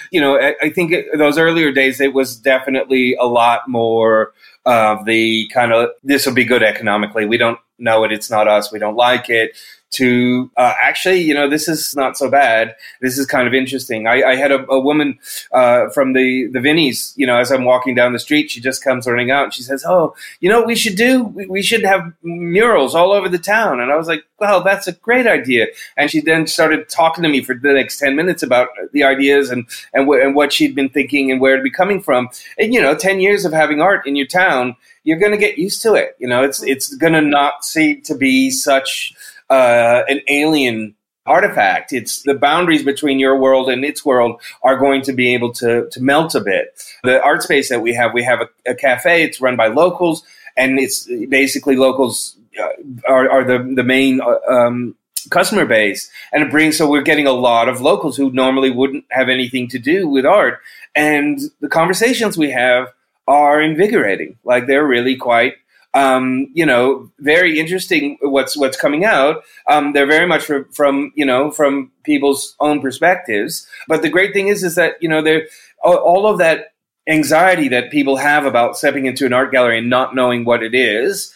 you 0.10 0.20
know, 0.20 0.38
I, 0.38 0.54
I 0.62 0.70
think 0.70 0.92
it, 0.92 1.06
those 1.16 1.38
earlier 1.38 1.72
days, 1.72 2.00
it 2.00 2.12
was 2.14 2.36
definitely 2.36 3.14
a 3.14 3.26
lot 3.26 3.68
more 3.68 4.32
of 4.64 5.04
the 5.04 5.48
kind 5.52 5.72
of 5.72 5.90
this 6.04 6.26
will 6.26 6.34
be 6.34 6.44
good 6.44 6.62
economically. 6.62 7.26
We 7.26 7.38
don't 7.38 7.58
know 7.78 8.04
it, 8.04 8.12
it's 8.12 8.30
not 8.30 8.46
us, 8.46 8.72
we 8.72 8.78
don't 8.78 8.96
like 8.96 9.28
it, 9.28 9.56
to 9.92 10.50
uh, 10.56 10.74
actually, 10.80 11.20
you 11.20 11.34
know, 11.34 11.48
this 11.48 11.68
is 11.68 11.94
not 11.94 12.16
so 12.16 12.30
bad. 12.30 12.74
This 13.00 13.18
is 13.18 13.26
kind 13.26 13.46
of 13.46 13.54
interesting. 13.54 14.06
I, 14.06 14.22
I 14.22 14.36
had 14.36 14.50
a, 14.50 14.66
a 14.70 14.80
woman 14.80 15.18
uh, 15.52 15.88
from 15.90 16.14
the 16.14 16.48
the 16.52 16.58
Vinnies, 16.58 17.12
you 17.16 17.26
know, 17.26 17.38
as 17.38 17.50
I'm 17.52 17.64
walking 17.64 17.94
down 17.94 18.12
the 18.12 18.18
street, 18.18 18.50
she 18.50 18.60
just 18.60 18.82
comes 18.82 19.06
running 19.06 19.30
out 19.30 19.44
and 19.44 19.54
she 19.54 19.62
says, 19.62 19.84
"Oh, 19.86 20.14
you 20.40 20.48
know, 20.48 20.58
what 20.58 20.66
we 20.66 20.74
should 20.74 20.96
do? 20.96 21.24
We, 21.24 21.46
we 21.46 21.62
should 21.62 21.84
have 21.84 22.12
murals 22.22 22.94
all 22.94 23.12
over 23.12 23.28
the 23.28 23.38
town." 23.38 23.80
And 23.80 23.92
I 23.92 23.96
was 23.96 24.08
like, 24.08 24.24
"Well, 24.38 24.62
that's 24.62 24.86
a 24.86 24.92
great 24.92 25.26
idea." 25.26 25.66
And 25.96 26.10
she 26.10 26.20
then 26.20 26.46
started 26.46 26.88
talking 26.88 27.22
to 27.22 27.28
me 27.28 27.42
for 27.42 27.54
the 27.54 27.72
next 27.72 27.98
ten 27.98 28.16
minutes 28.16 28.42
about 28.42 28.68
the 28.92 29.04
ideas 29.04 29.50
and 29.50 29.66
and, 29.92 30.08
wh- 30.08 30.24
and 30.24 30.34
what 30.34 30.52
she'd 30.52 30.74
been 30.74 30.88
thinking 30.88 31.30
and 31.30 31.40
where 31.40 31.52
it'd 31.52 31.64
be 31.64 31.70
coming 31.70 32.02
from. 32.02 32.28
And 32.58 32.72
you 32.72 32.80
know, 32.80 32.94
ten 32.94 33.20
years 33.20 33.44
of 33.44 33.52
having 33.52 33.80
art 33.80 34.06
in 34.06 34.16
your 34.16 34.26
town, 34.26 34.76
you're 35.04 35.18
going 35.18 35.32
to 35.32 35.38
get 35.38 35.58
used 35.58 35.82
to 35.82 35.94
it. 35.94 36.16
You 36.18 36.28
know, 36.28 36.42
it's 36.42 36.62
it's 36.62 36.94
going 36.94 37.12
to 37.12 37.20
not 37.20 37.64
seem 37.64 38.02
to 38.02 38.14
be 38.14 38.50
such 38.50 39.14
uh, 39.50 40.02
an 40.08 40.20
alien 40.28 40.94
artifact. 41.26 41.92
It's 41.92 42.22
the 42.22 42.34
boundaries 42.34 42.82
between 42.82 43.18
your 43.18 43.38
world 43.38 43.68
and 43.68 43.84
its 43.84 44.04
world 44.04 44.40
are 44.62 44.76
going 44.76 45.02
to 45.02 45.12
be 45.12 45.34
able 45.34 45.52
to 45.54 45.88
to 45.90 46.02
melt 46.02 46.34
a 46.34 46.40
bit. 46.40 46.82
The 47.04 47.22
art 47.22 47.42
space 47.42 47.68
that 47.68 47.80
we 47.80 47.94
have, 47.94 48.12
we 48.12 48.24
have 48.24 48.40
a, 48.40 48.70
a 48.70 48.74
cafe. 48.74 49.22
It's 49.22 49.40
run 49.40 49.56
by 49.56 49.68
locals, 49.68 50.24
and 50.56 50.78
it's 50.78 51.06
basically 51.28 51.76
locals 51.76 52.36
uh, 52.60 52.68
are, 53.08 53.30
are 53.30 53.44
the 53.44 53.72
the 53.74 53.84
main. 53.84 54.20
Uh, 54.20 54.38
um, 54.48 54.96
customer 55.30 55.64
base 55.64 56.10
and 56.32 56.42
it 56.42 56.50
brings 56.50 56.76
so 56.76 56.90
we're 56.90 57.00
getting 57.00 57.28
a 57.28 57.32
lot 57.32 57.68
of 57.68 57.80
locals 57.80 58.16
who 58.16 58.32
normally 58.32 58.70
wouldn't 58.70 59.04
have 59.10 59.28
anything 59.28 59.68
to 59.68 59.78
do 59.78 60.08
with 60.08 60.26
art 60.26 60.58
and 60.96 61.38
the 61.60 61.68
conversations 61.68 62.36
we 62.36 62.50
have 62.50 62.88
are 63.28 63.62
invigorating 63.62 64.36
like 64.42 64.66
they're 64.66 64.84
really 64.84 65.14
quite 65.14 65.54
um, 65.94 66.48
you 66.54 66.64
know, 66.64 67.10
very 67.18 67.58
interesting 67.58 68.18
what's 68.22 68.56
what's 68.56 68.76
coming 68.76 69.04
out. 69.04 69.44
Um, 69.68 69.92
they're 69.92 70.06
very 70.06 70.26
much 70.26 70.44
from, 70.44 70.64
from 70.72 71.12
you 71.14 71.26
know 71.26 71.50
from 71.50 71.90
people's 72.04 72.56
own 72.60 72.80
perspectives. 72.80 73.66
But 73.88 74.02
the 74.02 74.10
great 74.10 74.32
thing 74.32 74.48
is 74.48 74.62
is 74.62 74.74
that 74.76 74.94
you 75.00 75.08
know 75.08 75.22
they're 75.22 75.46
all 75.84 76.26
of 76.26 76.38
that 76.38 76.72
anxiety 77.08 77.68
that 77.68 77.90
people 77.90 78.16
have 78.16 78.46
about 78.46 78.76
stepping 78.76 79.06
into 79.06 79.26
an 79.26 79.32
art 79.32 79.50
gallery 79.50 79.78
and 79.78 79.90
not 79.90 80.14
knowing 80.14 80.44
what 80.44 80.62
it 80.62 80.74
is 80.74 81.34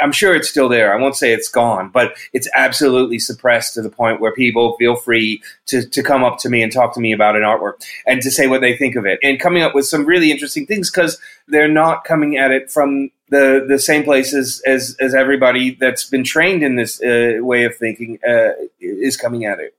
I'm 0.00 0.12
sure 0.12 0.34
it's 0.34 0.48
still 0.48 0.68
there. 0.68 0.92
I 0.92 1.00
won't 1.00 1.16
say 1.16 1.32
it's 1.32 1.48
gone, 1.48 1.88
but 1.88 2.16
it's 2.32 2.48
absolutely 2.54 3.18
suppressed 3.18 3.74
to 3.74 3.82
the 3.82 3.90
point 3.90 4.20
where 4.20 4.32
people 4.32 4.76
feel 4.76 4.96
free 4.96 5.42
to, 5.66 5.88
to 5.88 6.02
come 6.02 6.22
up 6.22 6.38
to 6.40 6.50
me 6.50 6.62
and 6.62 6.70
talk 6.70 6.94
to 6.94 7.00
me 7.00 7.12
about 7.12 7.36
an 7.36 7.42
artwork 7.42 7.82
and 8.06 8.20
to 8.22 8.30
say 8.30 8.46
what 8.46 8.60
they 8.60 8.76
think 8.76 8.96
of 8.96 9.06
it 9.06 9.18
and 9.22 9.40
coming 9.40 9.62
up 9.62 9.74
with 9.74 9.86
some 9.86 10.04
really 10.04 10.30
interesting 10.30 10.66
things 10.66 10.90
because 10.90 11.18
they're 11.48 11.68
not 11.68 12.04
coming 12.04 12.36
at 12.36 12.50
it 12.50 12.70
from 12.70 13.10
the, 13.28 13.64
the 13.68 13.78
same 13.78 14.04
places 14.04 14.62
as, 14.66 14.96
as 15.00 15.14
everybody 15.14 15.76
that's 15.78 16.04
been 16.04 16.24
trained 16.24 16.62
in 16.62 16.76
this 16.76 17.02
uh, 17.02 17.38
way 17.40 17.64
of 17.64 17.76
thinking 17.76 18.18
uh, 18.26 18.52
is 18.80 19.16
coming 19.16 19.44
at 19.44 19.58
it. 19.58 19.74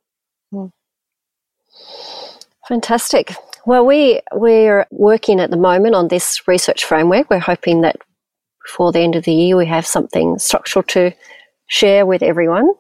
Hmm. 0.52 0.68
Fantastic. 2.68 3.34
Well, 3.66 3.86
we 3.86 4.22
we're 4.34 4.86
working 4.92 5.40
at 5.40 5.52
the 5.52 5.58
moment 5.58 5.96
on 5.96 6.08
this 6.08 6.48
research 6.48 6.86
framework. 6.86 7.30
We're 7.30 7.40
hoping 7.40 7.82
that 7.82 7.98
before 8.66 8.92
the 8.92 9.00
end 9.00 9.16
of 9.16 9.24
the 9.24 9.34
year, 9.34 9.58
we 9.58 9.66
have 9.66 9.86
something 9.86 10.40
structural 10.40 10.84
to 10.84 11.12
share 11.68 12.06
with 12.06 12.24
everyone. 12.24 12.72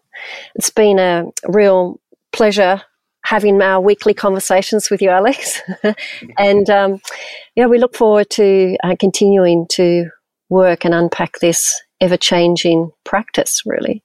It's 0.55 0.69
been 0.69 0.99
a 0.99 1.25
real 1.47 1.99
pleasure 2.31 2.81
having 3.23 3.61
our 3.61 3.81
weekly 3.81 4.13
conversations 4.13 4.89
with 4.89 5.01
you, 5.01 5.09
Alex. 5.09 5.61
and 6.37 6.69
um, 6.69 7.01
yeah, 7.55 7.65
we 7.65 7.77
look 7.77 7.95
forward 7.95 8.29
to 8.31 8.77
uh, 8.83 8.95
continuing 8.97 9.67
to 9.71 10.09
work 10.49 10.85
and 10.85 10.93
unpack 10.93 11.39
this 11.39 11.79
ever 11.99 12.17
changing 12.17 12.91
practice, 13.03 13.63
really. 13.65 14.03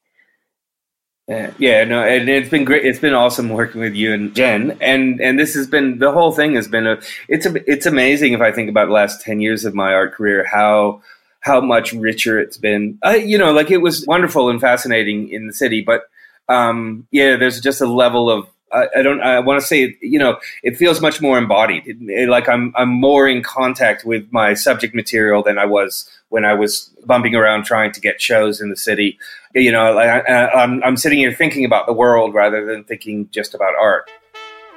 Yeah, 1.29 1.53
yeah, 1.57 1.85
no, 1.85 2.03
and 2.03 2.29
it's 2.29 2.51
been 2.51 2.65
great. 2.65 2.85
It's 2.85 2.99
been 2.99 3.15
awesome 3.15 3.49
working 3.49 3.81
with 3.81 3.95
you 3.95 4.13
and 4.13 4.35
Jen, 4.35 4.77
and 4.81 5.21
and 5.21 5.39
this 5.39 5.55
has 5.55 5.69
been 5.69 5.99
the 5.99 6.11
whole 6.11 6.33
thing 6.33 6.57
has 6.57 6.67
been 6.67 6.87
a. 6.87 7.01
It's 7.29 7.47
a, 7.47 7.71
it's 7.71 7.87
amazing 7.87 8.33
if 8.33 8.41
I 8.41 8.51
think 8.51 8.69
about 8.69 8.87
the 8.87 8.93
last 8.93 9.21
ten 9.21 9.41
years 9.41 9.65
of 9.65 9.73
my 9.73 9.95
art 9.95 10.15
career 10.15 10.45
how 10.45 11.01
how 11.41 11.61
much 11.61 11.93
richer 11.93 12.41
it's 12.41 12.57
been. 12.57 12.99
Uh, 13.05 13.11
you 13.11 13.39
know, 13.39 13.53
like 13.53 13.71
it 13.71 13.79
was 13.79 14.05
wonderful 14.07 14.51
and 14.51 14.61
fascinating 14.61 15.29
in 15.29 15.47
the 15.47 15.53
city, 15.53 15.81
but 15.81 16.03
um, 16.49 17.07
yeah, 17.13 17.37
there's 17.37 17.61
just 17.61 17.81
a 17.81 17.87
level 17.87 18.29
of 18.29 18.49
I, 18.73 18.89
I 18.97 19.03
don't. 19.03 19.21
I 19.21 19.39
want 19.41 19.61
to 19.61 19.67
say, 19.67 19.97
you 20.01 20.19
know, 20.19 20.39
it 20.63 20.77
feels 20.77 21.01
much 21.01 21.21
more 21.21 21.39
embodied. 21.39 21.87
It, 21.87 21.97
it, 22.09 22.29
like 22.29 22.49
I'm 22.49 22.73
I'm 22.77 22.89
more 22.89 23.29
in 23.29 23.43
contact 23.43 24.05
with 24.05 24.27
my 24.33 24.55
subject 24.55 24.95
material 24.95 25.43
than 25.43 25.59
I 25.59 25.67
was 25.67 26.09
when 26.31 26.45
I 26.45 26.55
was 26.55 26.91
bumping 27.05 27.35
around 27.35 27.65
trying 27.65 27.93
to 27.93 28.01
get 28.01 28.21
shows 28.21 28.61
in 28.61 28.71
the 28.71 28.77
city. 28.77 29.19
You 29.55 29.73
know, 29.73 29.93
like 29.93 30.09
I, 30.09 30.49
I'm 30.49 30.83
I'm 30.83 30.97
sitting 30.97 31.19
here 31.19 31.33
thinking 31.33 31.65
about 31.65 31.87
the 31.87 31.93
world 31.93 32.35
rather 32.35 32.65
than 32.65 32.85
thinking 32.85 33.29
just 33.31 33.55
about 33.55 33.75
art. 33.79 34.11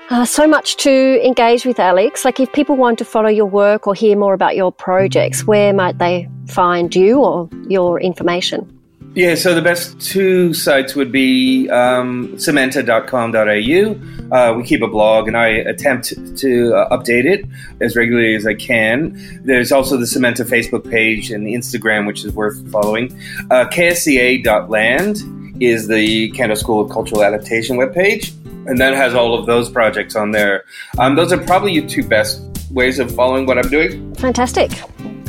Uh, 0.09 0.23
so 0.23 0.47
much 0.47 0.77
to 0.77 1.19
engage 1.25 1.65
with, 1.65 1.79
Alex. 1.79 2.23
Like, 2.25 2.39
if 2.39 2.53
people 2.53 2.75
want 2.75 2.99
to 2.99 3.05
follow 3.05 3.29
your 3.29 3.47
work 3.47 3.87
or 3.87 3.95
hear 3.95 4.15
more 4.15 4.35
about 4.35 4.55
your 4.55 4.71
projects, 4.71 5.45
where 5.45 5.73
might 5.73 5.97
they 5.97 6.29
find 6.47 6.95
you 6.95 7.23
or 7.23 7.49
your 7.67 7.99
information? 7.99 8.74
Yeah, 9.15 9.35
so 9.35 9.55
the 9.55 9.61
best 9.61 9.99
two 10.01 10.53
sites 10.53 10.93
would 10.93 11.11
be 11.11 11.69
um, 11.69 12.33
cementa.com.au. 12.35 14.35
Uh, 14.35 14.53
we 14.53 14.63
keep 14.63 14.81
a 14.81 14.87
blog, 14.87 15.29
and 15.29 15.37
I 15.37 15.47
attempt 15.47 16.13
to 16.37 16.75
uh, 16.75 16.97
update 16.97 17.25
it 17.25 17.45
as 17.79 17.95
regularly 17.95 18.35
as 18.35 18.45
I 18.45 18.55
can. 18.55 19.41
There's 19.45 19.71
also 19.71 19.95
the 19.95 20.05
Cementa 20.05 20.45
Facebook 20.45 20.89
page 20.89 21.31
and 21.31 21.47
Instagram, 21.47 22.07
which 22.07 22.25
is 22.25 22.33
worth 22.33 22.69
following. 22.71 23.17
Uh, 23.49 23.65
KSCA.land 23.69 25.17
is 25.61 25.87
the 25.87 26.31
Kandos 26.31 26.57
School 26.57 26.81
of 26.81 26.91
Cultural 26.91 27.23
Adaptation 27.23 27.77
webpage 27.77 28.33
and 28.67 28.79
that 28.79 28.93
has 28.93 29.13
all 29.13 29.37
of 29.37 29.45
those 29.45 29.69
projects 29.69 30.15
on 30.15 30.31
there. 30.31 30.65
Um, 30.97 31.15
those 31.15 31.31
are 31.31 31.37
probably 31.37 31.73
your 31.73 31.87
two 31.87 32.03
best 32.03 32.41
ways 32.71 32.99
of 32.99 33.13
following 33.13 33.45
what 33.45 33.57
I'm 33.57 33.69
doing. 33.69 34.13
Fantastic. 34.15 34.71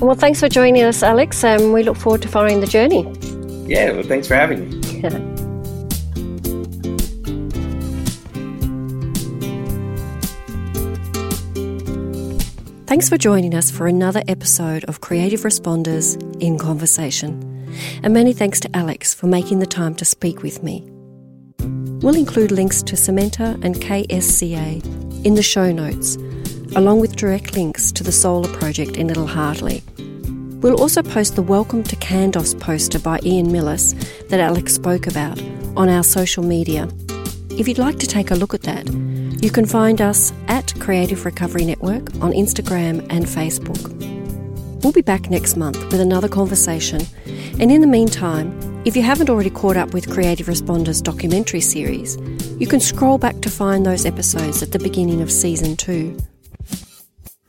Well, 0.01 0.15
thanks 0.15 0.41
for 0.41 0.49
joining 0.49 0.83
us, 0.83 1.03
Alex. 1.03 1.43
Um, 1.45 1.73
we 1.73 1.83
look 1.83 1.97
forward 1.97 2.23
to 2.23 2.29
following 2.29 2.61
the 2.61 2.67
journey. 2.67 3.05
Yeah, 3.67 3.93
well, 3.93 4.05
thanks 4.05 4.29
for 4.29 4.35
having 4.35 4.71
me. 4.71 4.81
Thanks 12.87 13.09
for 13.09 13.19
joining 13.19 13.55
us 13.55 13.71
for 13.71 13.89
another 13.89 14.23
episode 14.29 14.85
of 14.85 15.01
Creative 15.01 15.41
Responders 15.41 16.17
in 16.41 16.57
Conversation. 16.59 17.43
And 18.03 18.15
many 18.15 18.33
thanks 18.33 18.61
to 18.61 18.75
Alex 18.75 19.13
for 19.13 19.27
making 19.27 19.59
the 19.59 19.67
time 19.67 19.95
to 19.97 20.05
speak 20.05 20.43
with 20.43 20.63
me. 20.63 20.89
We'll 22.01 22.15
include 22.15 22.53
links 22.53 22.83
to 22.85 22.95
Cementa 22.95 23.63
and 23.65 23.75
KSCA 23.75 25.25
in 25.27 25.35
the 25.35 25.43
show 25.43 25.73
notes, 25.73 26.17
along 26.77 27.01
with 27.01 27.17
direct 27.17 27.55
links 27.57 27.91
to 27.93 28.05
the 28.05 28.13
solar 28.13 28.49
project 28.57 28.97
in 28.97 29.09
Little 29.09 29.27
Hartley. 29.27 29.83
We'll 30.61 30.81
also 30.81 31.03
post 31.03 31.37
the 31.37 31.43
Welcome 31.43 31.83
to 31.85 31.97
Kandos 31.97 32.59
poster 32.59 32.99
by 32.99 33.21
Ian 33.23 33.49
Milliss 33.49 33.93
that 34.29 34.41
Alex 34.41 34.73
spoke 34.73 35.07
about 35.07 35.39
on 35.77 35.91
our 35.91 36.03
social 36.03 36.43
media. 36.43 36.89
If 37.51 37.69
you'd 37.69 37.79
like 37.79 37.99
to 37.99 38.07
take 38.07 38.31
a 38.31 38.35
look 38.35 38.55
at 38.55 38.63
that, 38.63 38.87
you 39.43 39.51
can 39.51 39.67
find 39.67 40.01
us 40.01 40.33
at 40.49 40.75
Creative 40.81 41.27
Recovery 41.27 41.67
Network 41.67 42.15
on 42.23 42.33
Instagram 42.33 43.07
and 43.11 43.27
Facebook. 43.27 43.93
We'll 44.83 44.93
be 44.93 45.03
back 45.03 45.29
next 45.29 45.57
month 45.57 45.79
with 45.93 46.01
another 46.01 46.29
conversation, 46.29 47.03
and 47.61 47.71
in 47.71 47.83
the 47.83 47.87
meantime, 47.87 48.59
if 48.87 48.97
you 48.97 49.03
haven't 49.03 49.29
already 49.29 49.51
caught 49.51 49.77
up 49.77 49.93
with 49.93 50.11
Creative 50.11 50.47
Responders 50.47 51.03
documentary 51.03 51.61
series, 51.61 52.17
you 52.59 52.67
can 52.67 52.81
scroll 52.81 53.19
back 53.19 53.43
to 53.43 53.51
find 53.51 53.85
those 53.85 54.07
episodes 54.07 54.63
at 54.63 54.73
the 54.73 54.79
beginning 54.79 55.21
of 55.21 55.31
season 55.31 55.77
2. 55.77 56.17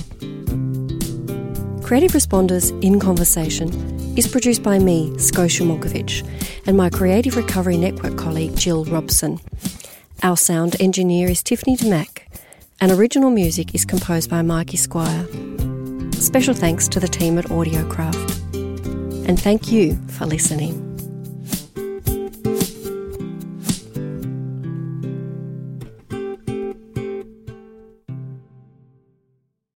Creative 1.83 2.13
Responders 2.13 2.71
in 2.85 3.01
Conversation 3.01 3.69
is 4.17 4.29
produced 4.29 4.63
by 4.63 4.79
me, 4.79 5.19
Scotia 5.19 5.65
Monkivitch, 5.65 6.25
and 6.69 6.77
my 6.77 6.89
Creative 6.89 7.37
Recovery 7.37 7.79
Network 7.79 8.17
colleague, 8.17 8.57
Jill 8.57 8.85
Robson. 8.85 9.41
Our 10.23 10.37
sound 10.37 10.81
engineer 10.81 11.31
is 11.31 11.43
Tiffany 11.43 11.77
DeMack, 11.77 12.29
and 12.81 12.93
original 12.93 13.31
music 13.31 13.75
is 13.75 13.85
composed 13.85 14.31
by 14.31 14.43
Mikey 14.43 14.77
Squire. 14.77 15.27
Special 16.21 16.53
thanks 16.55 16.87
to 16.89 17.01
the 17.01 17.09
team 17.09 17.39
at 17.39 17.47
Audiocraft. 17.47 18.55
And 19.27 19.41
thank 19.41 19.73
you 19.73 19.99
for 20.09 20.27
listening. 20.27 20.90